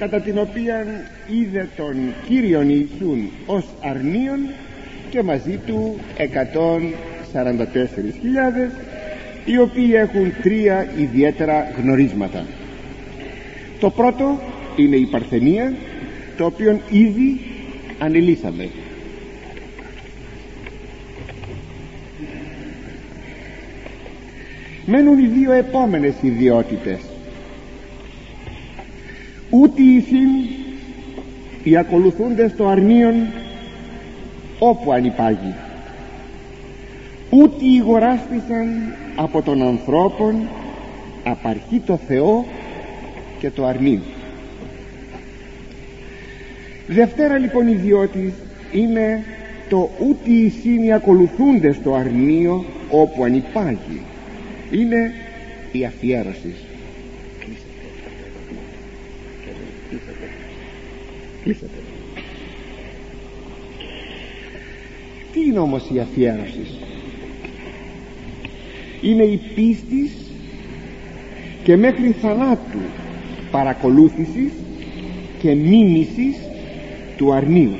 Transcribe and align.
κατά 0.00 0.20
την 0.20 0.38
οποία 0.38 0.86
είδε 1.28 1.68
τον 1.76 1.94
Κύριον 2.28 2.68
Ιησούν 2.68 3.30
ως 3.46 3.64
αρνίον 3.80 4.38
και 5.10 5.22
μαζί 5.22 5.60
του 5.66 5.96
144.000 6.18 6.26
οι 9.44 9.58
οποίοι 9.58 9.90
έχουν 9.94 10.32
τρία 10.42 10.88
ιδιαίτερα 10.98 11.72
γνωρίσματα. 11.82 12.46
Το 13.80 13.90
πρώτο 13.90 14.40
είναι 14.76 14.96
η 14.96 15.06
Παρθενία 15.06 15.74
το 16.36 16.44
οποίο 16.44 16.80
ήδη 16.90 17.40
ανελήσαμε 17.98 18.68
μένουν 24.86 25.18
οι 25.18 25.26
δύο 25.26 25.52
επόμενες 25.52 26.14
ιδιότητες 26.20 27.09
ούτε 29.50 29.82
ηθήν 29.82 30.28
οι 31.62 31.76
ακολουθούντες 31.76 32.56
το 32.56 32.68
αρνίον 32.68 33.14
όπου 34.58 34.92
ανυπάγει. 34.92 35.54
Ούτε 37.30 37.64
ηγοράστησαν 37.64 38.68
από 39.16 39.42
τον 39.42 39.62
ανθρώπων 39.62 40.48
απαρχεί 41.24 41.80
το 41.86 41.96
Θεό 41.96 42.44
και 43.38 43.50
το 43.50 43.66
αρνί. 43.66 44.00
Δευτέρα 46.86 47.38
λοιπόν 47.38 47.68
ιδιότης 47.68 48.32
είναι 48.72 49.24
το 49.68 49.90
ούτε 50.08 50.30
οι 50.30 50.48
σύνοι 50.48 50.92
ακολουθούντες 50.92 51.82
το 51.82 51.94
αρνίο 51.94 52.64
όπου 52.90 53.24
ανυπάγει. 53.24 54.00
Είναι 54.70 55.12
η 55.72 55.84
αφιέρωση 55.84 56.54
τι 65.32 65.40
είναι 65.46 65.58
όμως 65.58 65.90
η 65.94 65.98
αφιέρωση; 65.98 66.66
Είναι 69.02 69.22
η 69.22 69.40
πίστη 69.54 70.10
και 71.62 71.76
μέχρι 71.76 72.14
θανάτου 72.20 72.78
παρακολούθησης 73.50 74.52
και 75.38 75.54
μίμησης 75.54 76.36
του 77.16 77.32
αρνίου. 77.32 77.76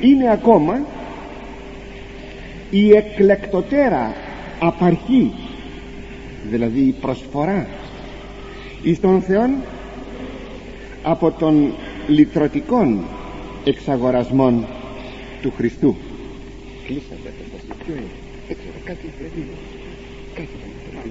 Είναι 0.00 0.30
ακόμα 0.30 0.86
η 2.70 2.90
εκλεκτοτέρα 2.96 4.14
απαρχή 4.60 5.32
δηλαδή 6.50 6.80
η 6.80 6.94
προσφορά 7.00 7.66
εις 8.82 9.00
τον 9.00 9.22
Θεόν 9.22 9.50
από 11.02 11.30
τον 11.30 11.72
λυτρωτικών 12.08 13.04
εξαγορασμών 13.64 14.66
του 15.42 15.52
Χριστού. 15.56 15.96
Κλείσατε 16.86 17.32
το 17.68 17.74
ποιο 17.84 17.94
είναι; 17.94 18.06
Κάτι 18.84 19.12
πρέπει 19.18 19.48
κάτι 20.34 20.48
πρέπει 20.90 21.10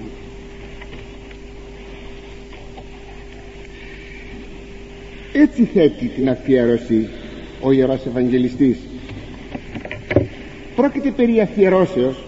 έτσι 5.32 5.64
θέτει 5.64 6.06
την 6.06 6.28
αφιέρωση 6.30 7.08
ο 7.60 7.72
Ιερός 7.72 8.06
Ευαγγελιστής. 8.06 8.78
Πρόκειται 10.76 11.10
περί 11.10 11.40
αφιερώσεως 11.40 12.24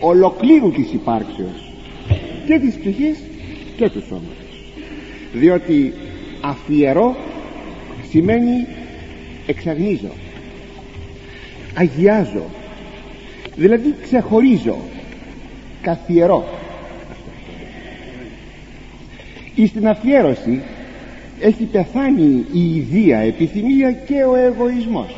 ολοκλήρου 0.00 0.70
της 0.70 0.92
υπάρξεως 0.92 1.72
και 2.46 2.58
της 2.58 2.74
ψυχής 2.78 3.18
και 3.76 3.90
του 3.90 4.02
σώματος. 4.08 4.72
Διότι 5.32 5.92
αφιερώ 6.48 7.16
σημαίνει 8.10 8.66
εξαγνίζω 9.46 10.10
αγιάζω 11.74 12.44
δηλαδή 13.56 13.94
ξεχωρίζω 14.02 14.76
καθιερώ. 15.86 16.44
Εις 19.54 19.72
την 19.72 19.88
αφιέρωση 19.88 20.62
έχει 21.40 21.64
πεθάνει 21.64 22.44
η 22.52 22.74
ιδία 22.74 23.18
επιθυμία 23.18 23.92
και 23.92 24.24
ο 24.24 24.36
εγωισμός. 24.36 25.16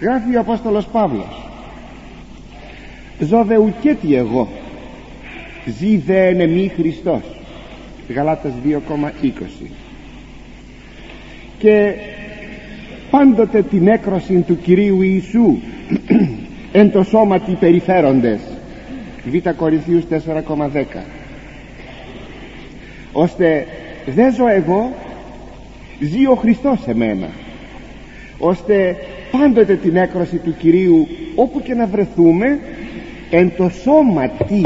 Γράφει 0.00 0.36
ο 0.36 0.40
Απόστολος 0.40 0.86
Παύλος 0.86 1.48
ζω 3.18 3.44
δε 3.44 3.56
ουκέτι 3.56 4.14
εγώ 4.14 4.48
ζει 5.78 5.96
δε 5.96 6.26
εν 6.26 6.40
εμή 6.40 6.72
Χριστός 6.76 7.22
Γαλάτας 8.08 8.52
2,20 8.64 8.80
και 11.58 11.94
πάντοτε 13.10 13.62
την 13.62 13.88
έκρωση 13.88 14.44
του 14.46 14.58
Κυρίου 14.58 15.02
Ιησού 15.02 15.56
εν 16.72 16.90
το 16.90 17.02
σώματι 17.02 17.52
περιφέροντες 17.60 18.40
Β 19.24 19.48
Κορινθίους 19.56 20.04
4,10 20.10 20.84
ώστε 23.12 23.66
δεν 24.06 24.34
ζω 24.34 24.48
εγώ 24.48 24.92
ζει 26.00 26.26
ο 26.26 26.34
Χριστός 26.34 26.80
σε 26.80 26.94
μένα. 26.94 27.28
Ώστε 28.38 28.96
πάντοτε 29.30 29.74
την 29.74 29.96
έκρωση 29.96 30.36
του 30.36 30.54
Κυρίου 30.58 31.08
όπου 31.34 31.62
και 31.62 31.74
να 31.74 31.86
βρεθούμε 31.86 32.58
εν 33.30 33.52
το 33.56 33.68
σώματι 33.68 34.62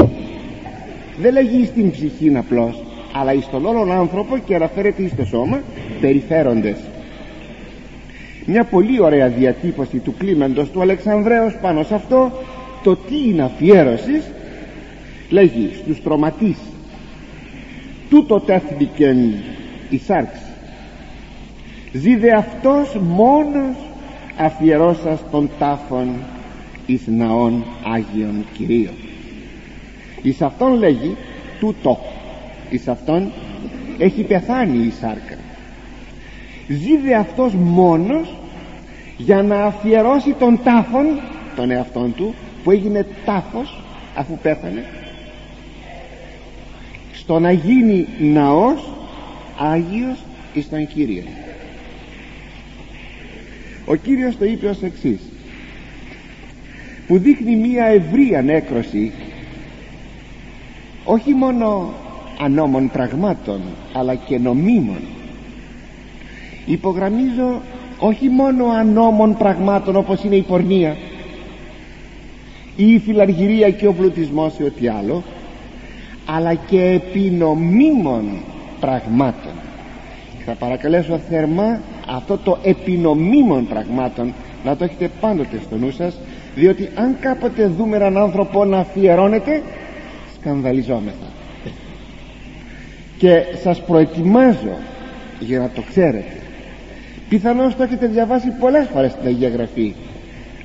δεν 1.21 1.33
λέγει 1.33 1.65
στην 1.65 1.91
ψυχή 1.91 2.35
απλώς 2.35 2.83
αλλά 3.13 3.33
εις 3.33 3.49
τον 3.49 3.65
όλον 3.65 3.91
άνθρωπο 3.91 4.37
και 4.37 4.55
αναφέρεται 4.55 5.01
εις 5.01 5.15
το 5.15 5.25
σώμα 5.25 5.61
περιφέροντες. 6.01 6.77
Μια 8.45 8.63
πολύ 8.63 9.01
ωραία 9.01 9.27
διατύπωση 9.27 9.97
του 9.97 10.13
κλίμαντος 10.17 10.69
του 10.71 10.81
Αλεξανδρέως 10.81 11.57
πάνω 11.61 11.83
σε 11.83 11.95
αυτό 11.95 12.31
το 12.83 12.95
τι 12.95 13.29
είναι 13.29 13.43
αφιέρωσης 13.43 14.23
λέγει 15.29 15.71
στους 15.83 16.01
τροματείς. 16.03 16.57
Τούτο 18.09 18.39
τέθηκεν 18.39 19.17
η 19.89 19.97
σάρξη 19.97 20.41
ζήδε 21.91 22.31
αυτός 22.31 22.97
μόνος 23.01 23.75
αφιερώσας 24.37 25.19
των 25.31 25.49
τάφων 25.59 26.09
εις 26.85 27.01
ναών 27.07 27.63
Άγιον 27.93 28.45
Κυρίων 28.57 28.93
εις 30.21 30.41
αυτόν 30.41 30.73
λέγει 30.73 31.15
τούτο 31.59 31.99
εις 32.69 32.87
αυτόν 32.87 33.31
έχει 33.97 34.21
πεθάνει 34.21 34.85
η 34.85 34.91
σάρκα. 35.01 35.37
Ζήδε 36.67 37.15
αυτός 37.15 37.53
μόνος 37.53 38.35
για 39.17 39.41
να 39.41 39.63
αφιερώσει 39.63 40.35
τον 40.39 40.59
τάφον 40.63 41.05
τον 41.55 41.71
εαυτόν 41.71 42.15
του 42.15 42.33
που 42.63 42.71
έγινε 42.71 43.05
τάφος 43.25 43.81
αφού 44.15 44.37
πέθανε 44.41 44.85
στο 47.13 47.39
να 47.39 47.51
γίνει 47.51 48.07
ναός 48.19 48.89
Άγιος 49.57 50.17
εις 50.53 50.69
τον 50.69 50.87
Κύριο 50.87 51.23
ο 53.89 53.95
Κύριος 53.95 54.37
το 54.37 54.45
είπε 54.45 54.67
ως 54.67 54.81
εξής. 54.81 55.19
Που 57.07 57.17
δείχνει 57.17 57.55
μία 57.55 57.85
ευρύ 57.85 58.35
ανέκρωση 58.35 59.11
όχι 61.03 61.33
μόνο 61.33 61.93
ανώμων 62.41 62.89
πραγμάτων 62.91 63.59
αλλά 63.93 64.15
και 64.15 64.37
νομίμων. 64.37 64.99
Υπογραμμίζω 66.65 67.61
όχι 67.99 68.29
μόνο 68.29 68.65
ανώμων 68.65 69.37
πραγμάτων 69.37 69.95
όπως 69.95 70.23
είναι 70.23 70.35
η 70.35 70.41
πορνεία 70.41 70.95
ή 72.75 72.93
η 72.93 72.99
φιλαργυρία 72.99 73.69
και 73.69 73.87
ο 73.87 73.93
πλουτισμός 73.93 74.59
ή 74.59 74.63
ό,τι 74.63 74.87
άλλο 74.87 75.23
αλλά 76.25 76.53
και 76.53 76.83
επινομίμων 76.83 78.25
πραγμάτων. 78.79 79.51
Θα 80.45 80.53
παρακαλέσω 80.53 81.19
θερμά 81.29 81.79
αυτό 82.07 82.37
το 82.37 82.57
επινομίμων 82.63 83.67
πραγμάτων 83.67 84.33
να 84.65 84.75
το 84.75 84.83
έχετε 84.83 85.09
πάντοτε 85.21 85.59
στο 85.65 85.75
νου 85.75 85.91
σας 85.91 86.19
διότι 86.55 86.89
αν 86.95 87.15
κάποτε 87.19 87.67
δούμε 87.67 87.95
έναν 87.95 88.17
άνθρωπο 88.17 88.65
να 88.65 88.77
αφιερώνεται 88.77 89.61
σκανδαλιζόμεθα 90.39 91.38
και 93.19 93.43
σας 93.63 93.81
προετοιμάζω 93.81 94.77
για 95.39 95.59
να 95.59 95.69
το 95.69 95.81
ξέρετε. 95.81 96.35
Πιθανώς 97.29 97.75
το 97.75 97.83
έχετε 97.83 98.07
διαβάσει 98.07 98.49
πολλές 98.59 98.87
φορές 98.93 99.11
στην 99.11 99.27
Αγία 99.27 99.49
Γραφή 99.49 99.95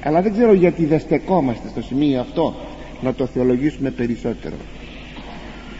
αλλά 0.04 0.22
δεν 0.22 0.32
ξέρω 0.32 0.52
γιατί 0.52 0.84
δεν 0.84 1.00
στεκόμαστε 1.00 1.68
στο 1.68 1.82
σημείο 1.82 2.20
αυτό 2.20 2.54
να 3.00 3.14
το 3.14 3.26
θεολογήσουμε 3.26 3.90
περισσότερο. 3.90 4.54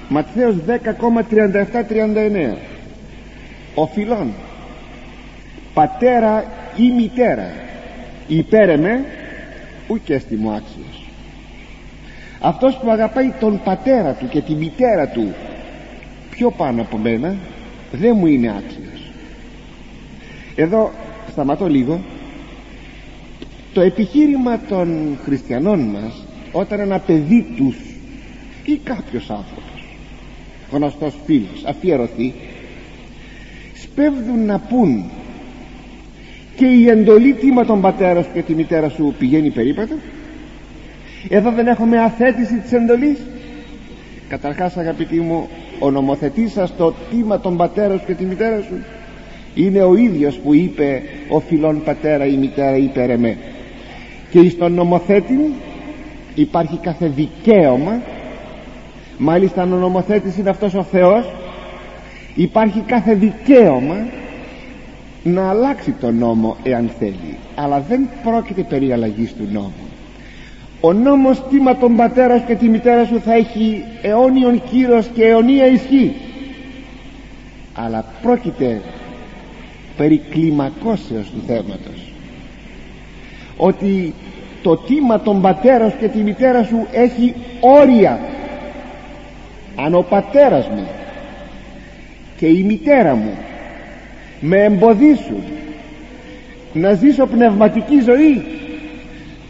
Ματθαίος 0.09 0.55
10,37-39 0.67 2.55
ο 3.75 3.87
φιλών 3.87 4.33
πατέρα 5.75 6.45
ή 6.77 6.91
μητέρα 6.91 7.53
υπέρεμε 8.29 9.05
ουκ 9.89 10.09
μου 10.39 10.51
άξιος. 10.51 11.09
Αυτός 12.41 12.77
που 12.77 12.91
αγαπάει 12.91 13.33
τον 13.41 13.61
πατέρα 13.65 14.13
του 14.13 14.29
και 14.29 14.41
τη 14.41 14.55
μητέρα 14.55 15.09
του 15.09 15.35
πιο 16.37 16.51
πάνω 16.51 16.81
από 16.83 16.97
μένα 16.97 17.37
δεν 17.93 18.17
μου 18.17 18.27
είναι 18.27 18.49
άξιος. 18.49 19.11
Εδώ 20.57 20.93
σταματώ 21.31 21.69
λίγο. 21.69 22.01
Το 23.73 23.81
επιχείρημα 23.81 24.61
των 24.69 25.19
χριστιανών 25.25 25.81
μας 25.81 26.25
όταν 26.53 26.81
ένα 26.81 26.99
παιδί 26.99 27.55
τους 27.57 27.77
ή 28.65 28.81
κάποιος 28.85 29.31
άνθρωπος 29.31 29.85
γνωστός 30.71 31.15
φίλος 31.27 31.65
αφιερωθεί 31.67 32.35
σπέβδουν 33.75 34.45
να 34.45 34.59
πούν 34.59 35.05
και 36.57 36.67
η 36.67 36.89
εντολή 36.89 37.33
τίμα 37.33 37.65
τον 37.65 37.81
πατέρας 37.81 38.25
σου 38.25 38.31
και 38.35 38.43
τη 38.43 38.55
μητέρα 38.55 38.89
σου 38.89 39.15
πηγαίνει 39.19 39.51
περίπατο. 39.51 39.95
Εδώ 41.29 41.53
δεν 41.53 41.67
έχουμε 41.67 42.03
αθέτηση 42.03 42.59
της 42.59 42.73
εντολής. 42.73 43.19
Καταρχάς 44.29 44.77
αγαπητοί 44.77 45.21
μου 45.21 45.49
ο 45.79 45.91
νομοθετής 45.91 46.53
σας 46.53 46.77
το 46.77 46.95
τίμα 47.11 47.41
τον 47.41 47.57
πατέρα 47.57 47.99
σου 47.99 48.05
και 48.07 48.15
τη 48.15 48.25
μητέρα 48.25 48.61
σου. 48.61 48.75
Είναι 49.55 49.83
ο 49.83 49.97
ίδιος 49.97 50.37
που 50.37 50.55
είπε 50.55 51.03
ο 51.29 51.41
φιλόν 51.41 51.83
πατέρα 51.83 52.27
ή 52.27 52.37
μητέρα 52.37 52.77
υπέρ 52.77 53.11
εμέ 53.11 53.37
και 54.31 54.49
στον 54.49 54.73
νομοθέτη 54.73 55.53
υπάρχει 56.35 56.77
κάθε 56.77 57.07
δικαίωμα. 57.07 58.01
Μάλιστα 59.19 59.63
ο 59.63 59.67
νομοθέτης 59.67 60.37
είναι 60.37 60.51
αυτός 60.51 60.75
ο 60.75 60.83
Θεός 60.83 61.33
υπάρχει 62.35 62.81
κάθε 62.81 63.15
δικαίωμα 63.15 63.97
να 65.23 65.49
αλλάξει 65.49 65.91
τον 65.91 66.19
νόμο 66.19 66.57
εάν 66.63 66.91
θέλει. 66.99 67.37
Αλλά 67.55 67.81
δεν 67.81 68.09
πρόκειται 68.25 68.63
περί 68.63 68.93
αλλαγής 68.93 69.35
του 69.35 69.49
νόμου 69.53 69.84
ο 70.87 70.93
νόμος 70.93 71.43
τίμα 71.51 71.77
τον 71.77 71.97
πατέρας 71.97 72.41
σου 72.41 72.47
και 72.47 72.55
τη 72.55 72.69
μητέρα 72.69 73.05
σου 73.05 73.21
θα 73.21 73.35
έχει 73.35 73.85
αιώνιον 74.03 74.63
κύρος 74.71 75.07
και 75.15 75.25
αιωνία 75.25 75.67
ισχύ. 75.67 76.15
Αλλά 77.75 78.05
πρόκειται 78.23 78.81
περί 79.97 80.23
κλιμακώσεως 80.31 81.31
του 81.31 81.43
θέματος. 81.47 82.13
Ότι 83.57 84.15
το 84.63 84.77
τίμα 84.77 85.21
των 85.21 85.41
πατέρας 85.41 85.93
σου 85.93 85.99
και 85.99 86.09
τη 86.09 86.19
μητέρα 86.19 86.63
σου 86.63 86.87
έχει 86.93 87.35
όρια. 87.61 88.21
Αν 89.77 89.95
ο 89.95 90.03
πατέρας 90.09 90.69
μου 90.69 90.87
και 92.37 92.47
η 92.47 92.63
μητέρα 92.63 93.15
μου 93.15 93.35
με 94.41 94.63
εμποδίσουν 94.63 95.43
να 96.73 96.93
ζήσω 96.93 97.27
πνευματική 97.27 98.01
ζωή 98.01 98.45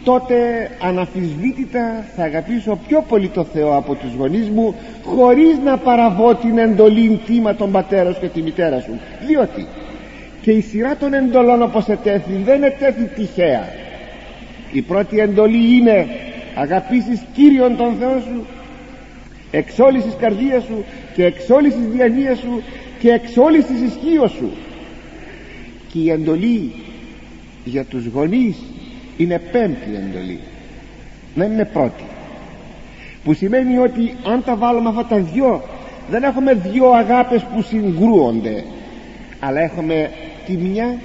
τότε 0.05 0.71
αναφυσβήτητα 0.81 2.05
θα 2.17 2.25
αγαπήσω 2.25 2.79
πιο 2.89 3.05
πολύ 3.09 3.29
το 3.29 3.45
Θεό 3.45 3.77
από 3.77 3.95
τους 3.95 4.15
γονείς 4.19 4.49
μου 4.49 4.75
χωρίς 5.05 5.59
να 5.65 5.77
παραβώ 5.77 6.35
την 6.35 6.59
εντολή 6.59 7.21
τίμα 7.27 7.55
των 7.55 7.71
πατέρα 7.71 8.12
σου 8.12 8.21
και 8.21 8.27
τη 8.27 8.43
μητέρα 8.43 8.81
σου. 8.81 8.99
Διότι 9.27 9.67
και 10.43 10.51
η 10.51 10.61
σειρά 10.61 10.97
των 10.97 11.15
εντολών 11.15 11.62
όπως 11.62 11.89
ετέθη 11.89 12.33
δεν 12.45 12.62
ετέθη 12.62 13.05
τυχαία. 13.05 13.69
Η 14.73 14.83
πρώτη 14.83 15.19
εντολή 15.19 15.77
είναι 15.77 16.06
αγαπήσεις 16.55 17.23
Κύριον 17.35 17.77
τον 17.77 17.95
Θεό 18.01 18.21
σου 18.21 18.47
εξ 19.51 19.79
όλης 19.79 20.05
της 20.05 20.15
καρδίας 20.21 20.65
σου 20.65 20.85
και 21.15 21.25
εξ 21.25 21.51
όλης 21.51 21.75
της 21.75 21.87
διανοίας 21.87 22.39
σου 22.39 22.62
και 22.99 23.11
εξ 23.11 23.37
όλης 23.37 23.65
της 23.65 23.81
ισχύως 23.81 24.31
σου. 24.31 24.51
Και 25.93 25.99
η 25.99 26.11
εντολή 26.11 26.73
για 27.65 27.85
τους 27.85 28.06
γονείς 28.06 28.56
είναι 29.16 29.38
πέμπτη 29.38 29.88
εντολή. 29.96 30.40
Δεν 31.34 31.52
είναι 31.52 31.64
πρώτη. 31.64 32.02
Που 33.25 33.34
σημαίνει 33.34 33.78
ότι 33.78 34.14
αν 34.26 34.44
τα 34.44 34.56
βάλουμε 34.56 34.88
αυτά 34.88 35.05
τα 35.05 35.16
δυο 35.16 35.62
δεν 36.11 36.22
έχουμε 36.22 36.55
δυο 36.55 36.90
αγάπες 36.90 37.43
που 37.43 37.62
συγκρούονται 37.62 38.64
αλλά 39.40 39.61
έχουμε 39.61 40.11
τη 40.46 40.56
μια 40.56 40.99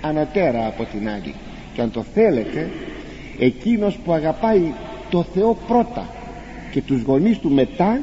ανατέρα 0.00 0.66
από 0.66 0.84
την 0.84 1.08
άλλη. 1.08 1.34
Και 1.74 1.80
αν 1.80 1.90
το 1.90 2.04
θέλετε 2.14 2.70
εκείνος 3.38 3.98
που 4.04 4.12
αγαπάει 4.12 4.72
το 5.10 5.22
Θεό 5.22 5.56
πρώτα 5.68 6.06
και 6.70 6.82
τους 6.82 7.02
γονείς 7.02 7.38
του 7.38 7.50
μετά 7.50 8.00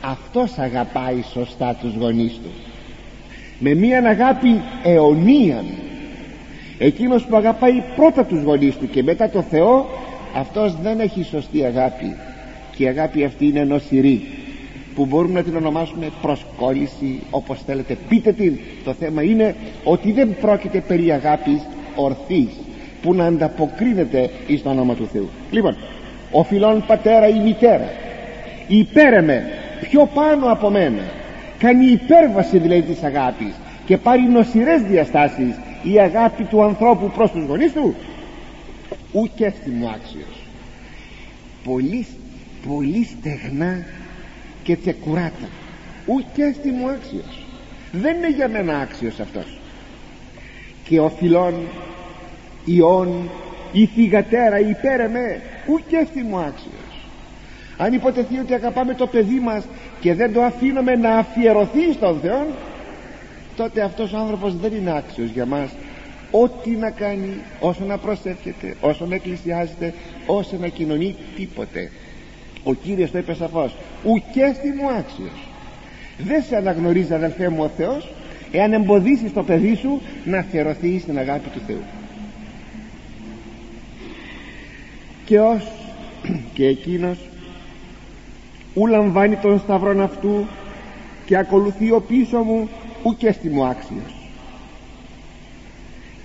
αυτός 0.00 0.58
αγαπάει 0.58 1.22
σωστά 1.32 1.74
τους 1.80 1.94
γονείς 1.94 2.32
του. 2.32 2.50
Με 3.58 3.74
μία 3.74 4.02
αγάπη 4.08 4.60
αιωνίαν 4.82 5.66
εκείνος 6.78 7.24
που 7.24 7.36
αγαπάει 7.36 7.82
πρώτα 7.96 8.24
τους 8.24 8.42
γονείς 8.42 8.76
του 8.76 8.90
και 8.90 9.02
μετά 9.02 9.28
το 9.28 9.42
Θεό 9.42 9.86
αυτός 10.36 10.76
δεν 10.82 11.00
έχει 11.00 11.22
σωστή 11.22 11.64
αγάπη. 11.64 12.16
Και 12.76 12.84
η 12.84 12.88
αγάπη 12.88 13.24
αυτή 13.24 13.46
είναι 13.46 13.64
νοσηρή 13.64 14.22
που 14.94 15.06
μπορούμε 15.06 15.34
να 15.34 15.42
την 15.42 15.56
ονομάσουμε 15.56 16.10
προσκόλληση 16.22 17.20
όπως 17.30 17.62
θέλετε 17.66 17.96
πείτε 18.08 18.32
την. 18.32 18.58
Το 18.84 18.92
θέμα 18.92 19.22
είναι 19.22 19.54
ότι 19.84 20.12
δεν 20.12 20.36
πρόκειται 20.40 20.80
περί 20.80 21.12
αγάπης 21.12 21.60
ορθής 21.94 22.48
που 23.02 23.14
να 23.14 23.24
ανταποκρίνεται 23.24 24.30
εις 24.46 24.62
το 24.62 24.70
όνομα 24.70 24.94
του 24.94 25.08
Θεού. 25.12 25.28
Λοιπόν 25.50 25.76
ο 26.32 26.42
φιλόν 26.42 26.84
πατέρα 26.86 27.28
ή 27.28 27.38
μητέρα 27.38 27.88
υπέρεμε 28.68 29.44
πιο 29.80 30.08
πάνω 30.14 30.52
από 30.52 30.70
μένα. 30.70 31.02
Κάνει 31.58 31.86
υπέρβαση 31.86 32.58
δηλαδή 32.58 32.82
της 32.82 33.02
αγάπης 33.02 33.54
και 33.84 33.96
πάρει 33.96 34.22
νοσηρές 34.22 34.82
διαστάσεις 34.82 35.54
η 35.82 36.00
αγάπη 36.00 36.44
του 36.44 36.62
ανθρώπου 36.62 37.10
προς 37.10 37.30
τους 37.30 37.44
γονείς 37.44 37.72
του 37.72 37.94
ούτε 39.12 39.54
μου 39.78 39.88
άξιος. 39.88 40.46
Πολύ, 41.64 42.06
πολύ 42.68 43.04
στεγνά 43.04 43.84
και 44.62 44.76
τσεκουράτα. 44.76 45.48
Ούτε 46.06 46.54
μου 46.78 46.88
άξιος. 46.88 47.46
Δεν 47.92 48.16
είναι 48.16 48.30
για 48.30 48.48
μένα 48.48 48.78
άξιος 48.78 49.20
αυτός. 49.20 49.58
Και 50.84 51.00
ο 51.00 51.08
φιλόν 51.08 51.54
ιών 52.64 53.30
η 53.72 53.86
θυγατέρα 53.86 54.60
υπέρ 54.60 55.00
εμέ 55.00 55.42
ούτε 55.66 56.08
μου 56.22 56.38
άξιος. 56.38 56.88
Αν 57.76 57.92
υποτεθεί 57.92 58.38
ότι 58.38 58.54
αγαπάμε 58.54 58.94
το 58.94 59.06
παιδί 59.06 59.40
μας 59.40 59.64
και 60.00 60.14
δεν 60.14 60.32
το 60.32 60.42
αφήνουμε 60.42 60.94
να 60.94 61.10
αφιερωθεί 61.16 61.92
στον 61.92 62.20
Θεό 62.20 62.46
τότε 63.58 63.82
αυτός 63.82 64.12
ο 64.12 64.18
άνθρωπος 64.18 64.56
δεν 64.56 64.72
είναι 64.72 64.96
άξιος 64.96 65.30
για 65.30 65.46
μας. 65.46 65.70
Ό,τι 66.30 66.70
να 66.70 66.90
κάνει 66.90 67.34
όσο 67.60 67.84
να 67.84 67.98
προσεύχεται 67.98 68.76
όσο 68.80 69.06
να 69.06 69.14
εκκλησιάζεται 69.14 69.94
όσο 70.26 70.56
να 70.56 70.68
κοινωνεί 70.68 71.16
τίποτε. 71.36 71.90
Ο 72.64 72.74
Κύριος 72.74 73.10
το 73.10 73.18
είπε 73.18 73.34
σαφώς. 73.34 73.76
Ουκέστη 74.04 74.68
μου 74.68 74.88
άξιος. 74.88 75.48
Δεν 76.18 76.42
σε 76.42 76.56
αναγνωρίζει 76.56 77.14
αδελφέ 77.14 77.48
μου 77.48 77.62
ο 77.62 77.68
Θεός 77.76 78.08
εάν 78.50 78.72
εμποδίσεις 78.72 79.32
το 79.32 79.42
παιδί 79.42 79.74
σου 79.74 80.00
να 80.24 80.38
αφιερωθεί 80.38 80.98
στην 80.98 81.18
αγάπη 81.18 81.48
του 81.48 81.60
Θεού 81.66 81.82
και 85.28 85.40
ως 85.40 85.70
και 86.54 86.66
εκείνος 86.66 87.18
ου 88.74 88.86
λαμβάνει 88.86 89.36
τον 89.36 89.58
σταυρόν 89.58 90.00
αυτού 90.00 90.46
και 91.24 91.36
ακολουθεί 91.36 91.90
ο 91.90 92.00
πίσω 92.00 92.38
μου 92.38 92.68
ουκέστη 93.02 93.48
μου 93.48 93.64
άξιος 93.64 94.14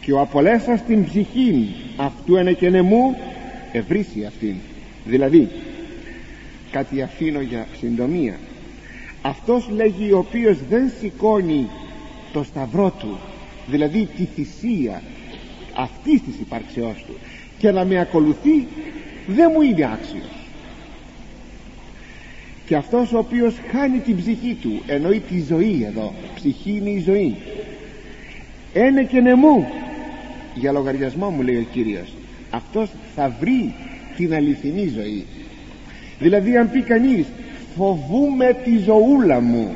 και 0.02 0.14
ο 0.14 0.20
απολέσας 0.20 0.84
την 0.84 1.06
ψυχή 1.06 1.76
αυτού 1.98 2.34
μου 2.84 3.16
ευρύσει 3.72 4.26
αυτήν. 4.26 4.56
Δηλαδή 5.06 5.50
κάτι 6.72 7.02
αφήνω 7.02 7.42
για 7.42 7.68
συντομία. 7.80 8.40
Αυτός 9.22 9.70
λέγει 9.70 10.12
ο 10.12 10.18
οποίος 10.18 10.58
δεν 10.70 10.92
σηκώνει 11.00 11.68
το 12.34 12.44
σταυρό 12.44 12.92
του 13.00 13.18
δηλαδή 13.68 14.10
τη 14.16 14.26
θυσία 14.26 15.02
αυτής 15.76 16.22
της 16.22 16.40
υπαρξεώς 16.40 17.04
του 17.08 17.14
και 17.58 17.72
να 17.72 17.86
με 17.86 18.00
ακολουθεί 18.00 18.68
δεν 19.28 19.52
μου 19.54 19.62
είναι 19.62 19.90
άξιος 19.94 20.43
και 22.66 22.76
αυτός 22.76 23.14
ο 23.14 23.18
οποίος 23.18 23.56
χάνει 23.72 23.98
την 23.98 24.18
ψυχή 24.18 24.58
του 24.62 24.82
εννοεί 24.88 25.20
τη 25.20 25.44
ζωή 25.48 25.86
εδώ 25.88 26.14
ψυχή 26.36 26.72
είναι 26.72 26.90
η 26.90 27.00
ζωή. 27.00 27.36
Ένε 28.74 29.04
και 29.04 29.20
νεμού 29.20 29.66
για 30.56 30.72
λογαριασμό 30.72 31.30
μου 31.30 31.42
λέει 31.42 31.58
ο 31.58 31.66
Κύριος 31.72 32.14
αυτός 32.54 32.90
θα 33.16 33.36
βρει 33.40 33.74
την 34.16 34.34
αληθινή 34.34 34.88
ζωή. 34.88 35.26
Δηλαδή 36.20 36.58
αν 36.58 36.72
πει 36.72 36.82
κανείς 36.82 37.26
φοβούμαι 37.76 38.58
τη 38.64 38.78
ζωούλα 38.78 39.40
μου 39.42 39.76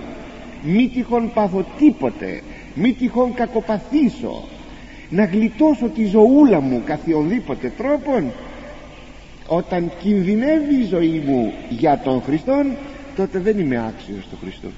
μη 0.63 0.89
τυχόν 0.94 1.32
πάθω 1.34 1.65
τίποτε 1.77 2.41
μη 2.75 2.94
τυχόν 2.94 3.34
κακοπαθήσω 3.34 4.44
να 5.10 5.25
γλιτώσω 5.25 5.88
τη 5.88 6.06
ζωούλα 6.06 6.60
μου 6.60 6.82
καθιονδήποτε 6.86 7.72
τρόπον 7.77 8.32
όταν 9.48 9.92
κινδυνεύει 10.01 10.75
η 10.75 10.86
ζωή 10.86 11.22
μου 11.25 11.54
για 11.70 12.01
τον 12.04 12.22
Χριστόν 12.22 12.75
τότε 13.16 13.39
δεν 13.39 13.60
είμαι 13.60 13.77
άξιος 13.88 14.27
του 14.27 14.38
Χριστού 14.42 14.70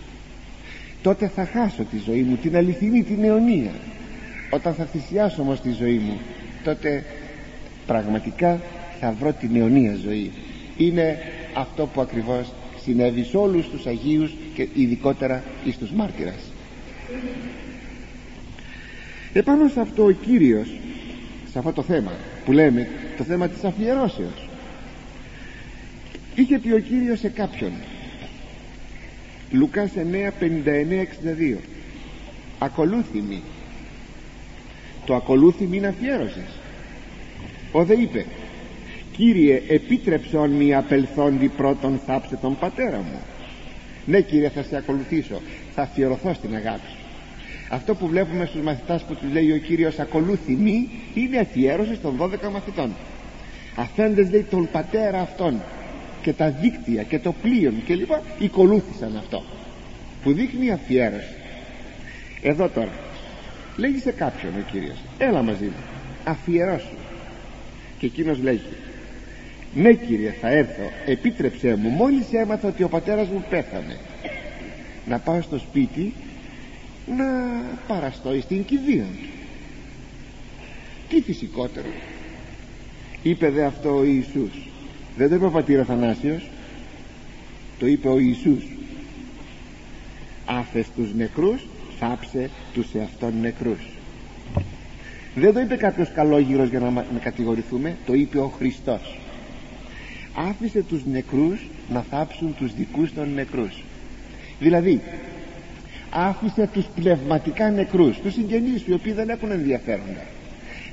τότε 1.01 1.27
θα 1.27 1.45
χάσω 1.45 1.83
τη 1.83 1.97
ζωή 2.05 2.21
μου 2.21 2.35
την 2.35 2.55
αληθινή 2.55 3.03
την 3.03 3.23
αιωνία. 3.23 3.71
Όταν 4.49 4.73
θα 4.73 4.85
θυσιάσω 4.85 5.41
όμως 5.41 5.61
τη 5.61 5.71
ζωή 5.71 5.97
μου 5.97 6.17
τότε 6.63 7.05
πραγματικά 7.85 8.59
θα 8.99 9.15
βρω 9.19 9.33
την 9.33 9.55
αιωνία 9.55 9.95
ζωή. 10.03 10.31
Είναι 10.77 11.17
αυτό 11.53 11.85
που 11.85 12.01
ακριβώς 12.01 12.53
συνέβη 12.83 13.23
σε 13.23 13.37
όλους 13.37 13.69
τους 13.69 13.85
Αγίους 13.85 14.31
και 14.53 14.67
ειδικότερα 14.73 15.43
εις 15.65 15.77
τους 15.77 15.91
μάρτυρας. 15.91 16.51
Επάνω 19.33 19.67
σε 19.67 19.79
αυτό 19.79 20.03
ο 20.03 20.11
Κύριος 20.11 20.67
σε 21.51 21.57
αυτό 21.59 21.71
το 21.71 21.81
θέμα 21.81 22.11
που 22.45 22.51
λέμε 22.51 22.87
το 23.17 23.23
θέμα 23.23 23.47
της 23.47 23.63
αφιερώσεως 23.63 24.48
είχε 26.39 26.59
πει 26.59 26.71
ο 26.71 26.79
Κύριος 26.79 27.19
σε 27.19 27.29
κάποιον. 27.29 27.71
Λουκάς 29.51 29.91
9 29.95 30.31
59 30.39 31.01
62 31.53 31.57
ακολούθημη. 32.59 33.41
Το 35.05 35.15
ακολούθημη 35.15 35.77
είναι 35.77 35.87
αφιέρωσης. 35.87 36.59
Ο 37.71 37.83
δε 37.83 37.93
είπε 37.93 38.25
Κύριε 39.11 39.61
επίτρεψον 39.67 40.49
μη 40.49 40.75
απελθόντι 40.75 41.47
πρώτον 41.47 41.99
θάψε 42.05 42.35
τον 42.35 42.57
πατέρα 42.59 42.97
μου 42.97 43.19
ναι 44.05 44.21
κύριε 44.21 44.49
θα 44.49 44.63
σε 44.63 44.77
ακολουθήσω. 44.77 45.41
Θα 45.75 45.81
αφιερωθώ 45.81 46.33
στην 46.33 46.55
αγάπη 46.55 46.87
σου 46.91 46.99
αυτό 47.69 47.95
που 47.95 48.07
βλέπουμε 48.07 48.45
στους 48.45 48.61
μαθητάς 48.61 49.03
που 49.03 49.15
τους 49.15 49.31
λέει 49.31 49.51
ο 49.51 49.57
Κύριος 49.57 49.99
ακολούθη 49.99 50.53
μη 50.53 50.89
είναι 51.13 51.37
αφιέρωση 51.37 51.97
των 51.97 52.17
12 52.17 52.51
μαθητών. 52.51 52.95
Αφέντες 53.75 54.29
λέει 54.31 54.45
τον 54.49 54.69
πατέρα 54.71 55.21
αυτόν 55.21 55.61
και 56.21 56.33
τα 56.33 56.49
δίκτυα 56.49 57.03
και 57.03 57.19
το 57.19 57.33
πλοίο 57.41 57.73
και 57.85 57.95
λοιπά 57.95 58.21
οικολούθησαν 58.39 59.17
αυτό 59.17 59.43
που 60.23 60.33
δείχνει 60.33 60.71
αφιέρωση. 60.71 61.33
Εδώ 62.41 62.69
τώρα 62.69 62.93
λέγει 63.77 63.99
σε 63.99 64.11
κάποιον 64.11 64.53
ο 64.55 64.71
Κύριος 64.71 64.97
έλα 65.17 65.41
μαζί 65.41 65.63
μου 65.63 65.83
αφιερώσου 66.23 66.97
και 67.99 68.05
εκείνος 68.05 68.39
λέγει 68.41 68.73
ναι 69.73 69.93
κύριε 69.93 70.31
θα 70.41 70.49
έρθω. 70.49 70.91
Επίτρεψέ 71.05 71.75
μου 71.75 71.89
μόλις 71.89 72.33
έμαθα 72.33 72.67
ότι 72.67 72.83
ο 72.83 72.89
πατέρας 72.89 73.27
μου 73.27 73.45
πέθανε. 73.49 73.97
Να 75.05 75.19
πάω 75.19 75.41
στο 75.41 75.57
σπίτι 75.57 76.13
να 77.17 77.25
παραστώ 77.87 78.41
στην 78.41 78.65
κηδεία 78.65 79.03
του 79.03 79.39
τι 81.09 81.21
φυσικότερο 81.21 81.87
είπε 83.23 83.49
δε 83.49 83.65
αυτό 83.65 83.97
ο 83.97 84.03
Ιησούς 84.03 84.67
δεν 85.19 85.29
το 85.29 85.35
είπε 85.35 85.45
ο 85.45 85.49
πατήρ 85.49 85.79
Αθανάσιος. 85.79 86.49
Το 87.79 87.87
είπε 87.87 88.07
ο 88.07 88.19
Ιησούς. 88.19 88.67
Άφες 90.45 90.85
τους 90.95 91.13
νεκρούς 91.13 91.67
θάψε 91.99 92.49
τους 92.73 92.93
εαυτόν 92.93 93.33
νεκρούς. 93.41 93.79
Δεν 95.35 95.53
το 95.53 95.59
είπε 95.59 95.75
κάποιος 95.75 96.11
καλόγυρος 96.11 96.69
για 96.69 96.79
να, 96.79 96.89
να 96.89 97.19
κατηγορηθούμε. 97.21 97.95
Το 98.05 98.13
είπε 98.13 98.39
ο 98.39 98.47
Χριστός. 98.47 99.19
Άφησε 100.49 100.81
τους 100.81 101.05
νεκρούς 101.05 101.67
να 101.89 102.01
θάψουν 102.01 102.55
τους 102.55 102.73
δικούς 102.73 103.13
των 103.13 103.33
νεκρούς. 103.33 103.83
Δηλαδή 104.59 105.01
άφησε 106.09 106.69
τους 106.73 106.85
πνευματικά 106.95 107.69
νεκρούς 107.69 108.17
τους 108.17 108.33
συγγενείς 108.33 108.87
οι 108.87 108.93
οποίοι 108.93 109.13
δεν 109.13 109.29
έχουν 109.29 109.51
ενδιαφέροντα 109.51 110.25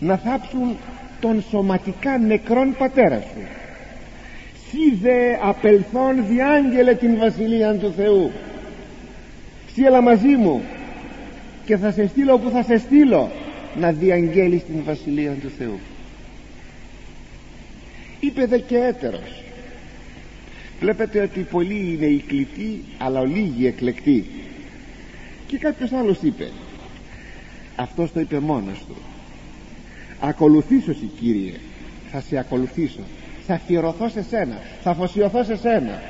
να 0.00 0.16
θάψουν 0.16 0.76
τον 1.20 1.44
σωματικά 1.50 2.18
νεκρόν 2.18 2.74
πατέρα 2.78 3.20
σου 3.20 3.65
σι 4.70 4.94
δε 5.02 5.36
απελθόν 5.42 6.26
διάγγελε 6.26 6.94
την 6.94 7.18
βασιλεία 7.18 7.74
του 7.74 7.92
Θεού. 7.96 8.30
Σι 9.74 9.82
έλα 9.82 10.00
μαζί 10.00 10.36
μου 10.36 10.62
και 11.64 11.76
θα 11.76 11.92
σε 11.92 12.06
στείλω 12.06 12.38
που 12.38 12.50
θα 12.50 12.62
σε 12.62 12.78
στείλω 12.78 13.30
να 13.78 13.92
διαγγέλεις 13.92 14.64
την 14.64 14.82
βασιλεία 14.84 15.32
του 15.32 15.50
Θεού. 15.58 15.78
Είπε 18.20 18.46
δε 18.46 18.58
και 18.58 18.76
έτερος. 18.76 19.42
Βλέπετε 20.80 21.20
ότι 21.20 21.40
πολλοί 21.40 21.92
είναι 21.92 22.06
οι 22.06 22.24
κλητοί 22.26 22.82
αλλά 22.98 23.24
λίγοι 23.24 23.66
εκλεκτοί. 23.66 24.26
Και 25.46 25.58
κάποιος 25.58 25.92
άλλος 25.92 26.18
είπε 26.22 26.48
αυτός 27.76 28.12
το 28.12 28.20
είπε 28.20 28.38
μόνος 28.38 28.78
του. 28.88 28.96
Ακολουθήσω 30.20 30.94
σε 30.94 31.04
Κύριε 31.20 31.52
θα 32.10 32.20
σε 32.20 32.38
ακολουθήσω 32.38 33.00
θα 33.46 33.54
αφιερωθώ 33.54 34.08
σε 34.08 34.22
σένα. 34.22 34.60
Θα 34.82 34.90
αφοσιωθώ 34.90 35.44
σε 35.44 35.56
σένα. 35.56 36.02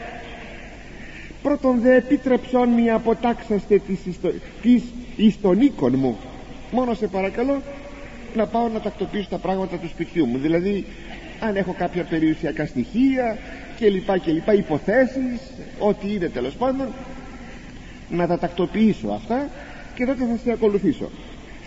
Πρώτον 1.43 1.81
δε 1.81 1.97
επίτρεψον 1.97 2.69
μη 2.69 2.91
αποτάξαστε 2.91 3.79
της, 3.79 4.07
ιστο... 4.07 4.33
της 4.63 4.83
ιστονίκων 5.17 5.95
μου. 5.97 6.17
Μόνο 6.71 6.95
σε 6.95 7.07
παρακαλώ 7.07 7.63
να 8.35 8.47
πάω 8.47 8.69
να 8.69 8.81
τακτοποιήσω 8.81 9.29
τα 9.31 9.39
πράγματα 9.39 9.77
του 9.77 9.89
σπιτιού 9.89 10.27
μου. 10.27 10.39
Δηλαδή 10.39 10.85
αν 11.41 11.57
έχω 11.57 11.75
κάποια 11.79 12.03
περιουσιακά 12.03 12.67
στοιχεία 12.67 13.39
και 13.79 13.91
λοιπά 13.91 14.19
και 14.19 14.33
λοιπά 14.33 14.55
υποθέσεις 14.55 15.41
ό,τι 15.79 16.13
είναι 16.13 16.29
τέλος 16.29 16.55
πάντων 16.55 16.87
να 18.11 18.27
τα 18.27 18.39
τακτοποιήσω 18.39 19.09
αυτά 19.09 19.49
και 19.95 20.07
τότε 20.07 20.25
θα 20.25 20.39
σε 20.45 20.53
ακολουθήσω. 20.53 21.11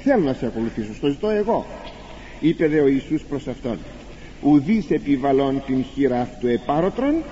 Θέλω 0.03 0.23
να 0.23 0.33
σε 0.33 0.45
ακολουθήσω 0.45 0.93
στο 0.93 1.07
ζητώ 1.07 1.29
εγώ 1.29 1.65
είπε 2.39 2.67
δε 2.67 2.79
ο 2.79 2.87
Ιησούς 2.87 3.21
προς 3.21 3.47
αυτόν 3.47 3.77
ουδείς 4.41 4.89
επιβαλών 4.89 5.63
την 5.65 5.83
χείρα 5.93 6.21
αυτού 6.21 6.47
επάρωτρον 6.47 7.23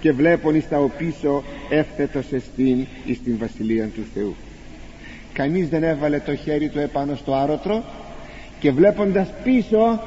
και 0.00 0.12
βλέπουν 0.12 0.54
εις 0.54 0.68
τα 0.68 0.78
οπίσω 0.78 1.42
εύθετος 1.70 2.32
εστίν 2.32 2.86
εις 3.04 3.22
την 3.22 3.38
Βασιλεία 3.38 3.86
του 3.88 4.04
Θεού. 4.14 4.34
Κανείς 5.32 5.68
δεν 5.68 5.82
έβαλε 5.82 6.18
το 6.18 6.36
χέρι 6.36 6.68
του 6.68 6.78
επάνω 6.78 7.14
στο 7.14 7.34
άρωτρο 7.34 7.84
και 8.60 8.70
βλέποντας 8.70 9.28
πίσω 9.44 10.02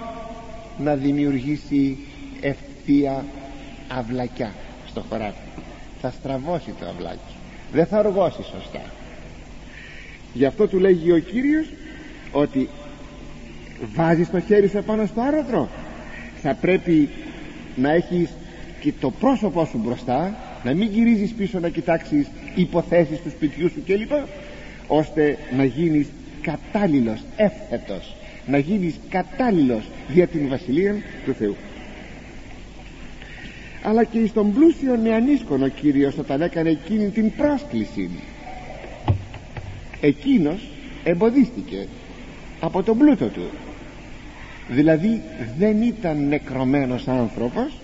να 0.77 0.95
δημιουργήσει 0.95 1.97
ευθεία 2.41 3.25
αυλακιά 3.87 4.51
στο 4.87 5.05
χωράφι. 5.09 5.37
Θα 6.01 6.11
στραβώσει 6.11 6.73
το 6.79 6.85
αυλάκι. 6.85 7.35
Δεν 7.71 7.85
θα 7.85 7.99
οργώσει 7.99 8.43
σωστά. 8.43 8.81
Γι' 10.33 10.45
αυτό 10.45 10.67
του 10.67 10.79
λέγει 10.79 11.11
ο 11.11 11.19
Κύριος 11.19 11.67
ότι 12.31 12.69
βάζεις 13.95 14.29
το 14.29 14.39
χέρι 14.39 14.67
σου 14.67 14.77
επάνω 14.77 15.05
στο 15.05 15.21
άρωτρο 15.21 15.69
θα 16.41 16.53
πρέπει 16.53 17.09
να 17.75 17.91
έχεις 17.91 18.29
και 18.79 18.93
το 18.99 19.11
πρόσωπό 19.11 19.65
σου 19.65 19.81
μπροστά 19.83 20.37
να 20.63 20.73
μην 20.73 20.89
γυρίζεις 20.91 21.31
πίσω 21.31 21.59
να 21.59 21.69
κοιτάξεις 21.69 22.27
υποθέσεις 22.55 23.19
του 23.21 23.29
σπιτιού 23.29 23.69
σου 23.69 23.83
κλπ 23.85 24.11
ώστε 24.87 25.37
να 25.57 25.63
γίνεις 25.63 26.07
κατάλληλος, 26.41 27.23
εύθετος 27.35 28.15
να 28.47 28.57
γίνεις 28.57 28.95
κατάλληλος 29.09 29.83
για 30.13 30.27
την 30.27 30.49
Βασιλεία 30.49 30.95
του 31.25 31.33
Θεού. 31.33 31.55
Αλλά 33.83 34.03
και 34.03 34.27
στον 34.27 34.53
πλούσιο 34.53 34.95
νεανίσκον 34.95 35.63
ο 35.63 35.67
Κύριος 35.67 36.17
όταν 36.17 36.41
έκανε 36.41 36.69
εκείνη 36.69 37.09
την 37.09 37.31
πρόσκληση 37.35 38.09
εκείνος 40.01 40.67
εμποδίστηκε 41.03 41.87
από 42.59 42.83
τον 42.83 42.97
πλούτο 42.97 43.25
του 43.25 43.49
δηλαδή 44.69 45.21
δεν 45.57 45.81
ήταν 45.81 46.27
νεκρωμένος 46.27 47.07
άνθρωπος 47.07 47.77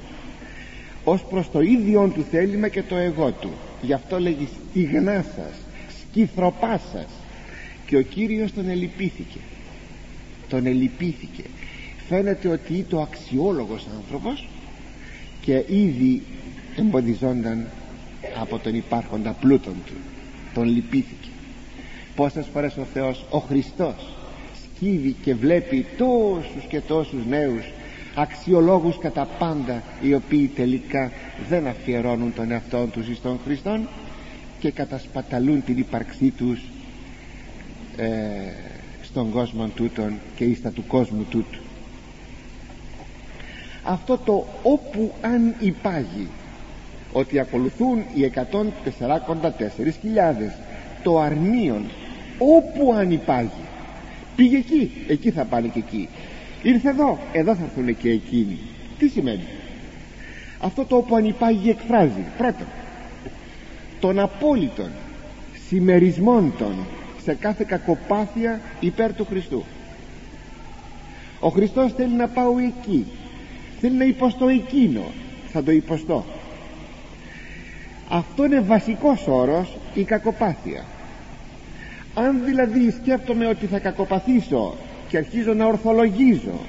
ως 1.03 1.23
προς 1.23 1.51
το 1.51 1.61
ίδιο 1.61 2.11
του 2.15 2.25
θέλημα 2.31 2.67
και 2.67 2.81
το 2.81 2.95
εγώ 2.95 3.31
του. 3.31 3.49
Γι' 3.81 3.93
αυτό 3.93 4.19
λέγει 4.19 4.47
στιγνά 4.69 5.25
σας 5.35 5.53
σκυθροπά 6.01 6.81
σας 6.93 7.07
και 7.85 7.97
ο 7.97 8.01
Κύριος 8.01 8.53
τον 8.53 8.69
ελυπήθηκε. 8.69 9.37
Τον 10.49 10.65
ελυπήθηκε. 10.65 11.43
Φαίνεται 12.07 12.47
ότι 12.47 12.73
ήταν 12.73 12.99
ο 12.99 13.01
αξιόλογος 13.01 13.87
άνθρωπος 13.95 14.47
και 15.41 15.63
ήδη 15.67 16.21
εμποδιζόνταν 16.77 17.65
από 18.41 18.57
τον 18.59 18.75
υπάρχοντα 18.75 19.31
πλούτον 19.31 19.75
του. 19.85 19.93
Τον 20.53 20.63
λυπήθηκε. 20.63 21.29
Πόσες 22.15 22.45
φορές 22.53 22.77
ο 22.77 22.85
Θεός 22.93 23.25
ο 23.29 23.37
Χριστός 23.37 23.95
σκύβει 24.83 25.15
και 25.21 25.35
βλέπει 25.35 25.85
τόσους 25.97 26.63
και 26.67 26.81
τόσους 26.81 27.25
νέους 27.29 27.63
αξιολόγους 28.15 28.97
κατά 28.97 29.27
πάντα 29.39 29.83
οι 30.01 30.13
οποίοι 30.13 30.47
τελικά 30.47 31.11
δεν 31.49 31.67
αφιερώνουν 31.67 32.33
τον 32.33 32.51
εαυτό 32.51 32.85
τους 32.91 33.07
εις 33.07 33.21
τον 33.21 33.39
Χριστόν 33.45 33.87
και 34.59 34.71
κατασπαταλούν 34.71 35.63
την 35.63 35.77
ύπαρξή 35.77 36.29
τους 36.29 36.61
ε, 37.97 38.09
στον 39.01 39.31
κόσμο 39.31 39.67
τούτον 39.67 40.19
και 40.35 40.43
ίστα 40.43 40.69
του 40.69 40.83
κόσμου 40.87 41.25
τούτου. 41.29 41.59
Αυτό 43.83 44.17
το 44.17 44.45
όπου 44.63 45.13
αν 45.21 45.55
υπάγει 45.59 46.27
ότι 47.13 47.39
ακολουθούν 47.39 47.97
οι 48.13 48.31
144.000 48.35 48.41
το 51.03 51.19
αρνίον 51.19 51.85
όπου 52.37 52.93
αν 52.93 53.11
υπάγει 53.11 53.63
πήγε 54.35 54.57
εκεί, 54.57 54.91
εκεί 55.07 55.31
θα 55.31 55.43
πάνε 55.45 55.67
και 55.67 55.79
εκεί. 55.79 56.09
Ήρθε 56.63 56.89
εδώ, 56.89 57.19
εδώ 57.31 57.55
θα 57.55 57.63
έρθουν 57.63 57.97
και 57.97 58.09
εκείνοι. 58.09 58.57
Τι 58.97 59.07
σημαίνει; 59.07 59.47
Αυτό 60.59 60.85
το 60.85 60.95
όπου 60.95 61.15
αν 61.15 61.25
υπάγει 61.25 61.69
εκφράζει 61.69 62.23
πρώτον. 62.37 62.67
Των 63.99 64.19
απόλυτων 64.19 64.89
συμμερισμών 65.67 66.53
των 66.57 66.75
σε 67.23 67.33
κάθε 67.33 67.63
κακοπάθεια 67.67 68.61
υπέρ 68.79 69.13
του 69.13 69.25
Χριστού. 69.25 69.63
Ο 71.39 71.49
Χριστός 71.49 71.93
θέλει 71.93 72.13
να 72.13 72.27
πάω 72.27 72.57
εκεί. 72.57 73.05
Θέλει 73.79 73.97
να 73.97 74.05
υποστώ 74.05 74.47
εκείνο. 74.47 75.03
Θα 75.51 75.63
το 75.63 75.71
υποστώ. 75.71 76.25
Αυτό 78.09 78.45
είναι 78.45 78.59
βασικός 78.59 79.27
όρος 79.27 79.77
η 79.93 80.03
κακοπάθεια 80.03 80.83
αν 82.13 82.41
δηλαδή 82.45 82.91
σκέφτομαι 83.01 83.47
ότι 83.47 83.65
θα 83.65 83.79
κακοπαθήσω 83.79 84.75
και 85.09 85.17
αρχίζω 85.17 85.53
να 85.53 85.65
ορθολογίζω 85.65 86.59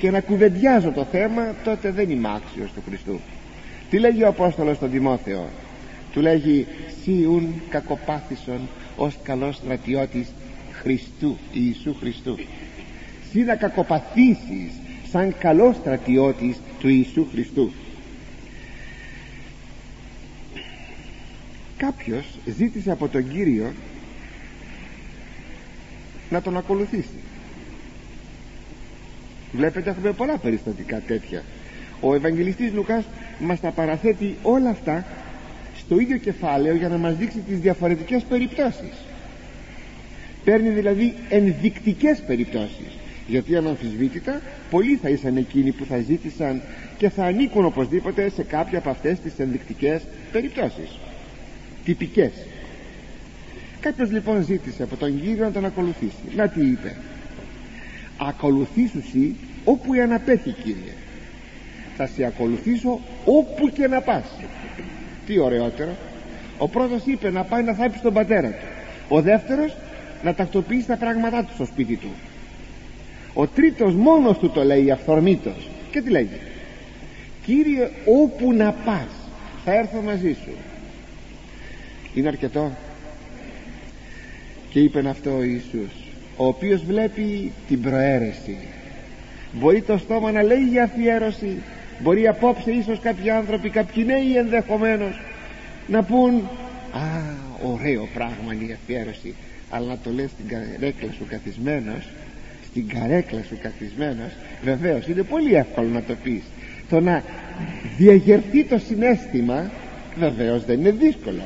και 0.00 0.10
να 0.10 0.20
κουβεντιάζω 0.20 0.90
το 0.90 1.04
θέμα 1.04 1.54
τότε 1.64 1.90
δεν 1.90 2.10
είμαι 2.10 2.28
άξιος 2.34 2.72
του 2.72 2.82
Χριστού. 2.86 3.20
Τι 3.90 3.98
λέγει 3.98 4.22
ο 4.22 4.28
Απόστολος 4.28 4.76
στον 4.76 4.90
Τιμόθεο; 4.90 5.48
Του 6.12 6.20
λέγει 6.20 6.66
σιουν 7.02 7.62
κακοπάθησον 7.68 8.68
ως 8.96 9.18
καλός 9.22 9.56
στρατιώτης 9.56 10.28
Χριστού 10.72 11.36
Ιησού 11.52 11.94
Χριστού 12.00 12.38
σύ 13.34 13.42
να 13.42 13.56
κακοπαθήσεις 13.56 14.72
σαν 15.10 15.34
καλός 15.38 15.76
στρατιώτης 15.76 16.56
του 16.80 16.88
Ιησού 16.88 17.26
Χριστού. 17.32 17.72
Κάποιος 21.76 22.24
ζήτησε 22.56 22.90
από 22.90 23.08
τον 23.08 23.28
Κύριο 23.32 23.72
να 26.30 26.42
τον 26.42 26.56
ακολουθήσει. 26.56 27.18
Βλέπετε 29.52 29.90
έχουμε 29.90 30.12
πολλά 30.12 30.38
περιστατικά 30.38 31.00
τέτοια. 31.06 31.42
Ο 32.00 32.14
Ευαγγελιστής 32.14 32.72
Λουκάς 32.72 33.04
μας 33.38 33.60
τα 33.60 33.70
παραθέτει 33.70 34.36
όλα 34.42 34.70
αυτά 34.70 35.06
στο 35.76 35.98
ίδιο 35.98 36.16
κεφάλαιο 36.16 36.74
για 36.74 36.88
να 36.88 36.96
μας 36.96 37.16
δείξει 37.16 37.38
τις 37.38 37.58
διαφορετικές 37.58 38.22
περιπτώσεις. 38.22 38.92
Παίρνει 40.44 40.68
δηλαδή 40.68 41.14
ενδεικτικές 41.28 42.22
περιπτώσεις 42.26 42.98
γιατί 43.26 43.56
αναμφισβήτητα 43.56 44.40
πολλοί 44.70 44.96
θα 45.02 45.08
ήσαν 45.08 45.36
εκείνοι 45.36 45.72
που 45.72 45.84
θα 45.84 45.98
ζήτησαν 45.98 46.62
και 46.98 47.08
θα 47.08 47.24
ανήκουν 47.24 47.64
οπωσδήποτε 47.64 48.28
σε 48.28 48.42
κάποια 48.42 48.78
από 48.78 48.90
αυτές 48.90 49.18
τις 49.20 49.32
ενδεικτικές 49.38 50.02
περιπτώσεις. 50.32 50.98
Τυπικές 51.84 52.32
κάποιος 53.84 54.10
λοιπόν 54.10 54.44
ζήτησε 54.44 54.82
από 54.82 54.96
τον 54.96 55.20
Κύριο 55.20 55.44
να 55.44 55.50
τον 55.52 55.64
ακολουθήσει. 55.64 56.36
Να 56.36 56.48
τι 56.48 56.60
είπε; 56.66 56.96
Ακολουθήσου 58.16 59.02
σύ 59.10 59.36
όπου 59.64 59.92
αναπέτει 60.02 60.50
Κύριε. 60.50 60.92
Θα 61.96 62.06
σε 62.06 62.24
ακολουθήσω 62.24 63.00
όπου 63.24 63.68
και 63.68 63.86
να 63.86 64.00
πας. 64.00 64.24
Τι 65.26 65.38
ωραιότερο. 65.38 65.96
Ο 66.58 66.68
πρώτος 66.68 67.02
είπε 67.04 67.30
να 67.30 67.42
πάει 67.42 67.62
να 67.62 67.72
θάψει 67.72 68.00
τον 68.00 68.12
πατέρα 68.12 68.48
του. 68.48 68.66
Ο 69.08 69.20
δεύτερος 69.20 69.76
να 70.22 70.34
τακτοποιήσει 70.34 70.86
τα 70.86 70.96
πράγματά 70.96 71.44
του 71.44 71.52
στο 71.54 71.64
σπίτι 71.64 71.96
του. 71.96 72.10
Ο 73.34 73.46
τρίτος 73.46 73.94
μόνος 73.94 74.38
του 74.38 74.50
το 74.50 74.64
λέει 74.64 74.90
αυθορμήτως. 74.90 75.68
Και 75.90 76.00
τι 76.02 76.10
λέγει; 76.10 76.40
Κύριε 77.44 77.90
όπου 78.04 78.52
να 78.52 78.72
πας 78.72 79.08
θα 79.64 79.74
έρθω 79.74 80.00
μαζί 80.00 80.36
σου. 80.44 80.52
Είναι 82.14 82.28
αρκετό 82.28 82.72
και 84.74 84.80
είπε 84.80 85.08
αυτό 85.08 85.36
ο 85.36 85.42
Ιησούς 85.42 85.92
ο 86.36 86.46
οποίος 86.46 86.84
βλέπει 86.84 87.52
την 87.68 87.82
προαίρεση. 87.82 88.56
Μπορεί 89.52 89.82
το 89.82 89.98
στόμα 89.98 90.32
να 90.32 90.42
λέει 90.42 90.66
για 90.70 90.82
αφιέρωση 90.82 91.56
μπορεί 92.02 92.28
απόψε 92.28 92.70
ίσως 92.70 93.00
κάποιοι 93.00 93.30
άνθρωποι 93.30 93.68
κάποιοι 93.68 94.04
νέοι 94.06 94.36
ενδεχομένως 94.36 95.20
να 95.86 96.02
πούν 96.02 96.34
α 96.92 97.00
ωραίο 97.62 98.08
πράγμα 98.14 98.54
είναι 98.54 98.64
η 98.64 98.76
αφιέρωση 98.82 99.34
αλλά 99.70 99.86
να 99.86 99.98
το 99.98 100.10
λες 100.10 100.30
στην 100.30 100.48
καρέκλα 100.48 101.12
σου 101.12 101.26
καθισμένος 101.28 102.08
στην 102.70 102.88
καρέκλα 102.88 103.42
σου 103.48 103.58
καθισμένος 103.62 104.32
βεβαίως 104.62 105.06
είναι 105.06 105.22
πολύ 105.22 105.54
εύκολο 105.54 105.88
να 105.88 106.02
το 106.02 106.14
πεις. 106.22 106.42
Το 106.90 107.00
να 107.00 107.22
διαγερθεί 107.96 108.64
το 108.64 108.78
συνέστημα 108.78 109.70
βεβαίως 110.18 110.64
δεν 110.64 110.78
είναι 110.80 110.90
δύσκολο. 110.90 111.42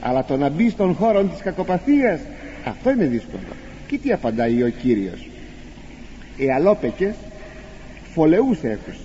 Αλλά 0.00 0.24
το 0.24 0.36
να 0.36 0.48
μπει 0.48 0.70
στον 0.70 0.94
χώρο 0.94 1.22
της 1.22 1.40
κακοπαθίας 1.40 2.20
αυτό 2.64 2.90
είναι 2.90 3.04
δύσκολο. 3.04 3.42
Και 3.86 3.98
τι 3.98 4.12
απαντάει 4.12 4.62
ο 4.62 4.68
Κύριος. 4.68 5.28
Οι 6.36 6.50
αλόπεκες 6.50 7.14
φωλεούς 8.12 8.62
έχουσι 8.62 8.98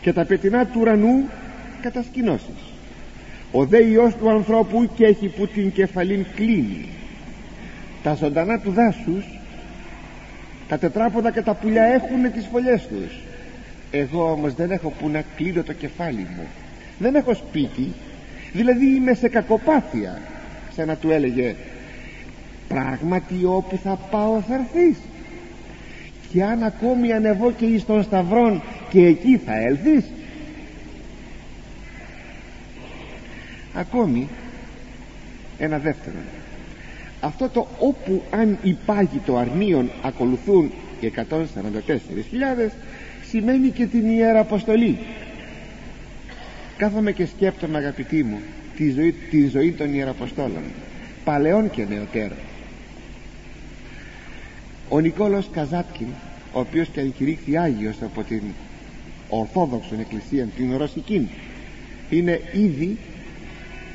και 0.00 0.12
τα 0.12 0.24
πετεινά 0.24 0.66
του 0.66 0.80
ουρανού 0.80 1.28
κατασκηνώσεις. 1.82 2.72
Ο 3.52 3.64
δε 3.64 3.84
Υιός 3.84 4.14
του 4.14 4.30
ανθρώπου 4.30 4.90
και 4.94 5.04
έχει 5.04 5.26
που 5.28 5.46
την 5.46 5.72
κεφαλήν 5.72 6.26
κλείνει. 6.34 6.88
Τα 8.02 8.14
ζωντανά 8.14 8.58
του 8.60 8.70
δάσους 8.70 9.24
τα 10.68 10.78
τετράποδα 10.78 11.30
και 11.30 11.42
τα 11.42 11.54
πουλιά 11.54 11.82
έχουν 11.84 12.32
τις 12.32 12.46
φωλιές 12.52 12.86
τους. 12.86 13.18
Εγώ 13.90 14.30
όμως 14.30 14.54
δεν 14.54 14.70
έχω 14.70 14.92
που 15.00 15.08
να 15.08 15.24
κλείνω 15.36 15.62
το 15.62 15.72
κεφάλι 15.72 16.26
μου. 16.36 16.46
Δεν 16.98 17.14
έχω 17.14 17.34
σπίτι 17.34 17.92
δηλαδή 18.52 18.86
είμαι 18.94 19.14
σε 19.14 19.28
κακοπάθεια 19.28 20.20
σαν 20.76 20.86
να 20.86 20.96
του 20.96 21.10
έλεγε 21.10 21.54
πράγματι 22.68 23.44
όπου 23.44 23.78
θα 23.82 23.98
πάω 24.10 24.40
θα 24.40 24.54
έρθεις. 24.54 24.96
Και 26.32 26.44
αν 26.44 26.62
ακόμη 26.62 27.12
ανεβώ 27.12 27.52
και 27.52 27.64
εις 27.64 27.84
των 27.86 28.02
σταυρών 28.02 28.62
και 28.90 29.06
εκεί 29.06 29.40
θα 29.46 29.56
έλθεις. 29.56 30.04
Ακόμη 33.74 34.28
ένα 35.58 35.78
δεύτερο. 35.78 36.16
Αυτό 37.20 37.48
το 37.48 37.66
όπου 37.78 38.22
αν 38.30 38.58
υπάγει 38.62 39.20
το 39.26 39.36
αρνίον 39.36 39.90
ακολουθούν 40.02 40.70
οι 41.00 41.12
144.000 41.16 42.70
σημαίνει 43.28 43.68
και 43.68 43.86
την 43.86 44.10
Ιερά 44.10 44.40
Αποστολή. 44.40 44.98
Κάθομαι 46.76 47.12
και 47.12 47.26
σκέπτομαι 47.26 47.78
αγαπητοί 47.78 48.22
μου 48.22 48.38
τη 48.76 48.90
ζωή, 48.90 49.14
τη 49.30 49.46
ζωή 49.46 49.72
των 49.72 49.94
Ιεραποστόλων 49.94 50.62
παλαιών 51.24 51.70
και 51.70 51.86
νεωτέρων 51.88 52.36
ο 54.88 55.00
Νικόλος 55.00 55.48
Καζάτκιν 55.52 56.06
ο 56.52 56.60
οποίος 56.60 56.88
και 56.88 57.00
εγκηρύχθη 57.00 57.56
Άγιος 57.56 57.96
από 58.02 58.22
την 58.22 58.42
Ορθόδοξον 59.28 60.00
Εκκλησία 60.00 60.46
την 60.46 60.76
Ρωσική 60.76 61.28
είναι 62.10 62.40
ήδη 62.52 62.98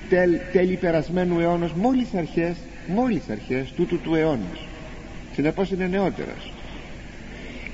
τέλ, 0.09 0.37
τέλη 0.51 0.75
περασμένου 0.75 1.39
αιώνος 1.39 1.73
μόλις 1.73 2.13
αρχές 2.13 2.55
μόλις 2.87 3.29
αρχές 3.29 3.71
τούτου 3.71 3.99
του 3.99 4.15
αιώνος. 4.15 4.67
Συνεπώς 5.33 5.71
είναι 5.71 5.87
νεότερος. 5.87 6.53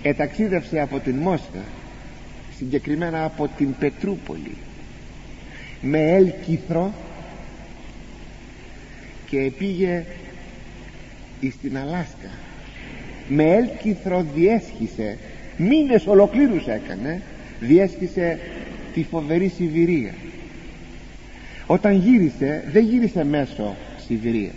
Εταξίδευσε 0.02 0.80
από 0.80 1.00
την 1.00 1.16
Μόσχα 1.16 1.64
συγκεκριμένα 2.58 3.24
από 3.24 3.50
την 3.58 3.76
Πετρούπολη 3.80 4.58
με 5.82 6.00
έλκυθρο 6.00 6.94
και 9.30 9.52
πήγε 9.58 10.06
στην 11.60 11.78
Αλάσκα 11.78 12.30
με 13.28 13.44
έλκυθρο 13.44 14.26
διέσχισε. 14.36 15.18
Μήνες 15.58 16.08
ολοκλήρους 16.08 16.68
έκανε 16.68 17.22
διέσχισε 17.60 18.40
τη 18.94 19.04
φοβερή 19.04 19.48
Σιβηρία. 19.48 20.14
Όταν 21.66 21.94
γύρισε 21.94 22.64
δεν 22.72 22.84
γύρισε 22.84 23.24
μέσω 23.24 23.76
Σιβηρίας. 24.06 24.54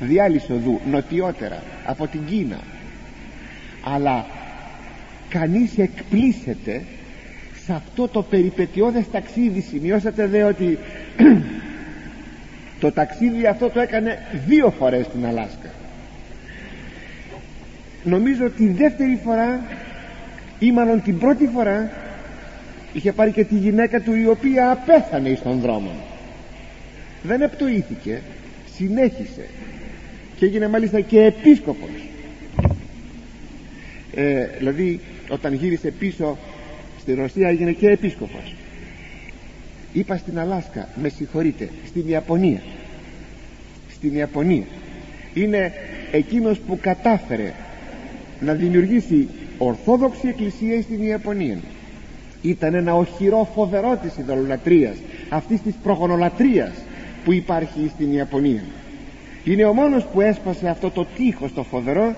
Διάλυσε 0.00 0.52
οδού 0.52 0.80
νοτιότερα 0.90 1.62
από 1.84 2.06
την 2.06 2.20
Κίνα. 2.26 2.60
Αλλά 3.84 4.26
κανείς 5.28 5.78
εκπλήσεται 5.78 6.82
σε 7.64 7.72
αυτό 7.72 8.08
το 8.08 8.22
περιπετειώδες 8.22 9.04
ταξίδι. 9.12 9.60
Σημειώσατε 9.60 10.26
δε 10.26 10.42
ότι 10.42 10.78
το 12.80 12.92
ταξίδι 12.92 13.46
αυτό 13.46 13.70
το 13.70 13.80
έκανε 13.80 14.18
δύο 14.46 14.70
φορές 14.70 15.06
στην 15.06 15.26
Αλάσκα 15.26 15.75
νομίζω 18.06 18.50
τη 18.50 18.68
δεύτερη 18.68 19.20
φορά 19.24 19.60
ή 20.58 20.72
μάλλον 20.72 21.02
την 21.02 21.18
πρώτη 21.18 21.46
φορά 21.46 21.90
είχε 22.92 23.12
πάρει 23.12 23.30
και 23.30 23.44
τη 23.44 23.54
γυναίκα 23.54 24.00
του 24.00 24.14
η 24.14 24.26
οποία 24.26 24.70
απέθανε 24.70 25.34
στον 25.34 25.60
δρόμο. 25.60 25.90
Δεν 27.22 27.42
επτοήθηκε 27.42 28.20
συνέχισε 28.76 29.48
και 30.36 30.44
έγινε 30.44 30.68
μάλιστα 30.68 31.00
και 31.00 31.20
επίσκοπος. 31.20 32.08
Ε, 34.14 34.46
δηλαδή 34.58 35.00
όταν 35.28 35.54
γύρισε 35.54 35.90
πίσω 35.90 36.38
στη 37.00 37.14
Ρωσία 37.14 37.48
έγινε 37.48 37.72
και 37.72 37.88
επίσκοπος. 37.88 38.54
Είπα 39.92 40.16
στην 40.16 40.38
Αλάσκα 40.38 40.88
με 41.02 41.08
συγχωρείτε 41.08 41.68
στην 41.86 42.08
Ιαπωνία 42.08 42.60
στην 43.96 44.14
Ιαπωνία. 44.14 44.64
Είναι 45.34 45.72
εκείνος 46.12 46.58
που 46.58 46.78
κατάφερε 46.80 47.52
να 48.40 48.52
δημιουργήσει 48.52 49.28
ορθόδοξη 49.58 50.28
εκκλησία 50.28 50.82
στην 50.82 51.02
Ιαπωνία. 51.02 51.58
Ήταν 52.42 52.74
ένα 52.74 52.94
οχυρό 52.94 53.48
φοβερό 53.54 53.98
της 54.02 54.16
ειδωλολατρίας 54.16 54.96
αυτής 55.28 55.62
της 55.62 55.74
προγονολατρίας 55.82 56.72
που 57.24 57.32
υπάρχει 57.32 57.90
στην 57.94 58.12
Ιαπωνία. 58.12 58.62
Είναι 59.44 59.64
ο 59.64 59.72
μόνος 59.72 60.04
που 60.04 60.20
έσπασε 60.20 60.68
αυτό 60.68 60.90
το 60.90 61.06
τείχος 61.16 61.52
το 61.52 61.62
φοβερό 61.62 62.14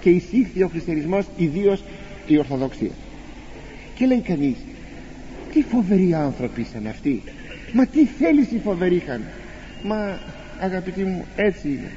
και 0.00 0.10
εισήχθη 0.10 0.62
ο 0.62 0.68
χριστιανισμός 0.68 1.26
ιδίως 1.36 1.82
η 2.26 2.38
Ορθοδοξία. 2.38 2.90
Και 3.94 4.06
λέει 4.06 4.20
κανείς 4.20 4.56
τι 5.52 5.62
φοβεροί 5.62 6.14
άνθρωποι 6.14 6.66
σαν 6.72 6.86
αυτοί. 6.86 7.22
Μα 7.72 7.86
τι 7.86 8.04
θέλεις 8.04 8.50
η 8.50 8.60
φοβερή 8.64 8.94
είχαν. 8.94 9.22
Μα 9.82 10.18
αγαπητοί 10.60 11.02
μου 11.04 11.24
έτσι 11.36 11.68
είναι 11.68 11.90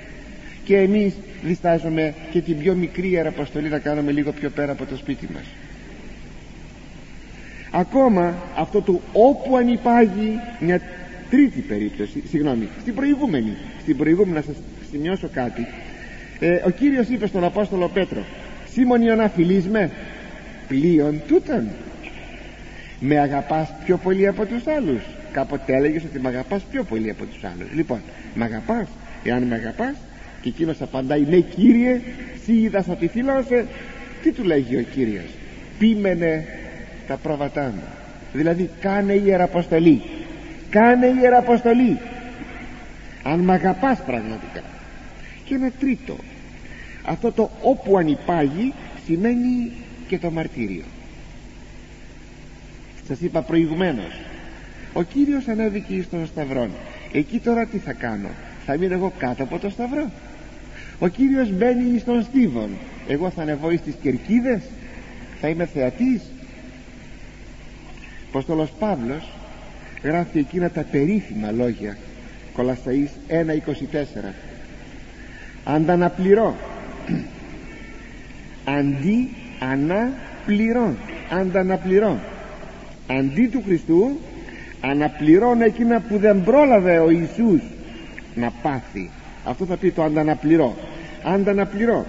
και 0.65 0.77
εμείς 0.77 1.13
διστάζουμε 1.43 2.13
και 2.31 2.41
την 2.41 2.57
πιο 2.57 2.73
μικρή 2.73 3.09
ιεραποστολή 3.09 3.69
να 3.69 3.79
κάνουμε 3.79 4.11
λίγο 4.11 4.31
πιο 4.31 4.49
πέρα 4.49 4.71
από 4.71 4.85
το 4.85 4.95
σπίτι 4.95 5.29
μας. 5.33 5.43
Ακόμα 7.71 8.35
αυτό 8.55 8.81
το 8.81 9.01
όπου 9.13 9.57
ανυπάγει 9.57 10.39
μια 10.59 10.81
τρίτη 11.29 11.59
περίπτωση 11.61 12.23
συγγνώμη 12.29 12.67
στην 12.81 12.95
προηγούμενη 12.95 13.53
στην 13.81 13.97
προηγούμενη 13.97 14.35
να 14.35 14.41
σας 14.41 14.55
σημειώσω 14.91 15.29
κάτι. 15.33 15.67
Ε, 16.39 16.61
ο 16.65 16.69
Κύριος 16.69 17.07
είπε 17.07 17.27
στον 17.27 17.43
Απόστολο 17.43 17.87
Πέτρο 17.87 18.23
Σίμων 18.71 19.01
Ιωνά 19.01 19.29
φιλείς 19.29 19.65
με 19.67 19.91
πλοίον 20.67 21.21
τούτον. 21.27 21.67
Με 22.99 23.19
αγαπάς 23.19 23.69
πιο 23.85 23.97
πολύ 23.97 24.27
από 24.27 24.45
τους 24.45 24.67
άλλους 24.67 25.01
κάποτε 25.31 25.75
έλεγες 25.75 26.03
ότι 26.03 26.19
με 26.19 26.27
αγαπάς 26.27 26.61
πιο 26.71 26.83
πολύ 26.83 27.09
από 27.09 27.25
τους 27.25 27.43
άλλους. 27.43 27.71
Λοιπόν 27.73 28.01
με 28.35 28.45
αγαπάς 28.45 28.87
εάν 29.23 29.43
με 29.43 29.55
αγαπάς 29.55 29.95
και 30.45 30.51
εκείνος 30.51 30.81
απαντάει 30.81 31.25
ναι 31.29 31.39
Κύριε 31.39 32.01
σύ 32.43 32.53
είδας 32.53 32.87
ότι 32.87 33.07
θυλώσε 33.07 33.65
τι 34.23 34.31
του 34.31 34.43
λέγει 34.43 34.75
ο 34.75 34.81
Κύριος 34.93 35.29
πίμενε 35.79 36.45
τα 37.07 37.15
πρόβατά 37.15 37.63
μου 37.75 37.83
δηλαδή 38.33 38.69
κάνε 38.79 39.13
ιεραποστολή 39.13 40.01
κάνε 40.75 41.13
ιεραποστολή. 41.21 41.97
Αν 43.23 43.39
μ' 43.39 43.51
αγαπάς 43.51 43.99
πραγματικά. 44.05 44.63
Και 45.45 45.55
ένα 45.55 45.71
τρίτο 45.79 46.15
αυτό 47.05 47.31
το 47.31 47.49
όπου 47.61 47.97
ανυπάγει 47.97 48.73
σημαίνει 49.05 49.71
και 50.07 50.17
το 50.17 50.31
μαρτύριο. 50.31 50.83
Σας 53.07 53.19
είπα 53.21 53.41
προηγουμένως 53.41 54.19
ο 54.93 55.03
Κύριος 55.03 55.47
ανέβηκε 55.47 56.01
στον 56.01 56.25
Σταυρό 56.25 56.69
εκεί 57.11 57.39
τώρα 57.39 57.65
τι 57.65 57.77
θα 57.77 57.93
κάνω 57.93 58.29
θα 58.65 58.77
μείνω 58.77 58.93
εγώ 58.93 59.13
κάτω 59.17 59.43
από 59.43 59.59
το 59.59 59.69
Σταυρό 59.69 60.11
ο 60.99 61.07
Κύριος 61.07 61.49
μπαίνει 61.51 61.99
στον 61.99 62.23
Στίβον. 62.23 62.69
Εγώ 63.07 63.29
θα 63.29 63.41
ανεβώ 63.41 63.71
στις 63.71 63.95
κερκίδες. 64.01 64.61
Θα 65.41 65.47
είμαι 65.47 65.65
θεατής. 65.65 66.21
Αποστόλος 68.29 68.69
Παύλος 68.79 69.31
γράφει 70.03 70.39
εκείνα 70.39 70.69
τα 70.69 70.81
περίφημα 70.81 71.51
λόγια. 71.51 71.97
Κολασσαΐς 72.57 73.11
1.24 73.29 74.33
ανταναπληρώ 75.65 76.55
αντί 78.65 79.29
αναπληρώ 79.59 80.95
ανταναπληρώ 81.29 82.19
αντί 83.07 83.47
του 83.47 83.61
Χριστού 83.65 84.19
αναπληρώνω 84.81 85.63
εκείνα 85.63 85.99
που 85.99 86.17
δεν 86.17 86.43
πρόλαβε 86.43 86.99
ο 86.99 87.09
Ιησούς 87.09 87.61
να 88.35 88.51
πάθει 88.61 89.09
αυτό 89.45 89.65
θα 89.65 89.77
πει 89.77 89.91
το 89.91 90.03
ανταναπληρώ. 90.03 90.75
Ανταναπληρώ. 91.23 92.05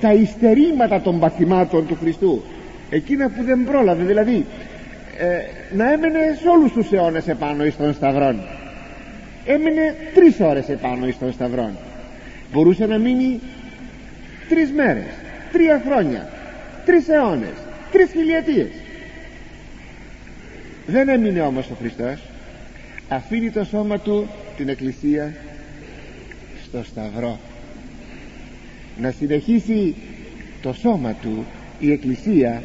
Τα 0.00 0.12
υστερήματα 0.12 1.00
των 1.00 1.18
παθημάτων 1.18 1.86
του 1.86 1.96
Χριστού 2.00 2.42
εκείνα 2.90 3.28
που 3.28 3.42
δεν 3.42 3.64
πρόλαβε 3.64 4.04
δηλαδή 4.04 4.46
ε, 5.18 5.26
να 5.76 5.92
έμενε 5.92 6.18
σε 6.40 6.48
όλους 6.48 6.72
τους 6.72 6.92
αιώνες 6.92 7.28
επάνω 7.28 7.64
εις 7.64 7.76
των 7.76 7.94
σταυρών. 7.94 8.40
Έμεινε 9.46 9.94
τρεις 10.14 10.40
ώρες 10.40 10.68
επάνω 10.68 11.06
εις 11.06 11.18
των 11.18 11.32
σταυρών. 11.32 11.70
Μπορούσε 12.52 12.86
να 12.86 12.98
μείνει 12.98 13.40
τρεις 14.48 14.72
μέρες 14.72 15.04
τρία 15.52 15.82
χρόνια 15.86 16.28
τρεις 16.84 17.08
αιώνες 17.08 17.54
τρεις 17.92 18.10
χιλιετίες. 18.10 18.68
Δεν 20.86 21.08
έμεινε 21.08 21.40
όμως 21.40 21.70
ο 21.70 21.74
Χριστός. 21.78 22.20
Αφήνει 23.08 23.50
το 23.50 23.64
σώμα 23.64 23.98
του 23.98 24.28
την 24.56 24.68
εκκλησία 24.68 25.34
στο 26.68 26.82
σταυρό. 26.84 27.38
Να 29.00 29.10
συνεχίσει 29.10 29.94
το 30.62 30.72
σώμα 30.72 31.12
του 31.12 31.44
η 31.80 31.92
εκκλησία 31.92 32.62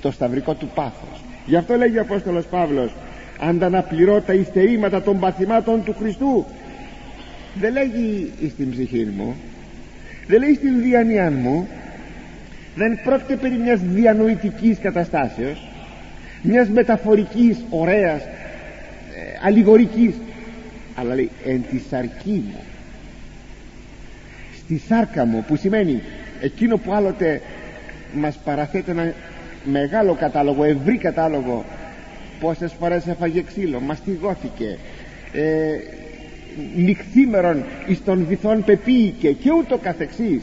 το 0.00 0.10
σταυρικό 0.10 0.54
του 0.54 0.68
πάθος. 0.74 1.20
Γι' 1.46 1.56
αυτό 1.56 1.76
λέγει 1.76 1.98
ο 1.98 2.00
Απόστολος 2.00 2.46
Παύλος 2.46 2.92
ανταναπληρώ 3.40 4.20
τα 4.20 4.32
υστερήματα 4.32 5.02
των 5.02 5.18
παθημάτων 5.18 5.84
του 5.84 5.94
Χριστού 5.98 6.46
δεν 7.54 7.72
λέγει 7.72 8.32
στην 8.50 8.70
ψυχή 8.70 9.08
μου 9.16 9.36
δεν 10.30 10.40
λέει 10.40 10.54
στην 10.54 10.82
διάνοιά 10.82 11.30
μου. 11.30 11.68
Δεν 12.74 12.98
πρόκειται 13.04 13.36
περί 13.36 13.54
μιας 13.54 13.80
διανοητικής 13.80 14.78
καταστάσεως 14.78 15.68
μιας 16.42 16.68
μεταφορικής 16.68 17.56
ωραίας 17.70 18.22
ε, 18.22 18.28
αλληγορικής 19.42 20.14
αλλά 20.94 21.14
λέει 21.14 21.30
εν 21.44 21.64
τη 21.70 21.80
σαρκή 21.90 22.44
μου 22.46 22.60
στη 24.56 24.82
σάρκα 24.88 25.24
μου 25.24 25.44
που 25.48 25.56
σημαίνει 25.56 26.02
εκείνο 26.40 26.76
που 26.76 26.92
άλλοτε 26.92 27.40
μας 28.14 28.38
παραθέτει 28.44 28.90
ένα 28.90 29.14
μεγάλο 29.64 30.14
κατάλογο 30.14 30.64
ευρύ 30.64 30.96
κατάλογο 30.96 31.64
πόσες 32.40 32.72
φορές 32.72 33.06
έφαγε 33.06 33.42
ξύλο 33.42 33.80
μαστιγώθηκε 33.80 34.78
ε, 35.32 35.78
νυχθήμερον 36.76 37.64
εις 37.86 38.04
των 38.04 38.24
βυθών 38.28 38.64
πεποίηκε 38.64 39.32
και 39.32 39.50
ούτω 39.52 39.78
καθεξής. 39.78 40.42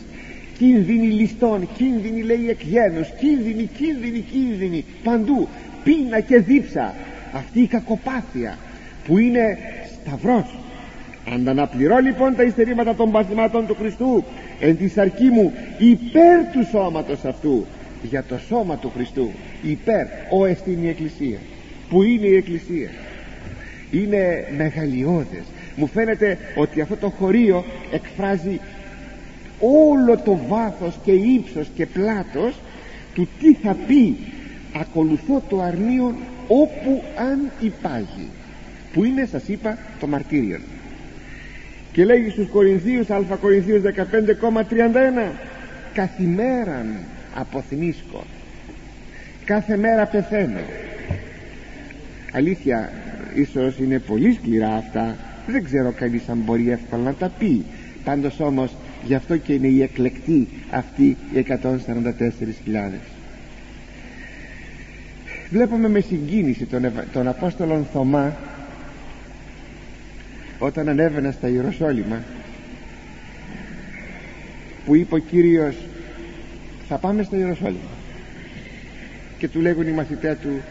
Κίνδυνοι 0.58 1.08
ληστών 1.08 1.70
κίνδυνοι 1.78 2.22
λέει 2.22 2.50
εκγένους 2.50 3.08
κίνδυνοι, 3.20 3.70
κίνδυνοι, 3.78 4.20
κίνδυνοι 4.20 4.86
παντού 5.04 5.48
πείνα 5.84 6.20
και 6.20 6.40
δίψα. 6.40 6.96
Αυτή 7.34 7.60
η 7.62 7.68
κακοπάθεια 7.68 8.58
που 9.06 9.18
είναι 9.18 9.58
σταυρός. 10.08 10.58
Ανταναπληρώ 11.34 11.98
λοιπόν 11.98 12.36
τα 12.36 12.44
υστερήματα 12.44 12.96
των 12.96 13.12
παθημάτων 13.12 13.68
του 13.68 13.76
Χριστού 13.80 14.24
εν 14.60 14.78
της 14.78 14.92
σαρκή 14.92 15.30
μου 15.30 15.54
υπέρ 15.78 16.52
του 16.52 16.68
σώματος 16.72 17.26
αυτού 17.26 17.66
για 18.04 18.24
το 18.24 18.38
σώμα 18.48 18.78
του 18.78 18.92
Χριστού 18.96 19.32
υπέρ 19.64 20.06
ο 20.32 20.46
εστίν 20.46 20.84
η 20.84 20.88
Εκκλησία. 20.88 21.38
Που 21.90 22.04
είναι 22.04 22.26
η 22.26 22.36
Εκκλησία; 22.36 22.90
Είναι 23.92 24.48
μεγαλειώδες. 24.58 25.44
Μου 25.76 25.88
φαίνεται 25.88 26.38
ότι 26.56 26.82
αυτό 26.82 26.96
το 26.96 27.10
χωρίο 27.10 27.66
εκφράζει 27.92 28.60
όλο 29.60 30.18
το 30.18 30.40
βάθος 30.48 30.96
και 31.04 31.12
ύψος 31.12 31.68
και 31.76 31.86
πλάτος 31.86 32.60
του 33.14 33.28
τι 33.40 33.54
θα 33.54 33.76
πει. 33.88 34.18
Ακολουθώ 34.80 35.44
το 35.50 35.62
αρνίον 35.62 36.16
όπου 36.48 37.04
αν 37.18 37.52
υπάγει 37.60 38.28
που 38.94 39.04
είναι 39.04 39.26
σας 39.26 39.48
είπα 39.48 39.78
το 40.00 40.08
μαρτύριο 40.08 40.60
και 41.92 42.06
λέγει 42.06 42.30
στους 42.30 42.48
Κορινθίους 42.48 43.10
α 43.10 43.22
Κορινθίους 43.42 43.82
15,31 43.82 45.32
καθημέραν 45.94 46.96
αποθυμίσκω. 47.36 48.24
Κάθε 49.46 49.78
μέρα 49.78 50.06
πεθαίνω 50.06 50.60
αλήθεια 52.32 52.92
ίσως 53.36 53.78
είναι 53.78 54.00
πολύ 54.00 54.34
σκληρά 54.34 54.76
αυτά. 54.76 55.16
Δεν 55.48 55.64
ξέρω 55.64 55.92
κανείς 55.92 56.30
αν 56.30 56.38
μπορεί 56.46 56.72
εύκολα 56.72 57.04
να 57.04 57.14
τα 57.14 57.32
πει. 57.40 57.66
Πάντως 58.04 58.40
όμως 58.40 58.76
γι' 59.06 59.16
αυτό 59.16 59.38
και 59.38 59.54
είναι 59.54 59.68
η 59.68 59.82
εκλεκτή 59.82 60.48
αυτή 60.72 61.18
οι 61.34 61.46
144.000 61.48 61.56
βλέπουμε 65.50 65.90
με 65.90 66.00
συγκίνηση 66.00 66.66
τον, 66.66 66.92
τον 67.14 67.28
Απόστολον 67.28 67.88
Θωμά 67.94 68.38
όταν 70.60 70.90
ανέβαινα 70.90 71.32
στα 71.32 71.48
Ιεροσόλυμα 71.48 72.24
που 74.86 74.96
είπε 74.96 75.16
ο 75.16 75.18
Κύριος 75.18 75.76
θα 76.88 76.98
πάμε 76.98 77.24
στο 77.24 77.36
Ιεροσόλυμα 77.36 77.90
και 79.38 79.48
του 79.48 79.60
λέγουν 79.60 79.88
οι 79.88 79.92
μαθητές 79.92 80.38
του 80.42 80.62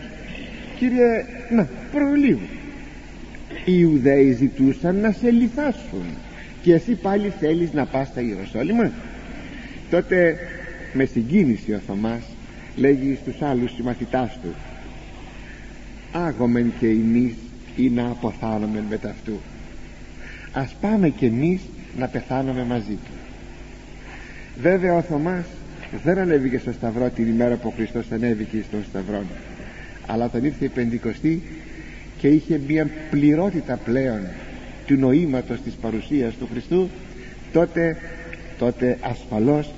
Κύριε 0.79 1.25
να 1.51 1.69
προλίγου 1.93 2.49
οι 3.65 3.73
Ιουδαίοι 3.79 4.33
ζητούσαν 4.33 4.97
να 4.97 5.13
σε 5.13 5.31
λιθάσουν 5.31 6.05
και 6.63 6.75
εσύ 6.75 6.93
πάλι 6.95 7.33
θέλεις 7.41 7.73
να 7.73 7.87
πας 7.87 8.09
στα 8.09 8.21
Ιεροσόλυμα 8.21 8.91
τότε 9.91 10.39
με 10.93 11.05
συγκίνηση 11.05 11.73
ο 11.73 11.81
Θωμάς 11.87 12.23
λέγει 12.77 13.19
στους 13.23 13.43
άλλους 13.43 13.75
συμμαθητάς 13.75 14.39
του 14.43 14.55
άγομεν 16.13 16.73
και 16.79 16.87
εμείς 16.87 17.35
ή 17.77 17.89
να 17.89 18.07
αποθάνομεν 18.07 18.85
με 18.89 18.99
ταυτού 18.99 19.41
ας 20.57 20.75
πάμε 20.81 21.09
και 21.09 21.27
εμείς 21.27 21.61
να 21.99 22.07
πεθάνουμε 22.07 22.65
μαζί 22.65 22.93
του. 22.93 23.13
Βέβαια 24.61 24.97
ο 24.97 25.03
Θωμάς 25.03 25.45
δεν 26.05 26.19
ανέβηκε 26.19 26.59
στο 26.59 26.73
Σταυρό 26.73 27.11
την 27.11 27.29
ημέρα 27.29 27.55
που 27.55 27.69
ο 27.69 27.73
Χριστός 27.77 28.11
ανέβηκε 28.13 28.65
στον 28.69 28.85
Σταυρό. 28.89 29.23
Αλλά 30.07 30.25
όταν 30.25 30.45
ήρθε 30.45 30.65
η 30.65 30.69
Πεντηκοστή 30.69 31.43
και 32.19 32.29
είχε 32.29 32.61
μια 32.67 32.91
πληρότητα 33.11 33.77
πλέον 33.77 34.21
του 34.87 34.95
νοήματος 34.95 35.61
της 35.61 35.73
παρουσίας 35.73 36.35
του 36.35 36.49
Χριστού 36.53 36.89
τότε, 37.53 37.97
τότε 38.59 38.99
ασφαλώς 39.01 39.73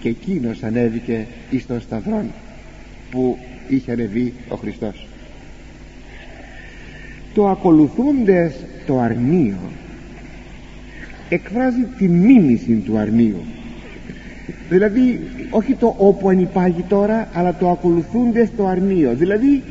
και 0.00 0.08
εκείνος 0.08 0.62
ανέβηκε 0.62 1.26
εις 1.50 1.66
τον 1.66 1.80
Σταυρό 1.80 2.24
που 3.10 3.38
είχε 3.68 3.92
ανεβεί 3.92 4.34
ο 4.48 4.54
Χριστός. 4.56 5.06
Το 7.34 7.48
ακολουθούντες 7.48 8.54
το 8.86 8.98
αρνείο 8.98 9.58
εκφράζει 11.28 11.86
τη 11.98 12.08
μίμηση 12.08 12.72
του 12.74 12.98
αρνείου 12.98 13.42
δηλαδή 14.68 15.20
όχι 15.50 15.74
το 15.74 15.94
όπου 15.98 16.28
ανυπάγει 16.28 16.84
τώρα 16.88 17.28
αλλά 17.32 17.54
το 17.54 17.70
ακολουθούντες 17.70 18.48
το 18.56 18.66
αρνείο 18.66 19.14
δηλαδή 19.14 19.62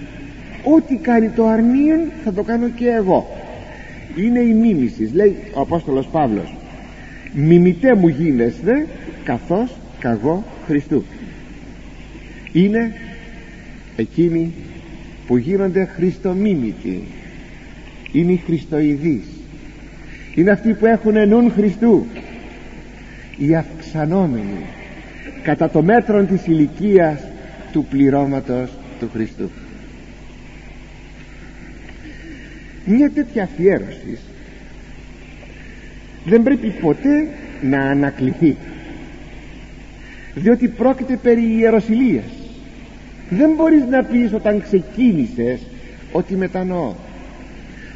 ό,τι 0.75 0.95
κάνει 0.95 1.29
το 1.29 1.47
αρνείο 1.47 1.95
θα 2.23 2.33
το 2.33 2.43
κάνω 2.43 2.69
και 2.69 2.87
εγώ. 2.87 3.27
Είναι 4.15 4.39
η 4.39 4.53
μίμηση. 4.53 5.11
Λέει 5.13 5.35
ο 5.53 5.61
Απόστολος 5.61 6.07
Παύλος 6.07 6.55
μιμητέ 7.33 7.95
μου 7.95 8.07
γίνεσθε 8.07 8.87
καθώς 9.23 9.77
καγώ 9.99 10.43
Χριστού 10.65 11.03
είναι 12.51 12.93
εκείνοι 13.95 14.53
που 15.27 15.37
γίνονται 15.37 15.85
χριστομίμητοι. 15.85 17.03
Είναι 18.11 18.31
οι 18.31 18.41
χριστοειδείς 18.45 19.23
είναι 20.37 20.51
αυτοί 20.51 20.73
που 20.73 20.85
έχουν 20.85 21.27
νουν 21.27 21.51
Χριστού. 21.51 22.05
Οι 23.37 23.55
αυξανόμενοι 23.55 24.65
κατά 25.43 25.69
το 25.69 25.83
μέτρο 25.83 26.23
της 26.23 26.47
ηλικίας 26.47 27.19
του 27.71 27.85
πληρώματος 27.89 28.69
του 28.99 29.09
Χριστού. 29.13 29.49
Μια 32.85 33.11
τέτοια 33.11 33.43
αφιέρωση 33.43 34.17
δεν 36.25 36.43
πρέπει 36.43 36.67
ποτέ 36.67 37.27
να 37.61 37.79
ανακληθεί 37.79 38.55
διότι 40.35 40.67
πρόκειται 40.67 41.15
περί 41.15 41.57
ιεροσιλίας 41.57 42.31
δεν 43.29 43.53
μπορείς 43.55 43.85
να 43.85 44.03
πεις 44.03 44.33
όταν 44.33 44.61
ξεκίνησες 44.61 45.59
ότι 46.11 46.35
μετανοώ 46.35 46.93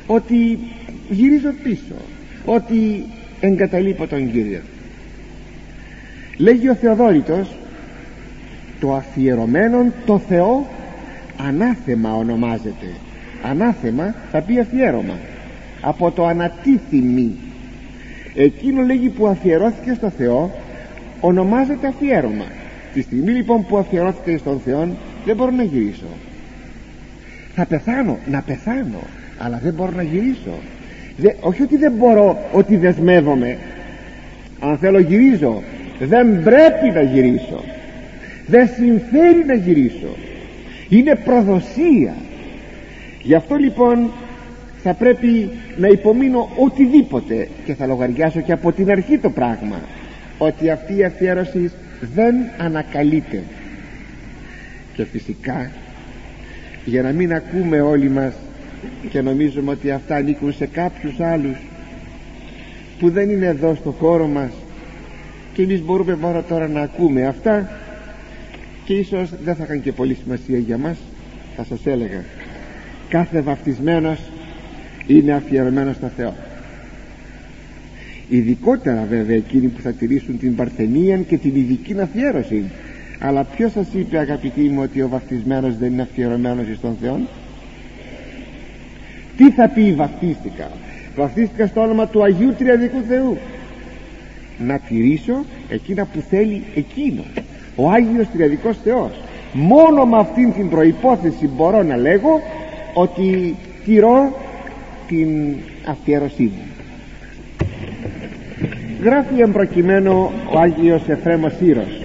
ότι 0.08 0.60
γυρίζω 1.10 1.54
πίσω 1.63 1.95
ότι 2.45 3.06
εγκαταλείπω 3.39 4.08
τον 4.08 4.32
Κύριο. 4.32 4.62
Λέγει 6.38 6.69
ο 6.69 6.75
Θεοδόρητος 6.75 7.56
το 8.80 8.93
αφιερωμένο 8.93 9.91
το 10.06 10.19
Θεό 10.19 10.67
ανάθεμα 11.47 12.15
ονομάζεται. 12.15 12.88
Ανάθεμα 13.43 14.15
θα 14.32 14.41
πει 14.41 14.60
αφιέρωμα. 14.60 15.17
Από 15.82 16.12
το 16.12 16.25
ανατίθυμη 16.25 17.36
εκείνο 18.36 18.82
λέγει 18.82 19.10
που 19.10 19.27
αφιερώθηκε 19.27 19.93
στο 19.93 20.10
Θεό 20.10 20.51
ονομάζεται 21.21 21.88
αφιέρωμα. 21.88 22.45
Τη 22.93 23.01
στιγμή 23.01 23.32
λοιπόν 23.32 23.65
που 23.65 23.77
αφιερώθηκε 23.77 24.38
στον 24.38 24.60
Θεό 24.65 24.89
δεν 25.25 25.36
μπορώ 25.36 25.51
να 25.51 25.63
γυρίσω. 25.63 26.06
Θα 27.56 27.65
πεθάνω 27.65 28.17
να 28.30 28.41
πεθάνω 28.41 29.01
αλλά 29.38 29.60
δεν 29.63 29.73
μπορώ 29.73 29.91
να 29.95 30.04
γυρίσω 30.04 30.60
όχι 31.41 31.62
ότι 31.62 31.77
δεν 31.77 31.91
μπορώ 31.91 32.38
ότι 32.51 32.77
δεσμεύομαι. 32.77 33.57
Αν 34.60 34.77
θέλω 34.77 34.99
γυρίζω. 34.99 35.63
Δεν 35.99 36.43
πρέπει 36.43 36.89
να 36.93 37.01
γυρίσω. 37.01 37.63
Δεν 38.47 38.67
συμφέρει 38.67 39.45
να 39.45 39.53
γυρίσω. 39.53 40.15
Είναι 40.89 41.15
προδοσία. 41.15 42.13
Γι' 43.21 43.36
αυτό 43.36 43.55
λοιπόν 43.55 44.12
θα 44.84 44.93
πρέπει 44.93 45.49
να 45.77 45.88
υπομείνω 45.88 46.49
οτιδήποτε 46.57 47.47
και 47.65 47.73
θα 47.73 47.86
λογαριάσω 47.86 48.41
και 48.41 48.51
από 48.51 48.71
την 48.71 48.91
αρχή 48.91 49.17
το 49.17 49.29
πράγμα 49.29 49.79
ότι 50.38 50.69
αυτή 50.69 50.97
η 50.97 51.03
αφιέρωση 51.03 51.71
δεν 52.15 52.36
ανακαλείται. 52.57 53.43
Και 54.93 55.03
φυσικά 55.03 55.71
για 56.86 57.01
να 57.01 57.12
μην 57.12 57.34
ακούμε 57.34 57.81
όλοι 57.81 58.10
μας 58.10 58.34
και 59.10 59.22
νομίζουμε 59.22 59.72
ότι 59.72 59.91
αυτά 59.91 60.15
ανήκουν 60.15 60.54
σε 60.54 60.65
κάποιους 60.65 61.20
άλλους 61.20 61.58
που 63.00 63.10
δεν 63.10 63.30
είναι 63.30 63.46
εδώ 63.46 63.76
στο 63.76 63.91
χώρο 63.91 64.28
μας. 64.28 64.52
Και 65.54 65.62
εμείς 65.62 65.82
μπορούμε 65.82 66.15
μόνο 66.15 66.41
τώρα 66.41 66.67
να 66.67 66.82
ακούμε 66.82 67.26
αυτά 67.26 67.70
και 68.86 68.94
ίσως 68.94 69.30
δεν 69.44 69.56
θα 69.56 69.63
είχαν 69.63 69.82
και 69.82 69.91
πολύ 69.91 70.17
σημασία 70.24 70.58
για 70.58 70.78
μας 70.78 70.98
θα 71.56 71.63
σας 71.63 71.86
έλεγα. 71.86 72.24
Κάθε 73.10 73.41
βαφτισμένος 73.41 74.20
είναι 75.08 75.32
αφιερωμένος 75.32 75.96
στο 75.96 76.08
Θεό. 76.17 76.34
Ειδικότερα 78.30 79.06
βέβαια 79.10 79.36
εκείνοι 79.36 79.67
που 79.67 79.82
θα 79.82 79.91
τηρήσουν 79.91 80.39
την 80.39 80.56
παρθενία 80.56 81.17
και 81.17 81.38
την 81.38 81.56
ειδική 81.56 82.00
αφιέρωση. 82.00 82.63
Αλλά 83.20 83.44
ποιος 83.44 83.72
σας 83.72 83.88
είπε 83.94 84.17
αγαπητοί 84.17 84.62
μου 84.62 84.82
ότι 84.82 85.02
ο 85.02 85.08
βαφτισμένος 85.08 85.78
δεν 85.78 85.91
είναι 85.91 86.02
αφιερωμένος 86.02 86.65
στον 86.78 86.98
Θεό 87.02 87.20
τι 89.38 89.52
θα 89.52 89.67
πει 89.67 89.94
βαφτίστηκα; 89.94 90.67
Βαφτίστηκα 91.15 91.67
στο 91.67 91.82
όνομα 91.82 92.08
του 92.08 92.24
Αγίου 92.24 92.54
Τριαδικού 92.58 93.02
Θεού. 93.08 93.38
Να 94.58 94.80
τηρήσω 94.80 95.46
εκείνα 95.70 96.06
που 96.13 96.24
θέλει 96.30 96.63
εκείνος 96.76 97.26
ο 97.76 97.89
Άγιος 97.89 98.28
Τριαδικός 98.34 98.78
Θεός. 98.84 99.12
Μόνο 99.54 100.06
με 100.06 100.17
αυτήν 100.17 100.54
την 100.54 100.70
προϋπόθεση 100.70 101.48
μπορώ 101.48 101.84
να 101.84 101.98
λέγω 101.98 102.41
ότι 102.94 103.56
τηρώ 103.86 104.38
την 105.08 105.56
αφιέρωσή 105.86 106.44
μου. 106.44 106.62
Γράφει 109.04 109.41
εμπροκειμένο 109.41 110.32
ο 110.54 110.60
Άγιος 110.60 111.08
Εφρέμος 111.08 111.54
Σύρος. 111.58 112.02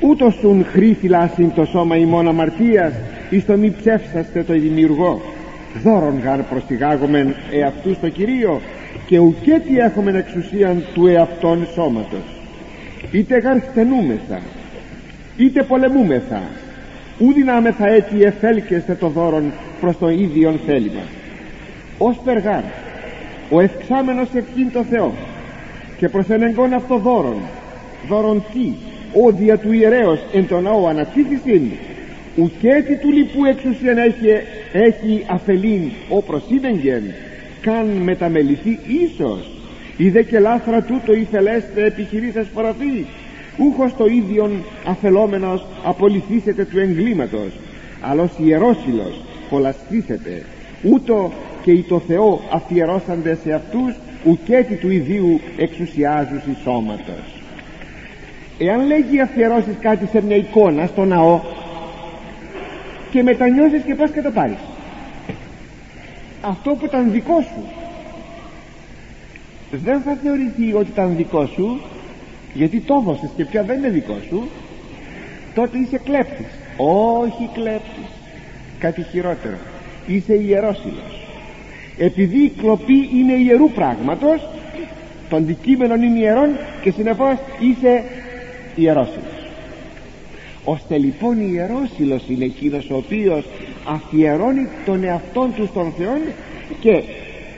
Ούτως 0.00 0.40
τον 0.40 0.64
χρή 0.72 0.96
φυλάσσιν 1.00 1.52
το 1.54 1.64
σώμα 1.64 1.96
ημών 1.96 2.28
αμαρτίας 2.28 2.92
εις 3.30 3.46
το 3.46 3.56
μη 3.56 3.70
ψεύσαστε 3.70 4.42
το 4.42 4.52
δημιουργό 4.52 5.22
δώρον 5.82 6.20
γάρ 6.24 6.42
προστιγάγομεν 6.42 7.34
εαυτούς 7.52 7.96
στο 7.96 8.08
Κυρίο 8.08 8.60
και 9.06 9.18
ουκέ 9.18 9.62
τι 9.66 9.78
έχουμε 9.78 10.10
εξουσίαν 10.18 10.84
του 10.94 11.06
εαυτών 11.06 11.66
σώματος. 11.74 12.24
Είτε 13.12 13.38
γάρ 13.38 13.60
στενούμεθα 13.70 14.40
είτε 15.36 15.62
πολεμούμεθα 15.62 16.42
ου 17.18 17.32
δυνάμεθα 17.32 17.88
έτσι 17.88 18.18
εφέλκεστε 18.18 18.94
το 18.94 19.08
δώρον 19.08 19.52
προς 19.80 19.98
το 19.98 20.08
ίδιον 20.08 20.60
θέλημα. 20.66 21.02
Ως 21.98 22.16
περγάρ 22.24 22.62
ο 23.50 23.60
ευξάμενος 23.60 24.28
ευχήν 24.34 24.72
το 24.72 24.82
Θεό 24.82 25.12
και 25.96 26.08
προς 26.08 26.28
ενεγκόν 26.28 26.72
αυτό 26.72 26.98
δώρον 26.98 27.36
δώρον 28.08 28.44
τι 28.52 28.72
όδια 29.24 29.58
του 29.58 29.72
ιερέως 29.72 30.20
εν 30.32 30.46
τον 30.48 30.62
ναό 30.62 30.86
ανατήθησιν 30.86 31.70
ουκέτη 32.38 32.96
του 32.96 33.10
λοιπού 33.10 33.44
εξουσίαν 33.44 33.98
έχει, 33.98 34.26
έχει 34.72 35.24
αφελήν. 35.26 35.90
Ο 36.08 36.22
προσύνεγγεν 36.22 37.02
καν 37.60 37.86
μεταμεληθεί 37.86 38.78
ίσως. 39.04 39.50
Είδε 39.96 40.22
και 40.22 40.38
λάθρα 40.38 40.82
τούτο 40.82 41.12
ηθελέστε 41.12 41.84
επιχειρήσας 41.84 42.46
φοραθεί 42.54 43.06
ούχος 43.58 43.96
το 43.96 44.06
ίδιον 44.06 44.64
αφελόμενος 44.84 45.66
απολυθήσετε 45.84 46.64
του 46.64 46.78
εγκλήματος. 46.78 47.52
Αλλά 48.00 48.30
ιερόσιλος 48.36 49.20
κολαστήσετε 49.50 50.42
ούτω 50.82 51.32
και 51.62 51.70
οι 51.70 51.82
το 51.88 51.98
Θεό 51.98 52.40
αφιερώσαντε 52.52 53.38
σε 53.44 53.52
αυτούς 53.52 53.94
ουκέτη 54.24 54.74
του 54.74 54.90
ιδίου 54.90 55.40
εξουσιάζουσι 55.56 56.56
σώματος. 56.62 57.42
Εάν 58.58 58.86
λέγει 58.86 59.20
αφιερώσεις 59.20 59.74
κάτι 59.80 60.06
σε 60.06 60.22
μια 60.22 60.36
εικόνα 60.36 60.86
στο 60.86 61.04
ναό 61.04 61.40
και 63.10 63.22
μετανιώσεις 63.22 63.82
και 63.82 63.94
πας 63.94 64.10
και 64.10 64.22
το 64.22 64.30
πάρεις. 64.30 64.58
Αυτό 66.40 66.70
που 66.70 66.84
ήταν 66.84 67.10
δικό 67.10 67.40
σου. 67.40 67.62
Δεν 69.70 70.00
θα 70.00 70.18
θεωρηθεί 70.22 70.74
ότι 70.74 70.90
ήταν 70.90 71.16
δικό 71.16 71.46
σου 71.46 71.80
γιατί 72.54 72.80
το 72.80 72.94
έδωσες 73.02 73.30
και 73.36 73.44
πια 73.44 73.62
δεν 73.62 73.78
είναι 73.78 73.88
δικό 73.88 74.16
σου. 74.28 74.48
Τότε 75.54 75.78
είσαι 75.78 75.98
κλέπτης. 76.04 76.46
Όχι 76.76 77.48
κλέπτης. 77.52 78.10
Κάτι 78.78 79.02
χειρότερο. 79.02 79.56
Είσαι 80.06 80.34
ιερόσιλος 80.34 81.18
επειδή 81.98 82.42
η 82.42 82.52
κλοπή 82.60 83.10
είναι 83.14 83.32
ιερού 83.32 83.70
πράγματος 83.70 84.48
το 85.28 85.36
αντικείμενο 85.36 85.94
είναι 85.94 86.18
ιερών 86.18 86.48
και 86.82 86.90
συνεπώς 86.90 87.34
είσαι 87.60 88.02
ιερόσιλος 88.74 89.37
ώστε 90.74 90.98
λοιπόν 90.98 91.52
ιερόσιλος 91.52 92.22
είναι 92.28 92.44
εκείνος 92.44 92.90
ο 92.90 92.96
οποίος 92.96 93.44
αφιερώνει 93.84 94.68
τον 94.84 95.04
εαυτόν 95.04 95.54
του 95.54 95.66
στον 95.66 95.92
Θεό 95.98 96.18
και 96.80 97.02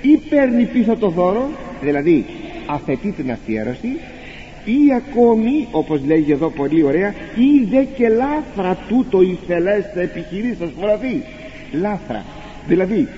ή 0.02 0.16
παίρνει 0.16 0.64
πίσω 0.64 0.96
το 0.96 1.08
δώρο 1.08 1.48
δηλαδή 1.82 2.24
αφαιτεί 2.66 3.10
την 3.10 3.30
αφιέρωση 3.30 3.88
ή 4.64 4.78
ακόμη 4.96 5.68
όπως 5.70 6.00
λέγει 6.06 6.32
εδώ 6.32 6.48
πολύ 6.50 6.82
ωραία 6.82 7.14
ή 7.36 7.64
δε 7.70 7.84
και 7.84 8.08
λάθρα 8.08 8.78
τούτο 8.88 9.22
η 9.22 9.38
θελέστα 9.46 10.00
επιχειρήσας 10.00 10.70
φοραθεί 10.80 11.22
λάθρα. 11.72 12.24
Δηλαδή 12.66 13.08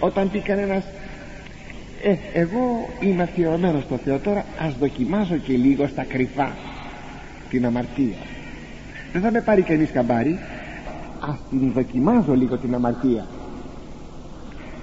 όταν 0.00 0.30
πει 0.30 0.38
κανένας 0.38 0.84
ε, 2.02 2.40
εγώ 2.40 2.88
είμαι 3.00 3.22
αφιερωμένος 3.22 3.82
στο 3.82 3.96
Θεό 4.04 4.18
τώρα 4.18 4.44
ας 4.58 4.74
δοκιμάσω 4.80 5.36
και 5.36 5.52
λίγο 5.52 5.86
στα 5.86 6.04
κρυφά 6.04 6.52
την 7.50 7.66
αμαρτία 7.66 8.31
δεν 9.12 9.22
θα 9.22 9.30
με 9.30 9.40
πάρει 9.40 9.62
κανείς 9.62 9.90
καμπάρι. 9.90 10.38
Ας 11.20 11.36
την 11.50 11.72
δοκιμάζω 11.74 12.34
λίγο 12.34 12.56
την 12.56 12.74
αμαρτία. 12.74 13.24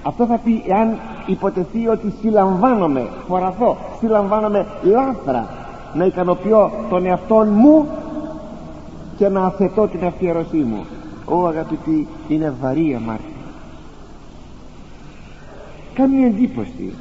Αυτό 0.03 0.25
θα 0.25 0.37
πει 0.37 0.63
εάν 0.67 0.99
υποτεθεί 1.25 1.87
ότι 1.87 2.13
συλλαμβάνομαι 2.21 3.07
φοραθώ 3.27 3.77
συλλαμβάνομαι 3.99 4.65
λάθρα 4.83 5.49
να 5.93 6.05
ικανοποιώ 6.05 6.71
τον 6.89 7.05
εαυτό 7.05 7.35
μου 7.35 7.87
και 9.17 9.27
να 9.27 9.45
αθετώ 9.45 9.87
την 9.87 10.05
αφιέρωσή 10.05 10.57
μου. 10.57 10.85
Ω 11.25 11.47
αγαπητοί 11.47 12.07
είναι 12.27 12.53
βαρύ 12.61 12.95
αμάρτημα 12.95 13.39
κάνει 15.99 16.23
εντύπωση 16.23 16.93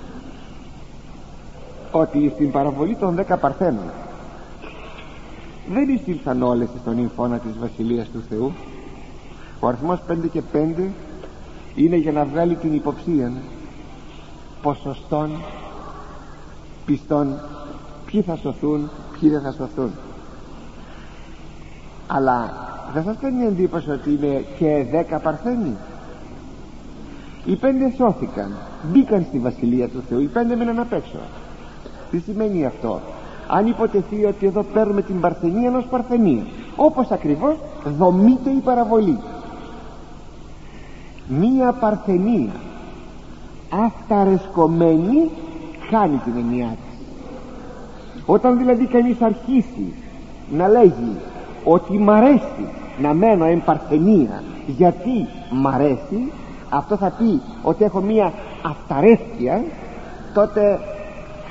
ότι 1.92 2.32
στην 2.34 2.50
παραβολή 2.50 2.94
των 2.94 3.14
δέκα 3.14 3.36
παρθένων 3.36 3.90
δεν 5.72 5.88
εισήλθαν 5.88 6.42
όλες 6.42 6.68
στον 6.80 6.98
υμφώνα 6.98 7.38
της 7.38 7.58
Βασιλείας 7.58 8.08
του 8.08 8.22
Θεού. 8.28 8.52
Ο 9.60 9.66
αριθμός 9.66 10.00
5 10.08 10.28
και 10.32 10.42
5 10.52 10.90
είναι 11.74 11.96
για 11.96 12.12
να 12.12 12.24
βγάλει 12.24 12.54
την 12.54 12.74
υποψία 12.74 13.32
ποσοστών 14.62 15.30
πιστών. 16.86 17.40
Ποιοι 18.06 18.22
θα 18.22 18.36
σωθούν 18.36 18.90
ποιοι 19.20 19.30
δεν 19.30 19.40
θα 19.40 19.52
σωθούν. 19.52 19.90
Αλλά 22.06 22.66
δεν 22.94 23.04
σας 23.04 23.16
κάνει 23.20 23.44
εντύπωση 23.44 23.90
ότι 23.90 24.10
είναι 24.10 24.44
και 24.58 24.86
δέκα 24.90 25.18
παρθένοι; 25.18 25.76
Οι 27.44 27.56
πέντε 27.56 27.92
σώθηκαν 27.96 28.56
μπήκαν 28.82 29.24
στη 29.28 29.38
βασιλεία 29.38 29.88
του 29.88 30.02
Θεού 30.08 30.20
οι 30.20 30.26
πέντε 30.26 30.56
μείναν 30.56 30.78
απ' 30.78 30.92
έξω. 30.92 31.18
Τι 32.10 32.18
σημαίνει 32.18 32.66
αυτό; 32.66 33.00
Αν 33.48 33.66
υποτεθεί 33.66 34.24
ότι 34.24 34.46
εδώ 34.46 34.62
παίρνουμε 34.62 35.02
την 35.02 35.20
παρθενία 35.20 35.68
ενός 35.68 35.84
παρθενία 35.90 36.42
όπως 36.76 37.10
ακριβώς 37.10 37.54
δομείται 37.98 38.50
η 38.50 38.60
παραβολή. 38.64 39.18
Μία 41.28 41.72
παρθενία 41.72 42.52
αυταρεσκομένη 43.86 45.30
χάνει 45.90 46.16
την 46.16 46.32
εννοιά 46.36 46.66
της. 46.66 47.06
Όταν 48.26 48.58
δηλαδή 48.58 48.86
κανείς 48.86 49.20
αρχίσει 49.20 49.94
να 50.50 50.68
λέγει 50.68 51.16
ότι 51.64 51.98
μ' 51.98 52.10
αρέσει 52.10 52.66
να 53.00 53.14
μένω 53.14 53.44
εν 53.44 53.62
παρθενία 53.64 54.42
γιατί 54.66 55.28
μ' 55.50 55.66
αρέσει 55.66 56.32
αυτό 56.70 56.96
θα 56.96 57.10
πει 57.18 57.40
ότι 57.62 57.84
έχω 57.84 58.00
μία 58.00 58.32
αυταρέσκεια 58.62 59.64
τότε 60.34 60.78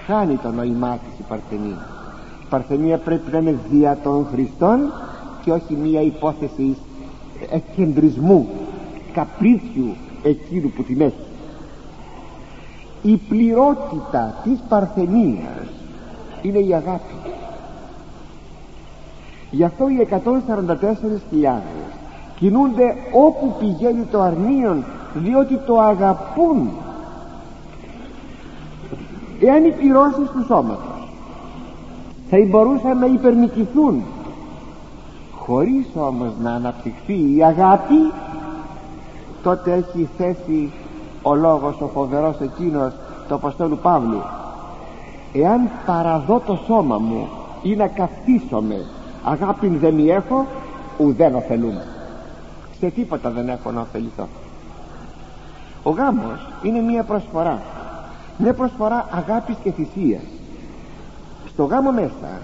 χάνει 0.07 0.35
το 0.35 0.51
νόημά 0.51 0.97
της 0.97 1.19
η 1.19 1.23
παρθενία. 1.27 1.85
Η 2.41 2.45
παρθενία 2.49 2.97
πρέπει 2.97 3.31
να 3.31 3.37
είναι 3.37 3.55
δια 3.69 3.97
των 4.03 4.27
Χριστών 4.31 4.79
και 5.43 5.51
όχι 5.51 5.75
μία 5.75 6.01
υπόθεση 6.01 6.77
εκκεντρισμού 7.51 8.47
καπρίτσιου 9.13 9.95
εκείνου 10.23 10.69
που 10.69 10.83
την 10.83 11.01
έχει. 11.01 11.25
Η 13.01 13.17
πληρότητα 13.29 14.35
της 14.43 14.59
παρθενίας 14.69 15.67
είναι 16.41 16.59
η 16.59 16.73
αγάπη. 16.73 17.13
Γι' 19.51 19.63
αυτό 19.63 19.89
οι 19.89 20.07
144.000 20.11 21.59
κινούνται 22.35 22.95
όπου 23.11 23.55
πηγαίνει 23.59 24.03
το 24.11 24.21
αρνίον 24.21 24.83
διότι 25.13 25.59
το 25.65 25.79
αγαπούν 25.79 26.69
εάν 29.39 29.65
οι 29.65 29.71
πληρώσεις 29.71 30.29
του 30.29 30.45
σώματος 30.47 31.09
θα 32.29 32.37
μπορούσαν 32.47 32.99
να 32.99 33.05
υπερνικηθούν 33.05 34.03
χωρίς 35.35 35.85
όμως 35.95 36.31
να 36.41 36.51
αναπτυχθεί 36.51 37.35
η 37.35 37.43
αγάπη 37.43 38.11
τότε 39.43 39.73
έχει 39.73 40.09
θέσει 40.17 40.71
ο 41.21 41.35
λόγος 41.35 41.81
ο 41.81 41.87
φοβερός 41.87 42.35
εκείνος 42.39 42.93
του 43.27 43.35
Αποστόλου 43.35 43.77
Παύλου. 43.81 44.21
Εάν 45.33 45.69
παραδώ 45.85 46.41
το 46.45 46.59
σώμα 46.65 46.97
μου 46.97 47.27
ή 47.63 47.75
να 47.75 47.87
καυτίσομαι 47.87 48.85
αγάπην 49.23 49.79
δεν 49.79 49.93
μη 49.93 50.09
έχω 50.09 50.45
ουδέν 50.97 51.35
ωφελούμε 51.35 51.85
σε 52.79 52.89
τίποτα 52.89 53.29
δεν 53.29 53.49
έχω 53.49 53.71
να 53.71 53.81
ωφεληθώ. 53.81 54.27
Ο 55.83 55.89
γάμος 55.89 56.47
είναι 56.63 56.79
μια 56.79 57.03
προσφορά 57.03 57.61
μια 58.37 58.53
προσφορά 58.53 59.07
αγάπης 59.11 59.55
και 59.63 59.71
θυσίας. 59.71 60.21
Στο 61.47 61.63
γάμο 61.63 61.91
μέσα 61.91 62.41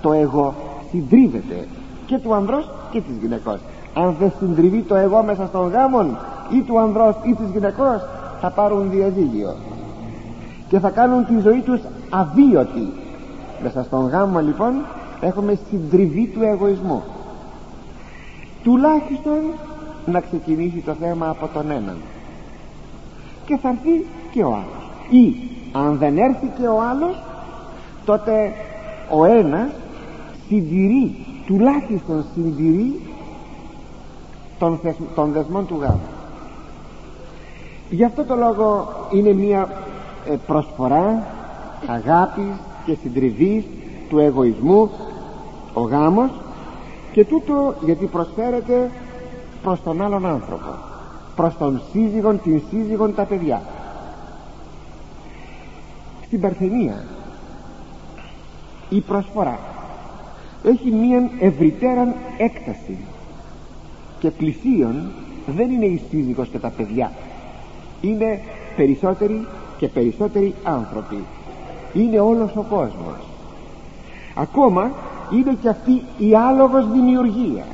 το 0.00 0.12
εγώ 0.12 0.54
συντρίβεται 0.90 1.68
και 2.06 2.18
του 2.18 2.34
ανδρός 2.34 2.70
και 2.90 3.00
της 3.00 3.16
γυναικός. 3.20 3.58
Αν 3.94 4.16
δεν 4.18 4.32
συντριβεί 4.38 4.80
το 4.80 4.94
εγώ 4.94 5.22
μέσα 5.22 5.46
στον 5.46 5.68
γάμο 5.68 6.16
ή 6.50 6.60
του 6.60 6.78
ανδρός 6.78 7.14
ή 7.22 7.34
της 7.34 7.46
γυναικός 7.52 8.00
θα 8.40 8.50
πάρουν 8.50 8.90
διαζύγιο 8.90 9.54
και 10.68 10.78
θα 10.78 10.90
κάνουν 10.90 11.26
τη 11.26 11.40
ζωή 11.40 11.60
τους 11.60 11.80
αβίωτη. 12.10 12.92
Μέσα 13.62 13.82
στον 13.82 14.08
γάμο 14.08 14.40
λοιπόν 14.40 14.72
έχουμε 15.20 15.58
συντριβή 15.70 16.26
του 16.26 16.42
εγωισμού. 16.42 17.02
Τουλάχιστον 18.62 19.40
να 20.06 20.20
ξεκινήσει 20.20 20.82
το 20.86 20.92
θέμα 21.00 21.28
από 21.28 21.48
τον 21.54 21.70
έναν. 21.70 21.96
Και 23.46 23.56
θα 23.56 23.68
έρθει 23.68 24.06
και 24.30 24.42
ο 24.42 24.52
άλλος 24.52 24.83
ή 25.10 25.34
αν 25.72 25.96
δεν 25.98 26.18
έρθει 26.18 26.46
και 26.58 26.66
ο 26.66 26.80
άλλος 26.90 27.22
τότε 28.04 28.52
ο 29.10 29.24
ένας 29.24 29.70
συντηρεί 30.48 31.16
τουλάχιστον 31.46 32.24
συντηρεί 32.34 33.00
των, 34.58 34.80
των 35.14 35.32
δεσμών 35.32 35.66
του 35.66 35.78
γάμου. 35.80 36.08
Γι' 37.90 38.04
αυτό 38.04 38.24
το 38.24 38.34
λόγο 38.34 38.88
είναι 39.12 39.32
μια 39.32 39.68
ε, 40.30 40.36
προσφορά 40.46 41.26
αγάπης 41.86 42.54
και 42.86 42.96
συντριβής 43.02 43.64
του 44.08 44.18
εγωισμού 44.18 44.90
ο 45.72 45.80
γάμος 45.80 46.30
και 47.12 47.24
τούτο 47.24 47.74
γιατί 47.84 48.06
προσφέρεται 48.06 48.90
προς 49.62 49.82
τον 49.82 50.02
άλλον 50.02 50.26
άνθρωπο 50.26 50.70
προς 51.36 51.56
τον 51.56 51.80
σύζυγον, 51.92 52.40
την 52.42 52.62
σύζυγον, 52.70 53.14
τα 53.14 53.24
παιδιά 53.24 53.62
στην 56.34 56.46
Παρθενία. 56.46 57.04
Η 58.88 59.00
προσφορά 59.00 59.58
έχει 60.64 60.90
μία 60.90 61.30
ευρυτέραν 61.40 62.14
έκταση 62.38 62.96
και 64.18 64.30
πλησίον 64.30 65.10
δεν 65.46 65.70
είναι 65.70 65.84
η 65.84 66.02
σύζυγος 66.10 66.48
και 66.48 66.58
τα 66.58 66.68
παιδιά. 66.68 67.12
Είναι 68.00 68.40
περισσότεροι 68.76 69.46
και 69.78 69.88
περισσότεροι 69.88 70.54
άνθρωποι. 70.62 71.24
Είναι 71.92 72.20
όλος 72.20 72.56
ο 72.56 72.62
κόσμος. 72.62 73.16
Ακόμα 74.34 74.90
είναι 75.32 75.56
και 75.62 75.68
αυτή 75.68 76.02
η 76.18 76.34
άλογος 76.34 76.92
δημιουργία. 76.92 77.64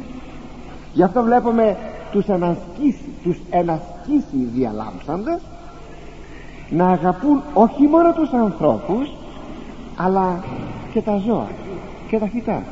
Γι' 0.93 1.03
αυτό 1.03 1.23
βλέπουμε 1.23 1.77
τους 2.13 2.29
ανασκήσει 2.29 3.11
τους 3.23 3.37
ενασκήσει 3.51 4.49
διαλάμψαντες 4.55 5.41
να 6.71 6.89
αγαπούν 6.89 7.43
όχι 7.55 7.87
μόνο 7.87 8.13
τους 8.13 8.33
ανθρώπους 8.33 9.13
αλλά 9.97 10.45
και 10.93 11.01
τα 11.01 11.17
ζώα 11.17 11.47
και 12.09 12.19
τα 12.19 12.27
φυτά. 12.27 12.63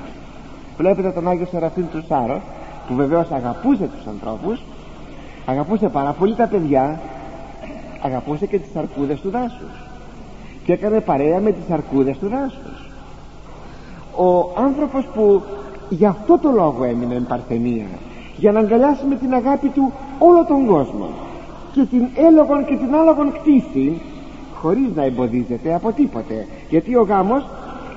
Βλέπετε 0.77 1.11
τον 1.11 1.29
Άγιο 1.29 1.47
Σεραφείμ 1.51 1.85
του 1.91 2.05
Σάρο 2.09 2.41
που 2.89 2.95
βεβαίως 2.95 3.31
αγαπούσε 3.31 3.89
τους 3.97 4.07
ανθρώπους 4.07 4.63
αγαπούσε 5.47 5.89
πάρα 5.89 6.13
πολύ 6.13 6.35
τα 6.35 6.47
παιδιά 6.47 7.01
αγαπούσε 8.03 8.47
και 8.47 8.59
τις 8.59 8.77
αρκούδες 8.77 9.21
του 9.21 9.31
δάσους 9.31 9.87
και 10.65 10.73
έκανε 10.73 11.01
παρέα 11.01 11.41
με 11.41 11.53
τις 11.53 11.71
αρκούδες 11.71 12.19
του 12.19 12.29
δάσους. 12.29 12.91
Ο 14.17 14.61
άνθρωπος 14.63 15.05
που 15.15 15.43
γι' 15.89 16.07
αυτό 16.07 16.39
το 16.39 16.51
λόγο 16.51 16.85
έμεινε 16.85 17.15
εν 17.15 17.27
Παρθενία 17.29 17.87
για 18.37 18.53
να 18.53 18.61
αγκαλιάσει 18.61 19.05
με 19.09 19.15
την 19.15 19.35
αγάπη 19.35 19.69
του 19.69 19.93
όλο 20.19 20.45
τον 20.45 20.67
κόσμο 20.67 21.09
και 21.73 21.85
την 21.85 22.07
έλογον 22.17 22.65
και 22.65 22.77
την 22.77 22.95
άλογον 22.95 23.33
κτήση 23.33 24.01
χωρίς 24.55 24.89
να 24.95 25.05
εμποδίζεται 25.05 25.75
από 25.75 25.93
τίποτε. 25.93 26.47
Γιατί 26.71 26.97
ο 26.97 27.03
γάμος 27.03 27.49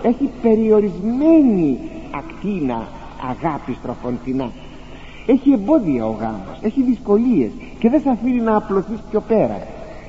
έχει 0.02 0.30
περιορισμένη 0.42 1.80
ακτίνα 2.12 2.88
αγάπης 3.30 3.78
τροφοντινά 3.82 4.50
έχει 5.26 5.52
εμπόδια 5.52 6.06
ο 6.06 6.16
γάμος 6.20 6.58
έχει 6.62 6.82
δυσκολίες 6.82 7.52
και 7.80 7.90
δεν 7.90 8.02
σε 8.02 8.10
αφήνει 8.10 8.42
να 8.42 8.56
απλωθείς 8.56 9.00
πιο 9.10 9.22
πέρα. 9.28 9.58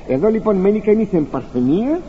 Εδώ 0.07 0.29
λοιπόν 0.29 0.55
μένει 0.55 0.79
κανείς 0.79 1.13
εν 1.13 1.27
παρθενία 1.31 1.99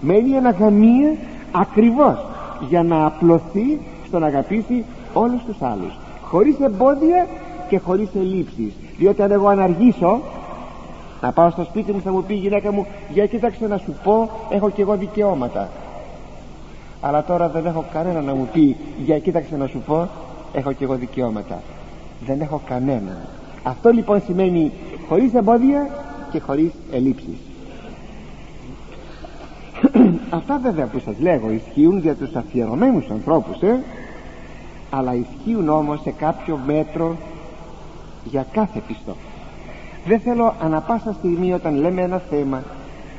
μένει 0.00 0.36
αναγαμία 0.36 1.16
ακριβώς 1.52 2.24
για 2.68 2.82
να 2.82 3.06
απλωθεί 3.06 3.78
στο 4.06 4.18
να 4.18 4.26
αγαπήσει 4.26 4.84
όλους 5.12 5.42
τους 5.44 5.62
άλλους. 5.62 5.98
Χωρίς 6.22 6.56
εμπόδια 6.60 7.26
και 7.68 7.78
χωρίς 7.78 8.08
ελλείψεις. 8.14 8.72
Διότι 8.98 9.22
αν 9.22 9.30
εγώ 9.30 9.48
αναργήσω 9.48 10.20
να 11.20 11.32
πάω 11.32 11.50
στο 11.50 11.64
σπίτι 11.64 11.92
μου 11.92 12.00
θα 12.00 12.12
μου 12.12 12.22
πει 12.22 12.34
η 12.34 12.36
γυναίκα 12.36 12.72
μου 12.72 12.86
για 13.08 13.26
κοίταξε 13.26 13.66
να 13.66 13.78
σου 13.78 13.94
πω 14.02 14.30
έχω 14.50 14.70
και 14.70 14.82
εγώ 14.82 14.96
δικαιώματα 14.96 15.68
αλλά 17.00 17.24
τώρα 17.24 17.48
δεν 17.48 17.66
έχω 17.66 17.84
κανένα 17.92 18.20
να 18.20 18.34
μου 18.34 18.48
πει 18.52 18.76
για 19.04 19.18
κοίταξε 19.18 19.56
να 19.56 19.66
σου 19.66 19.78
πω 19.86 20.08
έχω 20.52 20.72
και 20.72 20.84
εγώ 20.84 20.94
δικαιώματα 20.94 21.58
δεν 22.26 22.40
έχω 22.40 22.60
κανένα. 22.68 23.16
Αυτό 23.62 23.90
λοιπόν 23.90 24.22
σημαίνει 24.26 24.72
χωρίς 25.08 25.34
εμπόδια 25.34 25.88
και 26.32 26.40
χωρίς 26.40 26.70
ελλείψεις. 26.92 27.38
Αυτά 30.30 30.58
βέβαια 30.62 30.86
που 30.86 30.98
σας 30.98 31.14
λέγω 31.20 31.50
ισχύουν 31.50 31.98
για 31.98 32.14
τους 32.14 32.34
αφιερωμένους 32.34 33.10
ανθρώπους 33.10 33.60
ε; 33.60 33.82
αλλά 34.90 35.14
ισχύουν 35.14 35.68
όμως 35.68 36.00
σε 36.00 36.10
κάποιο 36.10 36.60
μέτρο 36.66 37.16
για 38.24 38.46
κάθε 38.52 38.82
πιστό 38.86 39.16
δεν 40.10 40.20
θέλω 40.20 40.54
ανα 40.60 40.80
πάσα 40.80 41.12
στιγμή 41.12 41.52
όταν 41.52 41.74
λέμε 41.74 42.02
ένα 42.02 42.22
θέμα 42.30 42.62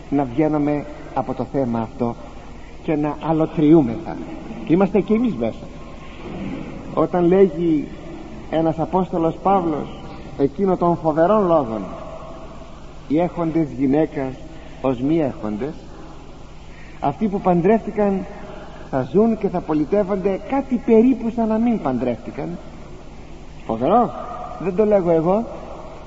να 0.10 0.24
βγαίνουμε 0.24 0.86
από 1.14 1.34
το 1.34 1.46
θέμα 1.52 1.80
αυτό 1.80 2.16
και 2.84 2.96
να 2.96 3.18
αλωτριούμεθα. 3.28 4.16
Είμαστε 4.68 5.00
και 5.00 5.14
εμείς 5.14 5.36
μέσα. 5.36 5.66
Όταν 6.94 7.26
λέγει 7.26 7.88
ένας 8.50 8.80
Απόστολος 8.80 9.36
Παύλος 9.44 10.00
εκείνο 10.38 10.78
των 10.78 10.98
φοβερών 10.98 11.48
λόγων 11.48 11.82
οι 13.08 13.20
έχοντες 13.20 13.68
γυναίκας 13.78 14.34
ως 14.82 15.00
μη 15.02 15.20
έχοντες 15.20 15.74
αυτοί 17.00 17.28
που 17.28 17.42
παντρεύτηκαν 17.42 18.26
θα 18.90 19.08
ζουν 19.12 19.38
και 19.38 19.48
θα 19.48 19.60
πολιτεύονται 19.60 20.40
κάτι 20.50 20.82
περίπου 20.86 21.32
σαν 21.36 21.48
να 21.48 21.58
μην 21.58 21.82
παντρεύτηκαν. 21.82 22.50
Φοβερό. 23.66 24.12
Δεν 24.60 24.76
το 24.76 24.86
λέγω 24.86 25.10
εγώ 25.12 25.46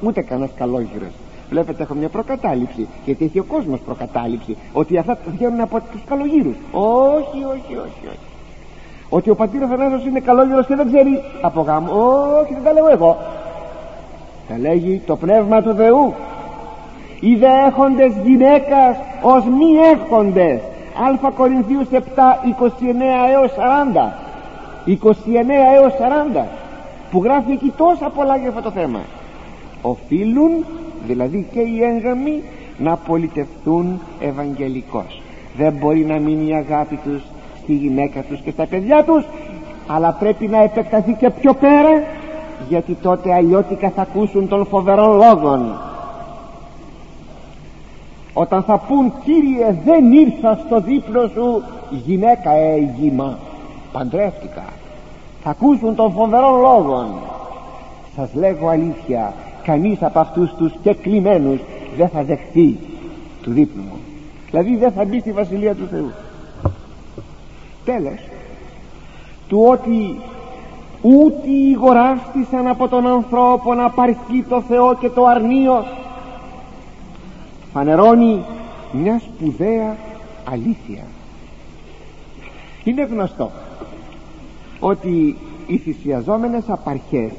ούτε 0.02 0.22
κανένας 0.22 0.50
καλόγυρος. 0.56 1.12
Βλέπετε 1.50 1.82
έχω 1.82 1.94
μια 1.94 2.08
προκατάληψη. 2.08 2.86
Γιατί 3.04 3.24
έχει 3.24 3.38
ο 3.38 3.44
κόσμος 3.44 3.80
προκατάληψη 3.80 4.56
ότι 4.72 4.98
αυτά 4.98 5.18
βγαίνουν 5.26 5.60
από 5.60 5.80
τους 5.92 6.00
καλογύρους 6.08 6.56
όχι 6.70 7.44
όχι 7.44 7.74
όχι 7.76 8.06
όχι. 8.06 8.28
Ότι 9.08 9.30
ο 9.30 9.34
πατήρ 9.34 9.62
Αθανάσιος 9.62 10.04
είναι 10.04 10.20
καλόγυρος 10.20 10.66
και 10.66 10.74
δεν 10.74 10.86
ξέρει. 10.86 11.22
Από 11.42 11.60
γάμο. 11.60 11.92
Όχι 12.42 12.54
δεν 12.54 12.62
τα 12.62 12.72
λέω 12.72 12.88
εγώ. 12.88 13.16
Τα 14.48 14.58
λέγει 14.58 15.02
το 15.06 15.16
πνεύμα 15.16 15.62
του 15.62 15.74
Θεού. 15.74 16.14
Οι 17.20 17.34
δε 17.34 17.46
έχοντες 17.66 18.12
γυναίκας 18.24 18.96
ως 19.22 19.44
μη 19.44 19.76
έχοντες. 19.92 20.60
Α 21.24 21.30
Κορινθίους 21.30 21.88
7 21.90 21.96
29 22.44 23.30
έως 23.32 23.50
40 23.56 24.12
29 24.86 24.96
έως 25.74 25.92
40 26.34 26.44
που 27.10 27.22
γράφει 27.22 27.52
εκεί 27.52 27.72
τόσα 27.76 28.08
πολλά 28.08 28.36
για 28.36 28.48
αυτό 28.48 28.62
το 28.62 28.70
θέμα 28.70 29.00
οφείλουν 29.84 30.64
δηλαδή 31.06 31.46
και 31.52 31.60
οι 31.60 31.82
έγγαμοι 31.82 32.42
να 32.78 32.96
πολιτευθούν 32.96 34.00
ευαγγελικώς. 34.20 35.22
Δεν 35.56 35.72
μπορεί 35.72 36.04
να 36.04 36.18
μείνει 36.18 36.48
η 36.48 36.54
αγάπη 36.54 36.96
τους 37.04 37.22
στη 37.62 37.72
γυναίκα 37.72 38.20
τους 38.20 38.40
και 38.40 38.50
στα 38.50 38.66
παιδιά 38.66 39.04
τους 39.04 39.24
αλλά 39.86 40.16
πρέπει 40.18 40.46
να 40.46 40.62
επεκταθεί 40.62 41.12
και 41.12 41.30
πιο 41.30 41.54
πέρα 41.54 42.02
γιατί 42.68 42.94
τότε 42.94 43.34
αλλιώτικα 43.34 43.90
θα 43.90 44.02
ακούσουν 44.02 44.48
των 44.48 44.66
φοβερών 44.66 45.16
λόγων. 45.16 45.78
Όταν 48.32 48.62
θα 48.62 48.78
πούν 48.78 49.12
Κύριε 49.24 49.76
δεν 49.84 50.12
ήρθα 50.12 50.60
στο 50.66 50.80
δίπλο 50.80 51.28
σου 51.28 51.62
γυναίκα 51.90 52.50
έγιμα 52.50 53.38
παντρεύτηκα 53.92 54.64
θα 55.42 55.50
ακούσουν 55.50 55.94
των 55.94 56.12
φοβερών 56.12 56.60
λόγων. 56.60 57.06
Σας 58.16 58.34
λέγω 58.34 58.68
αλήθεια 58.68 59.34
κανείς 59.64 60.02
από 60.02 60.18
αυτούς 60.18 60.54
τους 60.54 60.72
κεκλειμένους 60.82 61.60
δεν 61.96 62.08
θα 62.08 62.22
δεχθεί 62.22 62.76
του 63.42 63.50
δίπλου 63.50 63.82
μου. 63.82 63.98
Δηλαδή 64.50 64.76
δεν 64.76 64.92
θα 64.92 65.04
μπει 65.04 65.20
στη 65.20 65.32
Βασιλεία 65.32 65.74
του 65.74 65.86
Θεού. 65.90 66.10
Τέλος 67.84 68.18
του 69.48 69.66
ότι 69.70 70.16
ούτε 71.02 71.48
ηγοράστησαν 71.48 72.66
από 72.66 72.88
τον 72.88 73.06
ανθρώπο 73.06 73.74
να 73.74 73.90
παρθεί 73.90 74.42
το 74.48 74.60
Θεό 74.60 74.96
και 75.00 75.08
το 75.08 75.24
αρνείο 75.24 75.84
φανερώνει 77.72 78.44
μια 78.92 79.20
σπουδαία 79.20 79.96
αλήθεια. 80.44 81.02
Είναι 82.84 83.02
γνωστό 83.02 83.50
ότι 84.80 85.36
οι 85.66 85.76
θυσιαζόμενες 85.76 86.64
απαρχές 86.66 87.30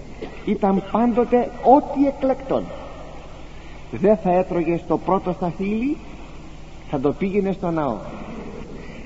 ήταν 0.46 0.84
πάντοτε 0.92 1.50
ό,τι 1.64 2.08
εκλεκτόν. 2.08 2.64
Δεν 3.92 4.18
θα 4.18 4.32
έτρωγε 4.32 4.78
στο 4.78 4.98
πρώτο 4.98 5.34
σταθήλι 5.34 5.98
θα 6.90 7.00
το 7.00 7.12
πήγαινε 7.12 7.52
στο 7.52 7.70
ναό. 7.72 7.96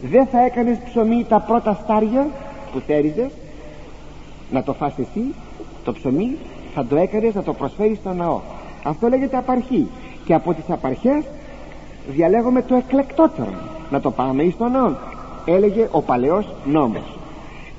Δεν 0.01 0.25
θα 0.27 0.45
έκανες 0.45 0.77
ψωμί 0.85 1.25
τα 1.29 1.39
πρώτα 1.39 1.79
στάρια 1.83 2.27
που 2.73 2.79
θέριζες 2.79 3.31
να 4.51 4.63
το 4.63 4.73
φας 4.73 4.93
εσύ 4.97 5.33
το 5.83 5.93
ψωμί 5.93 6.37
θα 6.73 6.85
το 6.85 6.95
έκανες 6.95 7.33
να 7.33 7.43
το 7.43 7.53
προσφέρεις 7.53 7.97
στο 7.97 8.13
ναό. 8.13 8.39
Αυτό 8.83 9.07
λέγεται 9.07 9.37
απαρχή. 9.37 9.87
Και 10.25 10.33
από 10.33 10.53
τις 10.53 10.69
απαρχές 10.69 11.23
διαλέγουμε 12.09 12.61
το 12.61 12.75
εκλεκτότερο 12.75 13.53
να 13.89 13.99
το 13.99 14.11
πάμε 14.11 14.43
εις 14.43 14.57
τον 14.57 14.71
ναό 14.71 14.91
έλεγε 15.45 15.87
ο 15.91 16.01
παλαιός 16.01 16.45
νόμος. 16.65 17.17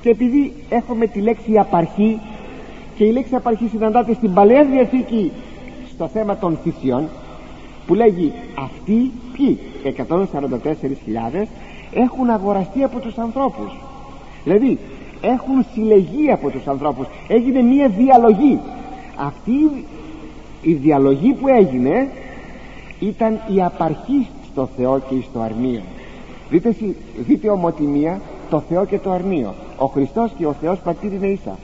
Και 0.01 0.09
επειδή 0.09 0.53
έχουμε 0.69 1.07
τη 1.07 1.21
λέξη 1.21 1.57
απαρχή 1.57 2.19
και 2.95 3.03
η 3.03 3.11
λέξη 3.11 3.35
απαρχή 3.35 3.67
συναντάται 3.67 4.13
στην 4.13 4.33
Παλαιά 4.33 4.63
Διαθήκη 4.63 5.31
στο 5.93 6.07
θέμα 6.07 6.37
των 6.37 6.57
θυσιών 6.63 7.07
που 7.87 7.93
λέγει 7.93 8.33
αυτοί 8.55 9.11
ποιοι 9.33 9.59
144.000 9.83 11.45
έχουν 11.93 12.29
αγοραστεί 12.29 12.83
από 12.83 12.99
τους 12.99 13.17
ανθρώπους. 13.17 13.77
Δηλαδή 14.43 14.79
έχουν 15.21 15.65
συλλεγεί 15.73 16.31
από 16.31 16.49
τους 16.49 16.67
ανθρώπους. 16.67 17.05
Έγινε 17.27 17.61
μια 17.61 17.87
διαλογή. 17.87 18.59
Αυτή 19.17 19.85
η 20.61 20.73
διαλογή 20.73 21.33
που 21.33 21.47
έγινε 21.47 22.07
ήταν 22.99 23.39
η 23.55 23.63
απαρχή 23.63 24.27
στο 24.51 24.69
Θεό 24.77 24.99
και 25.09 25.15
στο 25.29 25.39
αρνείο. 25.39 25.81
Δείτε, 26.49 26.75
δείτε 27.17 27.49
ομοτιμία 27.49 28.21
το 28.49 28.59
Θεό 28.69 28.85
και 28.85 28.99
το 28.99 29.11
αρνείο. 29.11 29.53
Ο 29.77 29.85
Χριστός 29.85 30.31
και 30.37 30.45
ο 30.45 30.53
Θεός 30.61 30.79
Πατήρ 30.79 31.13
είναι 31.13 31.27
ίσα 31.27 31.57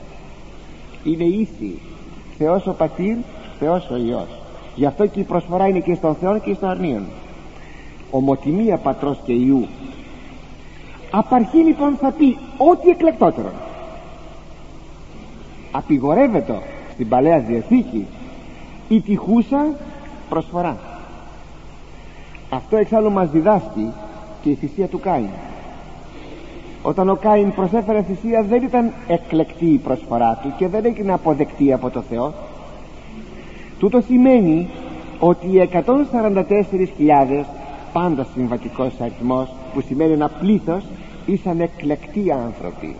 είναι 1.04 1.24
ίσοι 1.24 1.78
Θεός 2.38 2.66
ο 2.66 2.72
Πατήρ 2.72 3.16
Θεός 3.58 3.90
ο 3.90 3.96
Υιός. 3.96 4.28
Γι' 4.74 4.86
αυτό 4.86 5.06
και 5.06 5.20
η 5.20 5.24
προσφορά 5.24 5.68
είναι 5.68 5.80
και 5.80 5.94
στον 5.94 6.14
Θεό 6.14 6.38
και 6.38 6.54
στο 6.54 6.66
αρνείο 6.66 7.02
ομοτιμία 8.10 8.76
πατρός 8.76 9.18
και 9.24 9.32
Υιού. 9.32 9.66
Απαρχή 11.10 11.56
λοιπόν 11.56 11.96
θα 12.00 12.10
πει 12.10 12.36
ό,τι 12.56 12.90
εκλεκτότερο 12.90 13.52
απειγορεύεται 15.70 16.58
στην 16.92 17.08
Παλαιά 17.08 17.38
Διαθήκη 17.38 18.06
η 18.88 19.00
τυχούσα 19.00 19.66
προσφορά. 20.28 20.78
Αυτό 22.50 22.76
εξάλλου 22.76 23.12
μας 23.12 23.30
διδάσκει 23.30 23.92
και 24.42 24.50
η 24.50 24.54
θυσία 24.54 24.86
του 24.86 25.00
Κάιν 25.00 25.28
όταν 26.82 27.08
ο 27.08 27.14
Κάιν 27.14 27.52
προσέφερε 27.52 28.02
θυσία 28.02 28.42
δεν 28.42 28.62
ήταν 28.62 28.92
εκλεκτή 29.08 29.66
η 29.66 29.78
προσφορά 29.78 30.38
του 30.42 30.52
και 30.56 30.68
δεν 30.68 30.84
έγινε 30.84 31.12
αποδεκτή 31.12 31.72
από 31.72 31.90
το 31.90 32.00
Θεό. 32.00 32.32
Τούτο 33.78 34.00
σημαίνει 34.00 34.68
ότι 35.18 35.46
οι 35.46 35.68
144.000 35.72 37.44
πάντα 37.92 38.26
συμβατικός 38.34 38.92
αριθμός 39.00 39.48
που 39.74 39.80
σημαίνει 39.80 40.12
ένα 40.12 40.28
πλήθος 40.28 40.84
ήσαν 41.26 41.60
εκλεκτοί 41.60 42.32
άνθρωποι. 42.32 42.96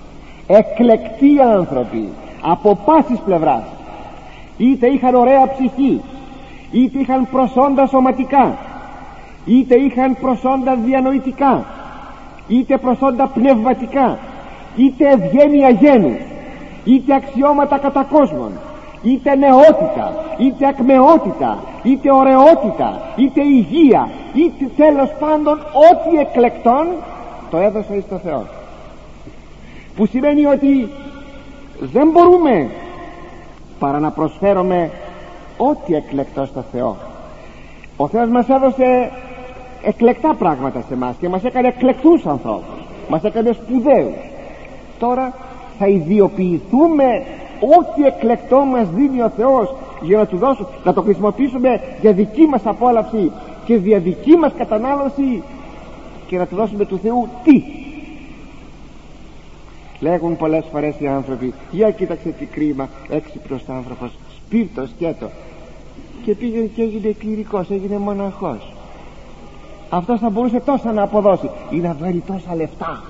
Εκλεκτοί 0.47 1.41
άνθρωποι 1.41 2.09
από 2.43 2.79
πάσης 2.85 3.19
πλευράς. 3.19 3.65
Είτε 4.57 4.87
είχαν 4.87 5.15
ωραία 5.15 5.53
ψυχή 5.53 6.01
είτε 6.73 6.99
είχαν 6.99 7.29
προσόντα 7.31 7.87
σωματικά 7.87 8.59
είτε 9.47 9.75
είχαν 9.75 10.17
προσόντα 10.21 10.77
διανοητικά 10.85 11.65
είτε 12.49 12.79
προσόντα 12.79 13.27
πνευματικά 13.27 14.19
είτε 14.77 15.09
ευγένεια 15.09 15.69
γένους 15.69 16.21
είτε 16.85 17.15
αξιώματα 17.15 17.79
κατά 17.79 18.07
κόσμον 18.11 18.53
είτε 19.03 19.37
νεότητα 19.37 20.13
είτε 20.39 20.67
ακμεότητα 20.67 21.59
είτε 21.83 22.13
ωραιότητα 22.13 23.01
είτε 23.17 23.43
υγεία 23.43 24.09
είτε 24.35 24.71
τέλος 24.77 25.11
πάντων 25.19 25.59
ό,τι 25.59 26.19
εκλεκτών 26.19 26.87
το 27.51 27.57
έδωσα 27.57 27.95
εις 27.95 28.09
το 28.09 28.19
Θεό. 28.19 28.47
Που 29.97 30.07
σημαίνει 30.07 30.47
ότι 30.47 30.89
δεν 31.81 32.11
μπορούμε 32.11 32.71
παρά 33.79 33.99
να 33.99 34.11
προσφέρουμε 34.11 34.91
ό,τι 35.57 35.95
εκλεκτό 35.95 36.45
στο 36.45 36.65
Θεό. 36.73 36.97
Ο 37.97 38.09
Θεός 38.09 38.29
μας 38.29 38.49
έδωσε 38.49 39.11
εκλεκτά 39.83 40.35
πράγματα 40.35 40.85
σε 40.89 40.97
μας 40.97 41.17
και 41.21 41.29
μας 41.29 41.45
έκανε 41.45 41.69
εκλεκτούς 41.69 42.27
ανθρώπους. 42.27 42.79
Μας 43.09 43.25
έκανε 43.25 43.53
σπουδαίους. 43.53 44.15
Τώρα 44.99 45.35
θα 45.79 45.87
ιδιοποιηθούμε. 45.87 47.05
Ό,τι 47.79 48.05
εκλεκτό 48.07 48.65
μας 48.65 48.89
δίνει 48.91 49.23
ο 49.23 49.29
Θεός 49.37 49.75
για 50.01 50.19
να 50.19 50.27
του 50.27 50.37
δώσουμε 50.37 50.69
να 50.85 50.93
το 50.93 51.03
χρησιμοποιήσουμε 51.03 51.81
για 52.01 52.13
δική 52.13 52.47
μας 52.47 52.67
απόλαυση 52.67 53.33
και 53.65 53.75
για 53.75 53.99
δική 53.99 54.37
μας 54.37 54.53
κατανάλωση 54.57 55.43
και 56.27 56.39
να 56.39 56.47
του 56.47 56.57
δώσουμε 56.57 56.85
του 56.85 56.99
Θεού 56.99 57.29
τι; 57.45 57.63
Λέγουν 60.01 60.37
πολλές 60.37 60.65
φορές 60.73 60.95
οι 60.99 61.07
άνθρωποι 61.07 61.55
για 61.71 61.91
κοίταξε 61.91 62.29
τι 62.29 62.45
κρίμα 62.45 62.89
έξυπνος 63.09 63.63
άνθρωπος 63.69 64.11
σπίρτος 64.37 64.89
σκέτο 64.89 65.29
και 66.25 66.35
πήγε 66.35 66.61
και 66.61 66.83
έγινε 66.83 67.13
κληρικός 67.19 67.71
έγινε 67.71 67.99
μοναχός 67.99 68.73
αυτός 69.91 70.21
θα 70.21 70.31
μπορούσε 70.31 70.61
τόσα 70.61 70.93
να 70.93 71.03
αποδώσει. 71.03 71.51
Ή 71.71 71.77
να 71.77 71.93
βγάλει 71.93 72.23
τόσα 72.27 72.55
λεφτά. 72.55 73.03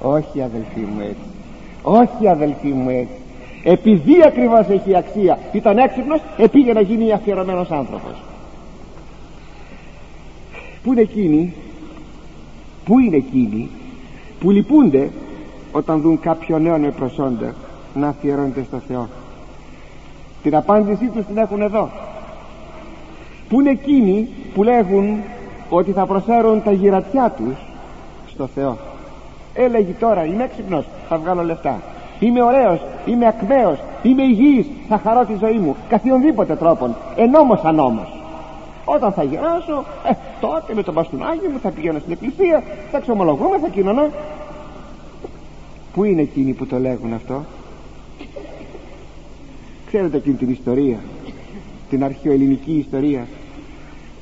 Όχι 0.00 0.42
αδελφοί 0.42 0.80
μου 0.80 1.00
έτσι. 1.00 1.28
Όχι 1.82 2.28
αδελφοί 2.28 2.68
μου 2.68 2.88
έτσι. 2.88 3.14
Επειδή 3.64 4.22
ακριβώς 4.26 4.68
έχει 4.68 4.96
αξία 4.96 5.38
ήταν 5.52 5.78
έξυπνος 5.78 6.20
επήγε 6.36 6.72
να 6.72 6.80
γίνει 6.80 7.12
αφιερωμένος 7.12 7.70
άνθρωπος. 7.70 8.22
Πού 10.82 10.92
είναι 10.92 11.00
εκείνοι 11.00 11.54
πού 12.84 12.98
είναι 12.98 13.16
εκείνοι 13.16 13.70
που 14.40 14.50
λυπούνται 14.50 15.10
όταν 15.72 16.00
δουν 16.00 16.20
κάποιο 16.20 16.58
νέο 16.58 16.78
με 16.78 16.90
προσόντα 16.90 17.54
να 17.94 18.08
αφιερώνεται 18.08 18.64
στο 18.66 18.78
Θεό; 18.88 19.08
Την 20.42 20.56
απάντησή 20.56 21.06
τους 21.06 21.26
την 21.26 21.36
έχουν 21.36 21.60
εδώ 21.60 21.90
που 23.54 23.60
είναι 23.60 23.70
εκείνοι 23.70 24.28
που 24.54 24.62
λέγουν 24.62 25.22
ότι 25.68 25.90
θα 25.90 26.06
προσφέρουν 26.06 26.62
τα 26.62 26.72
γυρατιά 26.72 27.34
τους 27.36 27.54
στο 28.26 28.46
Θεό. 28.46 28.78
Έλεγε 29.54 29.92
τώρα 29.92 30.24
είμαι 30.24 30.44
έξυπνος 30.44 30.84
θα 31.08 31.18
βγάλω 31.18 31.42
λεφτά. 31.42 31.82
Είμαι 32.20 32.42
ωραίος, 32.42 32.80
είμαι 33.06 33.26
ακμαίος, 33.26 33.78
είμαι 34.02 34.22
υγιής 34.22 34.66
θα 34.88 34.98
χαρώ 34.98 35.24
τη 35.24 35.34
ζωή 35.40 35.58
μου 35.58 35.76
καθιονδήποτε 35.88 36.56
τρόπον 36.56 36.94
ενόμος 37.16 37.64
ανόμος 37.64 38.08
όταν 38.84 39.12
θα 39.12 39.22
γεράσω 39.22 39.84
ε, 40.08 40.12
τότε 40.40 40.74
με 40.74 40.82
το 40.82 40.92
μπαστούνάκι 40.92 41.48
μου 41.52 41.58
θα 41.62 41.70
πηγαίνω 41.70 41.98
στην 41.98 42.12
εκκλησία 42.12 42.62
θα 42.90 42.98
ξομολογούμε, 42.98 43.58
θα 43.58 43.68
κοινωνώ. 43.68 44.08
Πού 45.94 46.04
είναι 46.04 46.22
εκείνοι 46.22 46.52
που 46.52 46.66
το 46.66 46.78
λέγουν 46.78 47.12
αυτό; 47.12 47.44
Ξέρετε 49.86 50.16
εκείνη 50.16 50.36
την 50.36 50.50
ιστορία 50.50 50.96
Την 51.90 52.04
αρχαιοελληνική 52.04 52.72
ιστορία; 52.72 53.26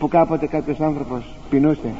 Που 0.02 0.08
κάποτε 0.08 0.46
κάποιος 0.46 0.80
άνθρωπος 0.80 1.24
πεινούσε 1.50 1.94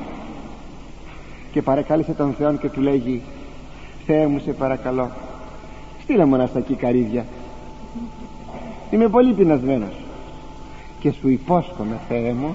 Και 1.52 1.62
παρακάλεσε 1.62 2.12
τον 2.12 2.32
Θεό 2.32 2.54
και 2.56 2.68
του 2.68 2.80
λέγει 2.80 3.22
Θεέ 4.06 4.26
μου 4.26 4.38
σε 4.38 4.52
παρακαλώ 4.52 5.10
Στείλε 6.02 6.24
μου 6.24 6.34
ένα 6.34 6.46
στακί 6.46 6.74
καρύδια. 6.74 7.26
Είμαι 8.90 9.08
πολύ 9.08 9.32
πεινασμένος. 9.32 9.94
Και 11.00 11.12
σου 11.12 11.28
υπόσχομαι 11.28 11.98
Θεέ 12.08 12.32
μου 12.32 12.54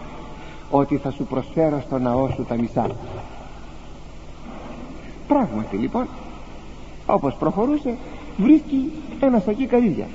Ότι 0.70 0.98
θα 0.98 1.12
σου 1.12 1.24
προσφέρω 1.24 1.82
στο 1.82 1.98
ναό 1.98 2.30
σου 2.30 2.46
τα 2.46 2.56
μισά 2.56 2.90
Πράγματι 5.28 5.78
λοιπόν 5.78 6.08
όπως 7.06 7.36
προχωρούσε 7.36 7.96
βρίσκει 8.38 8.92
ένα 9.20 9.40
σακί 9.40 9.66
καρύδια. 9.66 10.08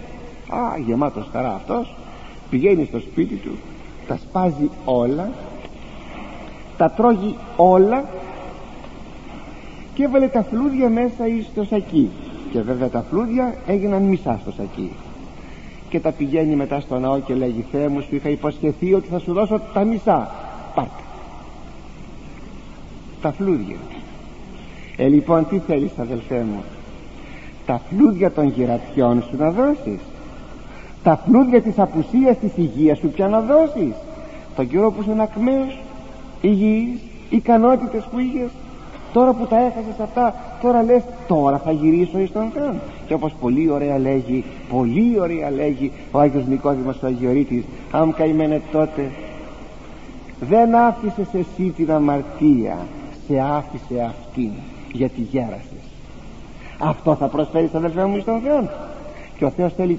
Α 0.48 0.78
γεμάτος 0.86 1.28
χαρά 1.32 1.54
αυτός 1.54 1.94
πηγαίνει 2.50 2.84
στο 2.84 2.98
σπίτι 2.98 3.34
του 3.34 3.58
τα 4.08 4.16
σπάζει 4.16 4.70
όλα 4.84 5.30
τα 6.76 6.90
τρώγει 6.90 7.36
όλα 7.56 8.04
και 9.94 10.04
έβαλε 10.04 10.28
τα 10.28 10.42
φλούδια 10.42 10.88
μέσα 10.88 11.24
στο 11.50 11.64
σακί. 11.64 12.10
Και 12.52 12.60
βέβαια 12.60 12.88
τα 12.88 13.04
φλούδια 13.10 13.54
έγιναν 13.66 14.02
μισά 14.02 14.38
στο 14.42 14.52
σακί. 14.52 14.92
Και 15.88 16.00
τα 16.00 16.12
πηγαίνει 16.12 16.54
μετά 16.56 16.80
στο 16.80 16.98
ναό 16.98 17.20
και 17.20 17.34
λέγει 17.34 17.64
Θεέ 17.70 17.88
μου 17.88 18.00
σου 18.00 18.14
είχα 18.14 18.28
υποσχεθεί 18.28 18.94
ότι 18.94 19.08
θα 19.08 19.18
σου 19.18 19.32
δώσω 19.32 19.60
τα 19.74 19.84
μισά. 19.84 20.30
Πάρτε 20.74 21.02
τα 23.22 23.32
φλούδια. 23.32 23.76
Ε 24.96 25.08
λοιπόν 25.08 25.48
τι 25.48 25.58
θέλεις 25.58 25.90
αδελφέ 25.98 26.44
μου; 26.52 26.62
Τα 27.66 27.80
φλούδια 27.88 28.30
των 28.30 28.48
γερατιών 28.48 29.22
σου 29.22 29.36
να 29.36 29.50
δώσεις 29.50 30.00
τα 31.02 31.20
φλούδια 31.26 31.62
της 31.62 31.78
απουσίας 31.78 32.38
της 32.38 32.52
υγείας 32.56 32.98
σου 32.98 33.08
πια 33.08 33.28
να 33.28 33.40
δώσεις 33.40 33.94
τον 34.56 34.68
καιρό 34.68 34.90
που 34.90 35.02
είσαι 35.02 35.22
ακμαίος 35.22 35.78
υγιής 36.40 37.00
ικανότητες 37.30 38.04
που 38.10 38.18
είχες. 38.18 38.50
Τώρα 39.12 39.32
που 39.32 39.46
τα 39.46 39.56
έχασες 39.56 40.00
αυτά 40.02 40.34
τώρα 40.62 40.82
λες 40.82 41.02
τώρα 41.26 41.58
θα 41.58 41.72
γυρίσω 41.72 42.18
εις 42.18 42.32
τον 42.32 42.50
Θεό 42.54 42.74
και 43.06 43.14
όπως 43.14 43.32
πολύ 43.40 43.70
ωραία 43.70 43.98
λέγει 43.98 44.44
πολύ 44.68 45.20
ωραία 45.20 45.50
λέγει 45.50 45.92
ο 46.10 46.18
Άγιος 46.18 46.46
Νικόδημος 46.46 47.02
ο 47.02 47.06
Αγιορείτης 47.06 47.64
αν 47.92 48.14
καημένε 48.14 48.60
τότε 48.72 49.10
δεν 50.40 50.74
άφησες 50.74 51.26
εσύ 51.34 51.70
την 51.76 51.92
αμαρτία 51.92 52.78
σε 53.26 53.40
άφησε 53.40 54.00
αυτήν 54.08 54.50
γιατί 54.92 55.20
γέρασες 55.20 55.84
αυτό 56.78 57.14
θα 57.14 57.26
προσφέρει 57.26 57.70
αδελφέ 57.74 58.04
μου 58.04 58.20
στον 58.20 58.40
Θεό 58.40 58.70
και 59.38 59.44
ο 59.44 59.50
Θεός 59.50 59.72
θέλει 59.72 59.98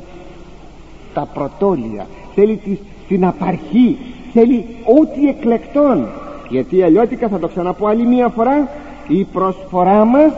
τα 1.14 1.28
πρωτόλια 1.34 2.08
θέλει 2.36 2.80
την 3.08 3.26
απαρχή 3.26 3.98
θέλει 4.34 4.66
ό,τι 5.00 5.28
εκλεκτών 5.28 6.08
γιατί 6.50 6.84
αλλιώτικα 6.84 7.28
θα 7.28 7.40
το 7.40 7.48
ξαναπώ 7.48 7.88
άλλη 7.88 8.06
μία 8.06 8.28
φορά 8.30 8.70
η 9.08 9.24
προσφορά 9.24 10.06
μας 10.06 10.32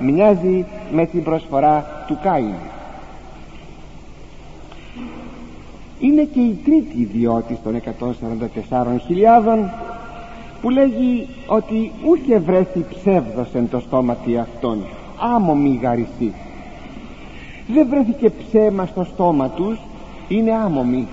μοιάζει 0.00 0.64
με 0.92 1.06
την 1.06 1.22
προσφορά 1.22 2.04
του 2.06 2.18
Κάιν. 2.22 2.54
Είναι 6.00 6.22
και 6.22 6.40
η 6.40 6.58
τρίτη 6.64 7.00
ιδιώτης 7.00 7.56
των 7.62 7.80
144.000 8.00 9.68
που 10.60 10.70
λέγει 10.70 11.28
ότι 11.46 11.90
ούτε 12.08 12.38
βρέθη 12.38 12.84
ψεύδος 12.88 13.48
εν 13.54 13.68
το 13.70 13.80
στόμα 13.80 14.16
αυτών 14.40 14.84
άμομη 15.34 15.80
γαρισή 15.82 16.32
δεν 17.66 17.86
βρέθηκε 17.90 18.30
ψέμα 18.30 18.86
στο 18.86 19.04
στόμα 19.04 19.48
τους 19.48 19.78
είναι 20.28 20.52
άμομοι 20.52 21.08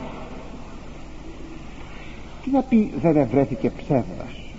τι 2.43 2.49
να 2.49 2.61
πει 2.61 2.91
δεν 3.01 3.27
βρέθηκε 3.31 3.69
ψεύδος. 3.69 4.53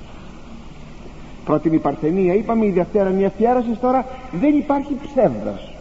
Πρώτη 1.44 1.68
η 1.68 1.78
Παρθενία 1.78 2.34
είπαμε 2.34 2.66
η 2.66 2.70
Δευτέρα 2.70 3.10
μια 3.10 3.26
αφιέρωσης 3.26 3.80
τώρα 3.80 4.06
δεν 4.32 4.56
υπάρχει 4.56 4.96
ψεύδος. 5.06 5.72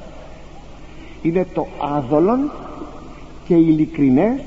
Είναι 1.21 1.45
το 1.53 1.67
άδολον 1.81 2.51
και 3.45 3.53
ειλικρινές 3.53 4.41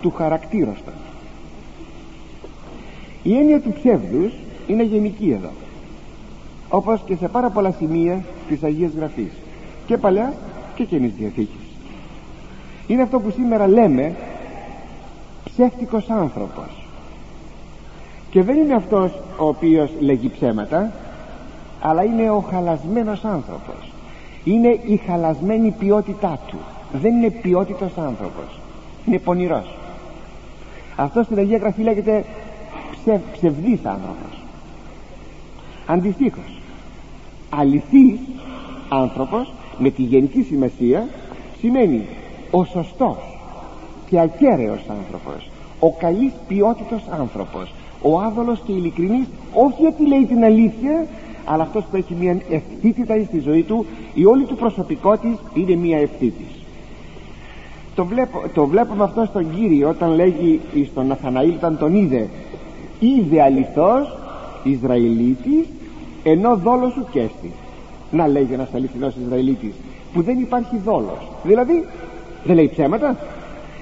του 0.00 0.10
χαρακτήρωστα 0.10 0.92
η 3.26 3.36
έννοια 3.36 3.60
του 3.60 3.72
ψεύδους 3.72 4.32
είναι 4.66 4.82
γενική 4.82 5.30
εδώ. 5.30 5.50
Όπως 6.68 7.00
και 7.06 7.16
σε 7.16 7.28
πάρα 7.28 7.50
πολλά 7.50 7.72
σημεία 7.72 8.24
της 8.48 8.62
Αγίας 8.62 8.92
Γραφής. 8.96 9.32
Και 9.86 9.96
Παλαιά 9.96 10.32
και 10.74 10.84
Καινής 10.84 11.12
Διαθήκης 11.18 11.65
είναι 12.86 13.02
αυτό 13.02 13.20
που 13.20 13.30
σήμερα 13.30 13.68
λέμε 13.68 14.14
ψεύτικος 15.44 16.10
άνθρωπος. 16.10 16.86
Και 18.30 18.42
δεν 18.42 18.56
είναι 18.56 18.74
αυτός 18.74 19.12
ο 19.38 19.48
οποίος 19.48 19.90
λέγει 20.00 20.28
ψέματα 20.28 20.92
αλλά 21.80 22.04
είναι 22.04 22.30
ο 22.30 22.40
χαλασμένος 22.40 23.24
άνθρωπος. 23.24 23.92
Είναι 24.44 24.68
η 24.68 24.96
χαλασμένη 25.06 25.70
ποιότητά 25.78 26.38
του. 26.46 26.58
Δεν 26.92 27.16
είναι 27.16 27.30
ποιότητος 27.30 27.98
άνθρωπος. 27.98 28.58
Είναι 29.06 29.18
πονηρός. 29.18 29.74
Αυτό 30.96 31.22
στην 31.22 31.38
Αγία 31.38 31.58
Γραφή 31.58 31.82
λέγεται 31.82 32.24
ψευ, 32.92 33.20
ψευδής 33.32 33.84
άνθρωπος. 33.84 34.42
Αντιστοίχως 35.86 36.56
αληθής 37.50 38.18
άνθρωπος 38.88 39.52
με 39.78 39.90
τη 39.90 40.02
γενική 40.02 40.42
σημασία 40.42 41.08
σημαίνει 41.58 42.06
ο 42.58 42.64
σωστός 42.64 43.38
και 44.08 44.20
ακέραιος 44.20 44.80
άνθρωπος 44.88 45.50
ο 45.80 45.92
καλής 45.92 46.32
ποιότητος 46.48 47.02
άνθρωπος 47.20 47.72
ο 48.02 48.18
άδολος 48.20 48.60
και 48.66 48.72
ειλικρινής 48.72 49.26
όχι 49.52 49.80
γιατί 49.80 50.06
λέει 50.06 50.24
την 50.24 50.44
αλήθεια 50.44 51.06
αλλά 51.44 51.62
αυτός 51.62 51.84
που 51.90 51.96
έχει 51.96 52.14
μια 52.20 52.40
ευθύτητα 52.50 53.24
στη 53.24 53.38
ζωή 53.38 53.62
του 53.62 53.86
η 54.14 54.24
όλη 54.24 54.44
του 54.44 54.56
προσωπικότητα 54.56 55.38
είναι 55.54 55.74
μια 55.74 55.98
ευθύτης. 55.98 56.46
Το, 57.94 58.04
βλέπω, 58.04 58.42
το 58.54 58.66
βλέπουμε 58.66 59.04
αυτό 59.04 59.24
στον 59.24 59.54
Κύριο 59.54 59.88
όταν 59.88 60.14
λέγει 60.14 60.60
στον 60.90 61.06
Ναθαναήλ 61.06 61.54
όταν 61.54 61.78
τον 61.78 61.94
είδε 61.94 62.28
είδε 63.00 63.42
αληθώς 63.42 64.18
Ισραηλίτης 64.62 65.66
ενώ 66.22 66.56
δόλος 66.56 66.92
σου 66.92 67.06
κέστη 67.10 67.52
να 68.10 68.26
λέγει 68.26 68.52
ένας 68.52 68.68
αληθινός 68.74 69.14
Ισραηλίτης 69.24 69.72
που 70.12 70.22
δεν 70.22 70.38
υπάρχει 70.38 70.76
δόλος 70.84 71.28
δηλαδή 71.42 71.84
δεν 72.46 72.54
λέει 72.54 72.68
ψέματα. 72.68 73.16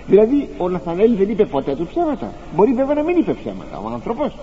Δηλαδή 0.07 0.49
ο 0.59 0.69
Ναθανέλ 0.69 1.17
δεν 1.17 1.29
είπε 1.31 1.45
ποτέ 1.45 1.75
του 1.75 1.87
ψέματα. 1.87 2.33
Μπορεί 2.57 2.73
βέβαια 2.73 2.95
να 2.95 3.03
μην 3.03 3.17
είπε 3.17 3.33
ψέματα 3.33 3.79
ο 3.85 3.89
άνθρωπος. 3.93 4.37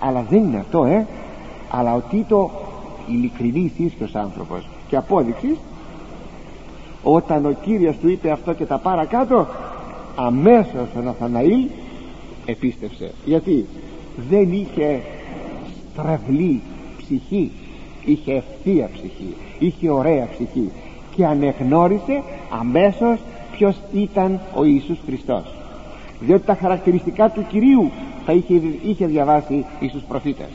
Αλλά 0.00 0.26
δεν 0.30 0.38
είναι 0.38 0.58
αυτό 0.58 0.84
ε. 0.84 1.06
Αλλά 1.70 1.94
ότι 1.94 2.24
το 2.28 2.50
ειλικρινής 3.06 3.72
ίσιος 3.76 4.14
άνθρωπος 4.14 4.68
και 4.88 4.96
απόδειξης 4.96 5.56
όταν 7.02 7.46
ο 7.46 7.52
Κύριος 7.64 7.96
του 7.96 8.08
είπε 8.08 8.30
αυτό 8.30 8.52
και 8.52 8.64
τα 8.64 8.78
παρακάτω 8.78 9.46
αμέσως 10.16 10.88
ο 10.98 11.00
Ναθαναήλ 11.00 11.66
επίστευσε. 12.46 13.12
Γιατί 13.24 13.66
δεν 14.30 14.52
είχε 14.52 15.00
στραβλή 15.92 16.60
ψυχή 16.98 17.52
είχε 18.04 18.32
ευθεία 18.32 18.90
ψυχή 18.92 19.34
είχε 19.58 19.90
ωραία 19.90 20.28
ψυχή 20.32 20.70
και 21.16 21.26
ανεγνώρισε 21.26 22.22
αμέσως 22.60 23.18
ποιος 23.56 23.76
ήταν 23.92 24.40
ο 24.54 24.64
Ιησούς 24.64 24.98
Χριστός. 25.06 25.44
Διότι 26.20 26.46
τα 26.46 26.54
χαρακτηριστικά 26.54 27.30
του 27.30 27.46
Κυρίου 27.48 27.90
θα 28.24 28.32
είχε, 28.32 28.60
είχε 28.82 29.06
διαβάσει 29.06 29.64
Ιησούς 29.80 30.02
προφήτες. 30.02 30.48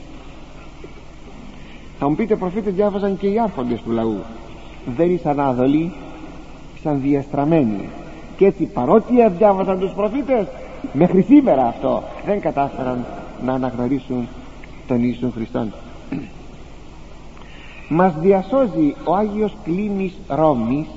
Θα 2.00 2.10
μου 2.10 2.16
πείτε 2.16 2.36
προφήτες 2.36 2.74
διάβαζαν 2.74 3.18
και 3.18 3.28
οι 3.28 3.40
άρχοντες 3.40 3.82
του 3.82 3.92
λαού. 3.92 4.18
Δεν 4.96 5.14
ήσαν 5.14 5.40
άδολοι 5.40 5.92
ήσαν 6.78 7.02
διαστραμμένοι. 7.02 7.90
Και 8.38 8.46
έτσι 8.46 8.64
παρότι 8.64 9.30
διάβαζαν 9.38 9.80
τους 9.80 9.92
προφήτες 9.92 10.46
μέχρι 10.94 11.22
σήμερα 11.22 11.66
αυτό 11.68 12.04
δεν 12.26 12.42
κατάφεραν 12.42 13.06
να 13.46 13.54
αναγνωρίσουν 13.54 14.28
τον 14.88 15.04
Ιησού 15.04 15.32
Χριστόν. 15.32 15.74
Μας 17.90 18.14
διασώζει 18.20 18.96
ο 19.04 19.16
Άγιος 19.16 19.54
Κλήμης 19.64 20.14
Ρώμης 20.28 20.88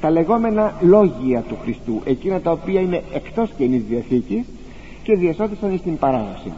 τα 0.00 0.10
λεγόμενα 0.10 0.74
λόγια 0.80 1.40
του 1.48 1.56
Χριστού 1.62 2.00
εκείνα 2.04 2.40
τα 2.40 2.50
οποία 2.50 2.80
είναι 2.80 3.02
εκτός 3.12 3.50
Καινής 3.56 3.82
Διαθήκης 3.82 4.44
και 5.02 5.16
διασώθησαν 5.16 5.78
στην 5.78 5.98
παράδοση. 5.98 6.52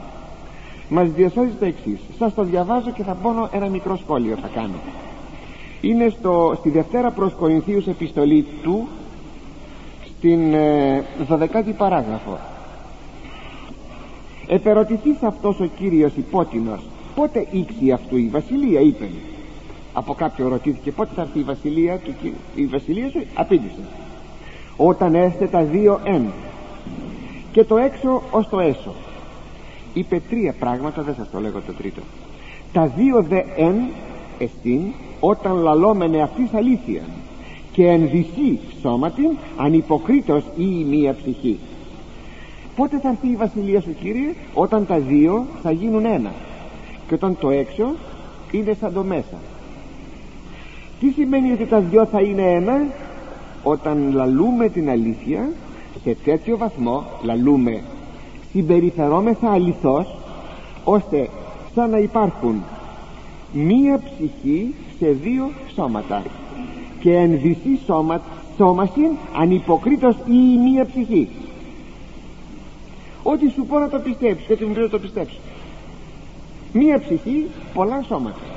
Μας 0.89 1.11
διασώζει 1.11 1.53
το 1.59 1.65
εξής. 1.65 1.99
σας 2.19 2.35
το 2.35 2.43
διαβάζω 2.43 2.91
και 2.91 3.03
θα 3.03 3.13
πω 3.13 3.49
ένα 3.53 3.69
μικρό 3.69 3.97
σχόλιο 3.97 4.37
θα 4.43 4.49
κάνω. 4.55 4.75
Είναι 5.81 6.09
στο, 6.09 6.55
στη 6.59 6.71
Δευτέρα 6.71 7.11
προς 7.11 7.33
Κορινθίους 7.33 7.87
επιστολή 7.87 8.47
του 8.63 8.89
στην 10.05 10.55
ε, 10.55 11.05
12η 11.29 11.73
παράγραφο. 11.77 12.39
Επερωτηθείς 14.47 15.23
αυτός 15.23 15.61
ο 15.61 15.65
Κύριος 15.65 16.13
υπότινος 16.17 16.81
πότε 17.15 17.47
ήξει 17.51 17.91
αυτού 17.93 18.17
η 18.17 18.29
βασιλεία 18.33 18.81
είπε 18.81 19.09
από 19.93 20.15
κάποιον 20.15 20.49
ρωτήθηκε 20.49 20.93
πότε 20.93 21.11
θα 21.15 21.23
έρθει 21.23 21.39
η 21.39 21.43
βασιλεία 21.43 21.99
του 21.99 22.15
η 22.55 22.67
βασιλεία 22.67 23.11
σου 23.11 23.25
απήντησε. 23.35 23.81
Όταν 24.77 25.15
έστε 25.15 25.47
τα 25.47 25.63
δύο 25.63 26.01
εν. 26.05 26.23
Και 27.53 27.65
το 27.65 27.77
έξω 27.77 28.23
ως 28.31 28.49
το 28.49 28.61
έσω. 28.61 28.95
Είπε 29.95 30.23
τρία 30.31 30.55
πράγματα 30.59 31.03
δεν 31.03 31.15
σας 31.15 31.31
το 31.31 31.41
λέγω 31.41 31.61
το 31.67 31.73
τρίτο. 31.73 32.01
Τα 32.73 32.87
δύο 32.87 33.23
δε 33.23 33.43
εν 33.57 33.75
εστίν 34.39 34.81
όταν 35.21 35.57
λαλόμενε 35.57 36.23
αυτής 36.23 36.55
αλήθεια. 36.55 37.03
Και 37.73 37.87
εν 37.87 38.09
δυσί 38.11 38.61
σώματιν 38.81 39.37
ανυποκρίτως 39.57 40.43
ή 40.57 40.65
η 40.81 40.85
μία 40.89 41.15
ψυχή. 41.15 41.59
Πότε 42.77 42.99
θα 42.99 43.09
έρθει 43.09 43.29
η 43.29 43.37
βασιλεία 43.37 43.81
σου 43.81 43.95
Κύριε 44.03 44.35
όταν 44.55 44.87
τα 44.87 44.99
δύο 44.99 45.47
θα 45.63 45.71
γίνουν 45.71 46.05
ένα. 46.05 46.33
Και 47.09 47.15
όταν 47.15 47.37
το 47.41 47.51
έξω 47.51 47.95
είναι 48.51 48.77
σαν 48.81 48.93
το 48.93 49.03
μέσα 49.03 49.39
τι 51.01 51.11
σημαίνει 51.11 51.53
ότι 51.53 51.67
τα 51.67 51.81
δυο 51.81 52.07
θα 52.07 52.21
είναι 52.21 52.43
ένα; 52.43 52.87
Όταν 53.63 54.13
λαλούμε 54.13 54.69
την 54.69 54.91
αλήθεια 54.91 55.49
σε 56.03 56.17
τέτοιο 56.25 56.57
βαθμό 56.57 57.05
λαλούμε 57.23 57.83
συμπεριφερόμεθα 58.53 59.51
αληθώς 59.51 60.17
ώστε 60.85 61.29
σαν 61.75 61.91
να 61.91 61.99
υπάρχουν 61.99 62.63
μία 63.53 64.01
ψυχή 64.05 64.75
σε 64.99 65.07
δύο 65.11 65.51
σώματα. 65.75 66.23
Και 67.01 67.17
εν 67.17 67.41
δυσί 67.41 67.79
σώμα, 67.87 68.21
σώμασιν 68.57 69.11
ανυποκρίτως 69.37 70.17
ή 70.27 70.59
μία 70.71 70.87
ψυχή. 70.87 71.29
Ό,τι 73.23 73.49
σου 73.51 73.67
πω 73.67 73.79
να 73.79 73.89
το 73.89 73.99
πιστέψεις 73.99 74.47
και 74.47 74.53
ό,τι 74.53 74.65
μου 74.65 74.75
πει 74.75 74.81
να 74.81 74.89
το 74.89 74.99
πιστέψεις. 74.99 75.41
Μία 76.73 76.99
ψυχή 77.01 77.47
πολλά 77.75 78.03
σώματα 78.09 78.50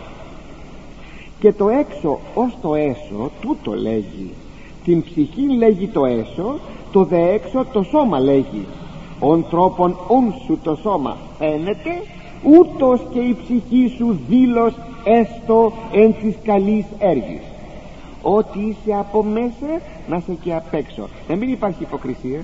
και 1.43 1.51
το 1.51 1.69
έξω 1.69 2.19
ως 2.35 2.57
το 2.61 2.75
έσω 2.75 3.31
τούτο 3.41 3.73
λέγει. 3.73 4.31
Την 4.83 5.03
ψυχή 5.03 5.41
λέγει 5.57 5.87
το 5.87 6.05
έσω 6.05 6.59
το 6.91 7.03
δε 7.03 7.33
έξω 7.33 7.65
το 7.73 7.83
σώμα 7.83 8.19
λέγει. 8.19 8.65
Ον 9.19 9.45
τρόπον 9.49 9.97
ον 10.07 10.33
σου 10.45 10.59
το 10.63 10.75
σώμα 10.75 11.17
φαίνεται 11.37 12.01
ούτως 12.43 13.01
και 13.13 13.19
η 13.19 13.37
ψυχή 13.43 13.93
σου 13.97 14.19
δήλως 14.29 14.73
έστω 15.03 15.73
εν 15.91 16.15
της 16.21 16.35
καλής 16.43 16.85
έργης. 16.99 17.41
Ότι 18.21 18.59
είσαι 18.59 18.97
από 18.99 19.23
μέσα 19.23 19.81
να 20.07 20.17
είσαι 20.17 20.37
και 20.43 20.53
απ' 20.53 20.73
έξω. 20.73 21.07
Να 21.27 21.35
μην 21.35 21.51
υπάρχει 21.51 21.83
υποκρισία. 21.83 22.41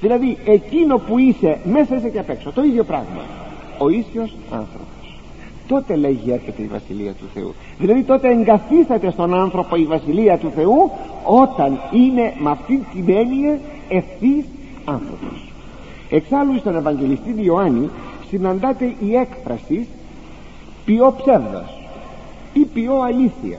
Δηλαδή 0.00 0.38
εκείνο 0.44 0.98
που 0.98 1.18
είσαι 1.18 1.58
μέσα 1.64 1.96
είσαι 1.96 2.08
και 2.08 2.18
απ' 2.18 2.30
έξω. 2.30 2.52
Το 2.52 2.62
ίδιο 2.62 2.84
πράγμα. 2.84 3.22
Ο 3.78 3.88
ίσιος 3.88 4.34
άνθρωπος 4.50 4.91
τότε 5.72 5.96
λέγει 5.96 6.32
έρχεται 6.32 6.62
η 6.62 6.66
Βασιλεία 6.66 7.12
του 7.12 7.24
Θεού. 7.34 7.54
Δηλαδή 7.78 8.02
τότε 8.02 8.28
εγκαθίσταται 8.28 9.10
στον 9.10 9.34
άνθρωπο 9.34 9.76
η 9.76 9.84
Βασιλεία 9.84 10.38
του 10.38 10.50
Θεού 10.54 10.90
όταν 11.24 11.78
είναι 11.92 12.32
με 12.38 12.50
αυτή 12.50 12.86
την 12.92 13.04
έννοια 13.08 13.58
ευθύς 13.88 14.44
άνθρωπος. 14.84 15.52
Εξάλλου 16.10 16.58
στον 16.58 16.76
Ευαγγελιστή 16.76 17.34
Ιωάννη 17.36 17.90
συναντάται 18.28 18.84
η 18.84 19.14
έκφραση 19.14 19.86
ποιό 20.84 21.14
ψεύδος 21.22 21.78
ή 22.52 22.64
ποιό 22.74 23.00
αλήθεια 23.00 23.58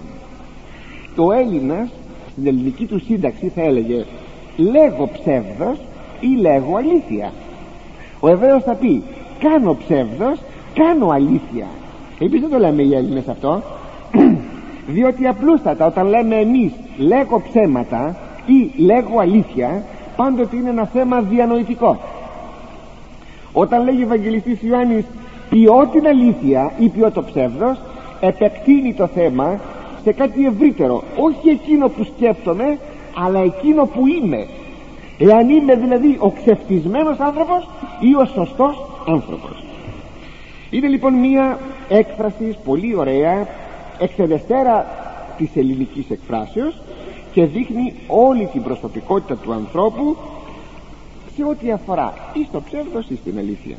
το 1.15 1.31
Έλληνας 1.31 1.89
στην 2.31 2.47
ελληνική 2.47 2.85
του 2.85 2.99
σύνταξη 2.99 3.51
θα 3.55 3.61
έλεγε 3.61 4.05
λέγω 4.57 5.09
ψεύδος 5.13 5.77
ή 6.19 6.27
λέγω 6.41 6.75
αλήθεια 6.77 7.31
ο 8.19 8.29
Εβραίος 8.29 8.63
θα 8.63 8.73
πει 8.73 9.03
κάνω 9.39 9.75
ψεύδος 9.75 10.39
κάνω 10.73 11.09
αλήθεια 11.09 11.67
εμείς 12.25 12.41
δεν 12.41 12.49
το 12.49 12.57
λέμε 12.57 12.81
οι 12.81 12.95
Έλληνες 12.95 13.27
αυτό. 13.27 13.61
Διότι 14.95 15.27
απλούστατα 15.27 15.85
όταν 15.85 16.07
λέμε 16.07 16.35
εμείς 16.35 16.71
λέγω 16.97 17.41
ψέματα 17.49 18.15
ή 18.45 18.81
λέγω 18.81 19.19
αλήθεια 19.19 19.83
πάντοτε 20.15 20.55
είναι 20.55 20.69
ένα 20.69 20.85
θέμα 20.85 21.21
διανοητικό. 21.21 21.99
Όταν 23.53 23.83
λέγει 23.83 24.01
ο 24.01 24.05
Ευαγγελιστής 24.05 24.61
Ιωάννης 24.61 25.05
ποιό 25.49 25.89
την 25.91 26.07
αλήθεια 26.07 26.71
ή 26.79 26.89
ποιό 26.89 27.11
το 27.11 27.23
ψεύδος 27.23 27.77
επεκτείνει 28.19 28.93
το 28.93 29.07
θέμα 29.07 29.59
σε 30.03 30.11
κάτι 30.11 30.45
ευρύτερο. 30.45 31.03
Όχι 31.17 31.49
εκείνο 31.49 31.87
που 31.87 32.03
σκέφτομαι 32.03 32.77
αλλά 33.25 33.39
εκείνο 33.39 33.85
που 33.85 34.07
είμαι. 34.07 34.47
Εάν 35.17 35.49
είμαι 35.49 35.75
δηλαδή 35.75 36.17
ο 36.19 36.31
ξεφτισμένος 36.31 37.19
άνθρωπος 37.19 37.69
ή 37.99 38.15
ο 38.15 38.25
σωστός 38.25 38.85
άνθρωπος. 39.07 39.63
Είναι 40.69 40.87
λοιπόν 40.87 41.13
μία 41.13 41.57
έκφρασης 41.89 42.55
πολύ 42.55 42.95
ωραία 42.95 43.47
εξεδεστέρα 43.99 44.85
της 45.37 45.49
ελληνικής 45.55 46.09
εκφράσεως 46.09 46.81
και 47.31 47.45
δείχνει 47.45 47.93
όλη 48.07 48.45
την 48.45 48.63
προσωπικότητα 48.63 49.35
του 49.35 49.53
ανθρώπου 49.53 50.17
σε 51.35 51.43
ό,τι 51.43 51.71
αφορά 51.71 52.13
ή 52.33 52.45
στο 52.49 52.61
ψεύδος 52.61 53.09
ή 53.09 53.15
στην 53.15 53.37
αλήθεια. 53.37 53.75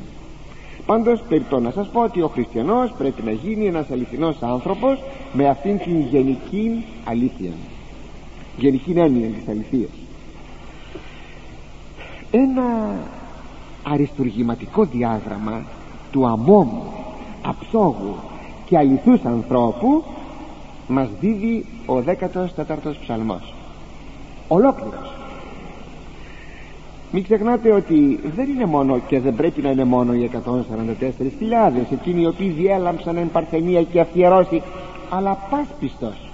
Πάντως 0.86 1.22
περιττώ 1.28 1.60
να 1.60 1.70
σας 1.70 1.88
πω 1.88 2.00
ότι 2.00 2.22
ο 2.22 2.28
χριστιανός 2.28 2.92
πρέπει 2.98 3.22
να 3.22 3.30
γίνει 3.30 3.66
ένας 3.66 3.90
αληθινός 3.90 4.36
άνθρωπος 4.40 5.02
με 5.32 5.48
αυτήν 5.48 5.78
την 5.78 6.00
γενική 6.00 6.84
αλήθεια. 7.04 7.50
Γενική 8.56 8.92
έννοια 8.96 9.28
της 9.28 9.48
αληθείας. 9.48 9.90
Ένα 12.30 12.94
αριστουργηματικό 13.82 14.84
διάγραμμα 14.84 15.64
του 16.12 16.26
αμόμου, 16.26 16.82
αψόγου 17.44 18.14
και 18.64 18.78
αληθούς 18.78 19.24
ανθρώπου 19.24 20.04
μας 20.88 21.08
δίδει 21.20 21.66
ο 21.86 21.94
14ος 21.94 22.94
ψαλμός. 23.00 23.54
Ολόκληρος. 24.48 25.12
Μην 27.12 27.22
ξεχνάτε 27.22 27.72
ότι 27.72 28.20
δεν 28.36 28.48
είναι 28.48 28.66
μόνο 28.66 28.98
και 28.98 29.20
δεν 29.20 29.34
πρέπει 29.34 29.62
να 29.62 29.70
είναι 29.70 29.84
μόνο 29.84 30.14
οι 30.14 30.30
144.000 30.32 30.40
εκείνοι 31.92 32.22
οι 32.22 32.26
οποίοι 32.26 32.48
διέλαμψαν 32.48 33.16
εν 33.16 33.30
παρθενία 33.30 33.82
και 33.82 34.00
αφιερώσει 34.00 34.62
αλλά 35.10 35.38
πας 35.50 35.66
πιστός 35.80 36.24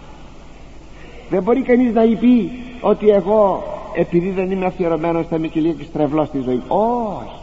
δεν 1.30 1.42
μπορεί 1.42 1.62
κανείς 1.62 1.94
να 1.94 2.02
πει 2.02 2.50
ότι 2.80 3.08
εγώ 3.08 3.62
επειδή 3.94 4.30
δεν 4.30 4.50
είμαι 4.50 4.66
αφιερωμένος 4.66 5.26
θα 5.26 5.36
είμαι 5.36 5.46
και 5.46 5.60
λίγο 5.60 5.76
στρεβλό 5.88 6.24
στη 6.24 6.40
ζωή. 6.40 6.62
Όχι 6.68 7.39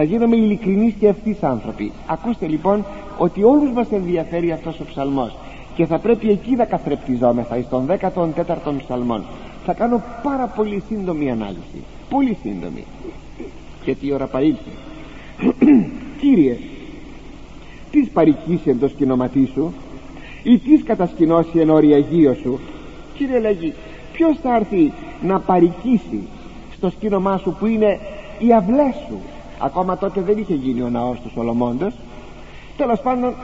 θα 0.00 0.04
γίνομαι 0.04 0.36
ειλικρινείς 0.36 0.94
και 0.98 1.06
ευθύς 1.06 1.42
άνθρωποι. 1.42 1.92
Ακούστε 2.06 2.46
λοιπόν 2.46 2.84
ότι 3.18 3.42
όλους 3.42 3.70
μας 3.70 3.90
ενδιαφέρει 3.90 4.52
αυτός 4.52 4.80
ο 4.80 4.84
ψαλμός 4.84 5.36
και 5.74 5.86
θα 5.86 5.98
πρέπει 5.98 6.30
εκεί 6.30 6.54
να 6.54 6.64
καθρεπτιζόμεθα 6.64 7.62
στον 7.62 7.86
14ο 7.86 8.74
ψαλμόν. 8.78 9.22
Θα 9.64 9.72
κάνω 9.72 10.02
πάρα 10.22 10.46
πολύ 10.46 10.82
σύντομη 10.88 11.30
ανάλυση. 11.30 11.82
Πολύ 12.10 12.36
σύντομη. 12.42 12.84
Γιατί 13.84 14.06
η 14.06 14.12
ώρα 14.12 14.26
παρήλθε 14.26 14.70
Κύριε 16.20 16.56
τις 17.90 18.08
παρικήσει 18.08 18.70
εν 18.70 18.78
το 18.78 18.88
σκηνοματί 18.88 19.50
σου 19.54 19.72
ή 20.42 20.58
τις 20.58 20.82
κατασκηνώσει 20.82 21.58
εν 21.58 21.70
οριακείο 21.70 22.34
σου; 22.34 22.58
Κύριε 23.14 23.38
λέγει 23.38 23.74
ποιος 24.12 24.36
θα 24.42 24.56
έρθει 24.56 24.92
να 25.22 25.40
παρικήσει 25.40 26.20
στο 26.76 26.90
σκήνομά 26.90 27.36
σου 27.36 27.56
που 27.58 27.66
είναι 27.66 27.98
οι 28.38 28.52
αυλές 28.52 28.94
σου; 29.08 29.18
Ακόμα 29.60 29.98
τότε 29.98 30.20
δεν 30.20 30.38
είχε 30.38 30.54
γίνει 30.54 30.82
ο 30.82 30.88
ναός 30.88 31.20
του 31.20 31.30
Σολομώντος. 31.30 31.94
Τέλος 32.76 33.00
πάντων 33.00 33.34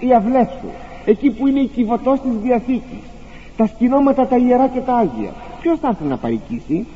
οι 0.00 0.14
αυλές 0.14 0.48
σου 0.60 0.68
εκεί 1.04 1.30
που 1.30 1.46
είναι 1.46 1.60
η 1.60 1.66
κυβωτός 1.66 2.20
της 2.20 2.32
Διαθήκης 2.42 3.02
τα 3.56 3.66
σκηνώματα 3.66 4.26
τα 4.26 4.36
ιερά 4.36 4.68
και 4.68 4.80
τα 4.80 4.94
Άγια 4.94 5.32
ποιος 5.60 5.78
θα 5.78 5.88
έρθει 5.88 6.04
να 6.04 6.16
παρικήσει 6.16 6.86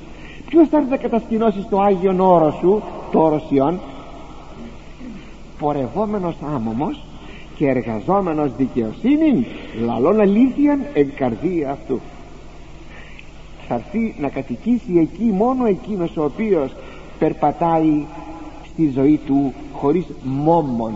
ποιος 0.47 0.69
θα 0.69 0.77
έρθει 0.77 0.91
να 0.91 0.97
κατασκηνώσει 0.97 1.63
στο 1.63 1.81
Άγιον 1.81 2.21
όρο 2.21 2.57
σου 2.61 2.83
το 3.13 3.23
όρος 3.23 3.47
Ιών 3.49 3.81
πορευόμενος 5.59 6.37
άμωμος 6.55 7.05
και 7.57 7.69
εργαζόμενος 7.69 8.51
δικαιοσύνη 8.57 9.47
λαλών 9.85 10.21
αλήθειαν 10.21 10.81
εν 10.93 11.13
καρδία 11.17 11.71
αυτού. 11.71 12.01
Θα 13.69 13.75
έρθει 13.75 14.15
να 14.19 14.29
κατοικήσει 14.29 14.99
εκεί 14.99 15.25
μόνο 15.33 15.67
εκείνος 15.67 16.17
ο 16.17 16.25
οποίος 16.25 16.73
περπατάει 17.19 18.05
στη 18.77 18.91
ζωή 18.95 19.21
του 19.27 19.53
χωρίς 19.73 20.05
μόμον 20.23 20.95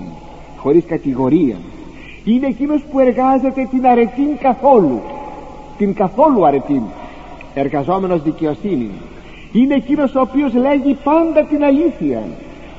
χωρίς 0.56 0.84
κατηγορία. 0.84 1.56
Είναι 2.24 2.46
εκείνος 2.46 2.82
που 2.90 2.98
εργάζεται 2.98 3.68
την 3.70 3.86
αρετήν 3.86 4.38
καθόλου 4.40 5.00
την 5.78 5.94
καθόλου 5.94 6.46
αρετήν 6.46 6.82
εργαζόμενος 7.54 8.22
δικαιοσύνη. 8.22 8.90
Είναι 9.52 9.74
εκείνος 9.74 10.14
ο 10.14 10.20
οποίος 10.20 10.54
λέγει 10.54 10.96
πάντα 11.04 11.44
την 11.44 11.64
αλήθεια. 11.64 12.22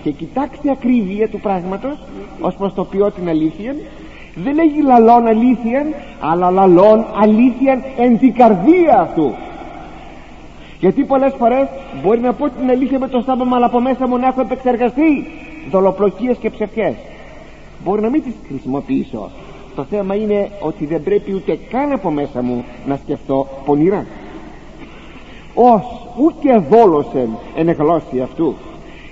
Και 0.04 0.12
κοιτάξτε 0.12 0.72
ακρίβεια 0.72 1.28
του 1.30 1.40
πράγματος 1.40 1.98
ως 2.42 2.56
προς 2.56 2.74
το 2.74 2.84
ποιό 2.84 3.12
την 3.12 3.30
αλήθεια 3.30 3.76
δεν 4.36 4.56
λέγει 4.56 4.82
λαλών 4.82 5.28
αλήθεια 5.28 5.86
αλλά 6.20 6.52
λαλών 6.52 7.06
αλήθεια 7.22 7.84
εν 7.98 8.20
την 8.20 8.34
καρδία 8.34 9.00
αυτού 9.00 9.32
γιατί 10.82 11.04
πολλές 11.04 11.34
φορές 11.38 11.68
μπορεί 12.04 12.20
να 12.20 12.34
πω 12.34 12.50
την 12.50 12.70
αλήθεια 12.70 13.00
με 13.00 13.08
το 13.08 13.22
στάμπαμα 13.22 13.56
αλλά 13.56 13.66
από 13.66 13.80
μέσα 13.80 14.08
μου 14.08 14.18
να 14.18 14.28
έχω 14.28 14.42
επεξεργαστεί 14.42 15.26
δολοπλοκίες 15.72 16.38
και 16.38 16.50
ψευκές. 16.50 16.94
Μπορεί 17.84 18.02
να 18.02 18.10
μην 18.10 18.24
τις 18.24 18.34
χρησιμοποιήσω. 18.48 19.30
Το 19.76 19.84
θέμα 19.84 20.16
είναι 20.16 20.50
ότι 20.60 20.86
δεν 20.86 21.04
πρέπει 21.04 21.34
ούτε 21.34 21.60
καν 21.70 21.92
από 21.92 22.10
μέσα 22.10 22.42
μου 22.42 22.66
να 22.86 23.00
σκεφτώ 23.04 23.48
πονηρά. 23.66 24.06
Ως 25.54 25.84
ούτε 26.18 26.66
δόλωσεν 26.70 27.30
εν 27.56 27.72
γλώσση 27.72 28.20
αυτού. 28.22 28.56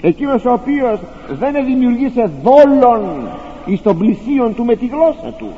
Εκείνος 0.02 0.46
ο 0.46 0.52
οποίος 0.52 1.00
δεν 1.30 1.66
δημιουργήσε 1.66 2.32
δόλων 2.44 3.30
εις 3.66 3.82
τον 3.82 3.98
πλησίον 3.98 4.56
του 4.56 4.66
με 4.66 4.76
τη 4.76 4.86
γλώσσα 4.86 5.34
του. 5.38 5.50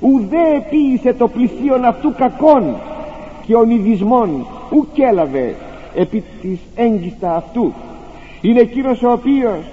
Ουδέ 0.00 0.56
επίησε 0.56 1.12
το 1.12 1.28
πλησίον 1.28 1.84
αυτού 1.84 2.14
κακών 2.14 2.76
και 3.48 3.54
ονειδισμών 3.54 4.46
ουκ 4.70 4.98
έλαβε 4.98 5.54
επί 5.94 6.24
της 6.40 6.58
έγκυστας 6.74 7.36
αυτού. 7.36 7.72
Είναι 8.40 8.60
εκείνος 8.60 9.02
ο 9.02 9.10
οποίος 9.12 9.64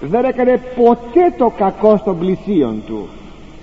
δεν 0.00 0.24
έκανε 0.24 0.62
ποτέ 0.76 1.34
το 1.38 1.52
κακό 1.56 1.96
στον 1.96 2.18
πλησίον 2.18 2.82
του. 2.86 3.08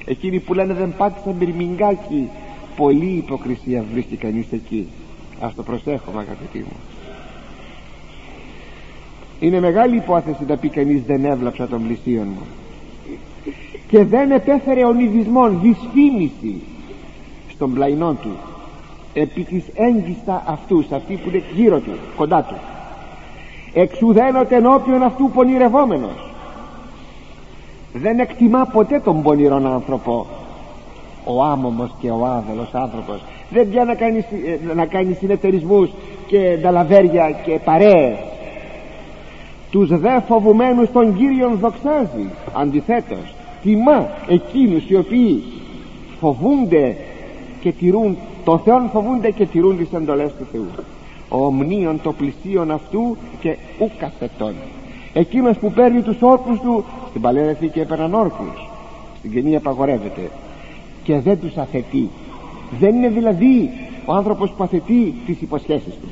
Εκείνοι 0.05 0.39
που 0.39 0.53
λένε 0.53 0.73
δεν 0.73 0.93
πάτησαν 0.97 1.33
μπυρμιγκάκι 1.33 2.29
πολλή 2.75 3.23
υποκρισία 3.25 3.83
βρίσκει 3.91 4.15
κανείς 4.15 4.51
εκεί. 4.51 4.87
Ας 5.39 5.55
το 5.55 5.63
προσέχουμε 5.63 6.19
αγαπητοί 6.19 6.57
μου. 6.59 6.77
Είναι 9.39 9.59
μεγάλη 9.59 9.95
υπόθεση 9.95 10.45
να 10.47 10.57
πει 10.57 10.69
κανείς 10.69 11.03
δεν 11.03 11.25
έβλαψα 11.25 11.67
τον 11.67 11.83
πλησίον 11.83 12.27
μου 12.27 12.45
και 13.87 14.03
δεν 14.03 14.31
επέφερε 14.31 14.85
ονειδισμόν 14.85 15.59
δυσφήμιση 15.61 16.61
στον 17.49 17.73
πλαϊνό 17.73 18.13
του 18.13 18.31
επί 19.13 19.43
της 19.43 19.63
έγκυστας 19.75 20.41
αυτούς 20.45 20.91
αυτοί 20.91 21.15
που 21.15 21.29
είναι 21.29 21.43
γύρω 21.53 21.79
τους 21.79 21.97
κοντά 22.15 22.43
τους. 22.43 22.57
Εξουδένωτε 23.73 24.55
ενώπιον 24.55 25.03
αυτού 25.03 25.29
πονηρευόμενος. 25.29 26.31
Δεν 27.93 28.19
εκτιμά 28.19 28.65
ποτέ 28.65 28.99
τον 28.99 29.21
πονηρόν 29.21 29.67
άνθρωπο. 29.67 30.25
Ο 31.25 31.43
άμωμος 31.43 31.91
και 31.99 32.09
ο 32.09 32.25
άδελος 32.25 32.73
άνθρωπος. 32.73 33.21
Δεν 33.49 33.69
πια 33.69 33.83
να 33.83 33.95
κάνει, 33.95 34.17
ε, 34.17 34.73
να 34.73 34.85
κάνει 34.85 35.13
συνεταιρισμούς 35.13 35.89
και 36.27 36.57
νταλαβέρια 36.61 37.31
και 37.31 37.59
παρέες. 37.63 38.17
Τους 39.71 39.99
δε 39.99 40.19
φοβουμένους 40.27 40.91
των 40.91 41.17
Κύριων 41.17 41.57
δοξάζει. 41.57 42.27
Αντιθέτως 42.53 43.33
τιμά 43.63 44.09
εκείνους 44.27 44.89
οι 44.89 44.95
οποίοι 44.95 45.43
φοβούνται 46.19 46.95
και 47.61 47.71
τηρούν 47.71 48.17
το 48.43 48.57
Θεόν 48.57 48.89
φοβούνται 48.89 49.31
και 49.31 49.45
τηρούν 49.45 49.77
τις 49.77 49.93
εντολές 49.93 50.31
του 50.37 50.47
Θεού. 50.51 50.67
Ο 51.29 51.45
ομνίων 51.45 52.01
το 52.01 52.11
πλησίον 52.13 52.71
αυτού 52.71 53.17
και 53.39 53.57
ουκαθετών. 53.79 54.53
Εκείνος 55.13 55.57
που 55.57 55.71
παίρνει 55.71 56.01
τους 56.01 56.21
όρκους 56.21 56.59
του 56.59 56.83
στην 57.09 57.21
Παλαιά 57.21 57.53
Θήκη 57.53 57.79
έπαιρναν 57.79 58.13
όρκους. 58.13 58.69
Στην 59.17 59.31
Καινή 59.31 59.55
απαγορεύεται. 59.55 60.31
Και 61.03 61.19
δεν 61.19 61.39
τους 61.39 61.57
αθετεί. 61.57 62.09
Δεν 62.79 62.95
είναι 62.95 63.09
δηλαδή 63.09 63.69
ο 64.05 64.13
άνθρωπος 64.13 64.51
που 64.51 64.63
αθετεί 64.63 65.13
τις 65.25 65.41
υποσχέσεις 65.41 65.93
του. 65.93 66.07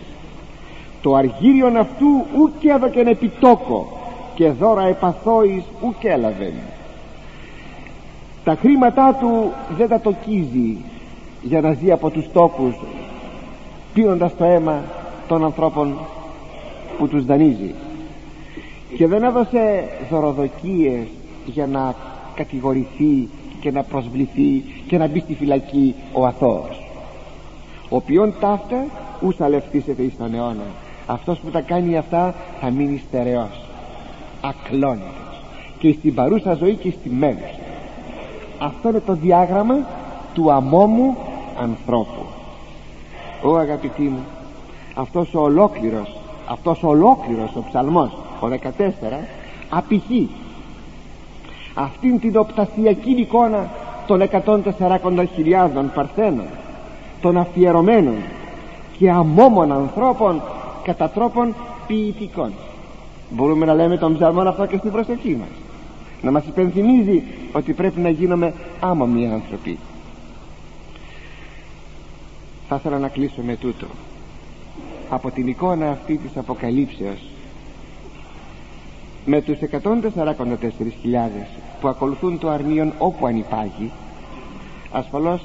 Το 1.01 1.15
αργύριον 1.15 1.77
αυτού 1.77 2.25
ουκ 2.37 2.63
έδωκεν 2.63 3.07
επιτόκο 3.07 3.97
και 4.35 4.49
δώρα 4.49 4.87
επαθόης 4.87 5.63
ουκ 5.81 6.03
έλαβε 6.03 6.53
τα 8.43 8.55
χρήματά 8.55 9.13
του 9.19 9.51
δεν 9.77 9.87
τα 9.87 9.99
τοκίζει 9.99 10.77
για 11.41 11.61
να 11.61 11.73
ζει 11.73 11.91
από 11.91 12.09
τους 12.09 12.31
τόκους 12.33 12.75
πίνοντας 13.93 14.35
το 14.37 14.43
αίμα 14.43 14.83
των 15.27 15.43
ανθρώπων 15.43 15.97
που 16.97 17.07
τους 17.07 17.25
δανείζει. 17.25 17.73
Και 18.97 19.07
δεν 19.07 19.23
έδωσε 19.23 19.89
δωροδοκίες 20.09 21.07
για 21.45 21.67
να 21.67 21.95
κατηγορηθεί 22.35 23.29
και 23.59 23.71
να 23.71 23.83
προσβληθεί 23.83 24.63
και 24.87 24.97
να 24.97 25.07
μπει 25.07 25.19
στη 25.19 25.33
φυλακή 25.33 25.95
ο 26.13 26.25
αθώος. 26.25 26.87
Ο 27.89 27.95
οποίον 27.95 28.33
ταύτα 28.39 28.85
ούσα 29.21 29.49
λευτήσεται 29.49 30.01
εις 30.01 30.17
τον 30.17 30.33
αιώνα. 30.33 30.65
Αυτός 31.05 31.39
που 31.39 31.49
τα 31.49 31.61
κάνει 31.61 31.97
αυτά 31.97 32.35
θα 32.59 32.69
μείνει 32.69 33.01
στερεός 33.07 33.65
ακλόνητος 34.41 35.43
και 35.79 35.91
στην 35.91 36.13
παρούσα 36.13 36.53
ζωή 36.53 36.75
και 36.75 36.91
στη 36.91 37.09
μένουσα 37.09 37.59
αυτό 38.61 38.89
είναι 38.89 39.01
το 39.05 39.13
διάγραμμα 39.13 39.75
του 40.33 40.51
αμόμου 40.51 41.17
ανθρώπου. 41.61 42.25
Ω 43.43 43.55
αγαπητοί 43.55 44.01
μου 44.01 44.25
αυτός 44.95 45.33
ο 45.33 45.39
ολόκληρος 45.39 46.15
αυτός 46.47 46.83
ο 46.83 46.87
ολόκληρος 46.87 47.55
ο 47.55 47.63
ψαλμός 47.69 48.11
ο 48.39 48.47
14 48.47 48.49
απηχεί. 49.69 50.29
Αυτήν 51.73 52.19
την 52.19 52.37
οπτασιακή 52.37 53.11
εικόνα 53.11 53.69
των 54.07 54.21
140.000 54.21 55.69
παρθένων 55.95 56.45
των 57.21 57.37
αφιερωμένων 57.37 58.15
και 58.97 59.09
αμόμων 59.09 59.71
ανθρώπων 59.71 60.41
κατά 60.83 61.09
τρόπον 61.09 61.55
ποιητικών. 61.87 62.51
Μπορούμε 63.29 63.65
να 63.65 63.73
λέμε 63.73 63.97
τον 63.97 64.13
ψαλμόν 64.13 64.47
αυτό 64.47 64.65
και 64.65 64.77
στην 64.77 64.91
προσοχή 64.91 65.37
μας. 65.39 65.49
Να 66.21 66.31
μας 66.31 66.45
υπενθυμίζει 66.45 67.23
ότι 67.53 67.73
πρέπει 67.73 67.99
να 67.99 68.09
γίνουμε 68.09 68.53
άμομοι 68.79 69.31
άνθρωποι 69.33 69.77
θα 72.71 72.79
ήθελα 72.79 72.99
να 72.99 73.07
κλείσω 73.07 73.41
με 73.41 73.55
τούτο. 73.55 73.85
Από 75.09 75.31
την 75.31 75.47
εικόνα 75.47 75.89
αυτή 75.89 76.17
της 76.17 76.37
αποκαλύψεως 76.37 77.19
με 79.25 79.41
τους 79.41 79.57
144.000 79.59 79.67
που 81.81 81.87
ακολουθούν 81.87 82.39
το 82.39 82.49
αρνίον 82.49 82.93
όπου 82.97 83.25
ανυπάγει 83.25 83.91
ασφαλώς 84.91 85.41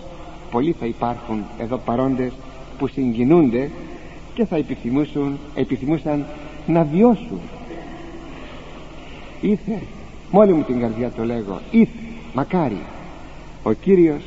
πολλοί 0.51 0.73
θα 0.81 0.87
υπάρχουν 0.87 1.45
εδώ 1.59 1.77
παρόντες 1.77 2.33
που 2.79 2.87
συγκινούνται 2.87 3.71
και 4.35 4.45
θα 4.45 4.57
επιθυμούσαν, 4.57 5.39
επιθυμούσαν 5.55 6.27
να 6.67 6.85
βιώσουν. 6.85 7.41
Ήθε 9.41 9.83
μόλι 10.31 10.53
μου 10.53 10.63
την 10.63 10.81
καρδιά 10.81 11.11
το 11.11 11.25
λέγω 11.25 11.61
ήθε 11.71 11.99
μακάρι 12.35 12.83
ο 13.63 13.73
Κύριος 13.73 14.23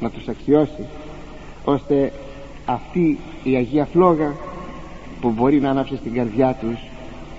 να 0.00 0.10
τους 0.10 0.28
αξιώσει 0.28 0.86
ώστε 1.64 2.12
αυτή 2.64 3.18
η 3.42 3.56
Αγία 3.56 3.84
Φλόγα 3.84 4.34
που 5.20 5.30
μπορεί 5.30 5.60
να 5.60 5.70
ανάψει 5.70 5.96
στην 5.96 6.12
καρδιά 6.12 6.56
τους 6.60 6.78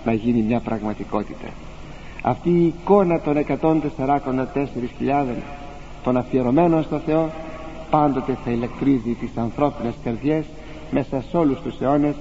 να 0.06 0.14
γίνει 0.14 0.42
μια 0.42 0.60
πραγματικότητα. 0.60 1.48
Αυτή 2.22 2.50
η 2.50 2.66
εικόνα 2.66 3.22
των 3.22 3.38
144.000 3.38 5.26
των 6.04 6.18
αφιερωμένων 6.18 6.84
στο 6.84 7.00
Θεό 7.00 7.30
πάντοτε 7.90 8.38
θα 8.46 8.52
ηλεκτρίζει 8.52 9.14
τις 9.20 9.38
ανθρώπινες 9.38 9.94
καρδιές 10.04 10.46
μέσα 10.92 11.24
σε 11.30 11.38
όλους 11.38 11.60
τους 11.60 11.80
αιώνες 11.82 12.16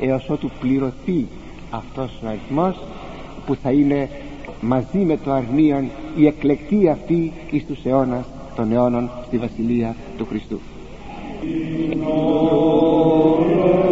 έως 0.00 0.30
ότου 0.30 0.50
πληρωθεί 0.60 1.26
αυτός 1.70 2.20
ο 2.24 2.28
αριθμός 2.28 2.80
που 3.46 3.54
θα 3.54 3.70
είναι 3.70 4.10
μαζί 4.60 4.98
με 4.98 5.16
το 5.16 5.32
αρνίον 5.32 5.90
η 6.16 6.26
εκλεκτή 6.26 6.88
αυτή 6.88 7.32
εις 7.50 7.66
τους 7.66 7.84
αιώνας 7.84 8.24
των 8.56 8.72
αιώνων 8.72 9.10
στη 9.26 9.38
Βασιλεία 9.38 9.96
του 10.16 10.26
Χριστού 10.26 10.60
in 11.42 11.98
nomine 11.98 13.91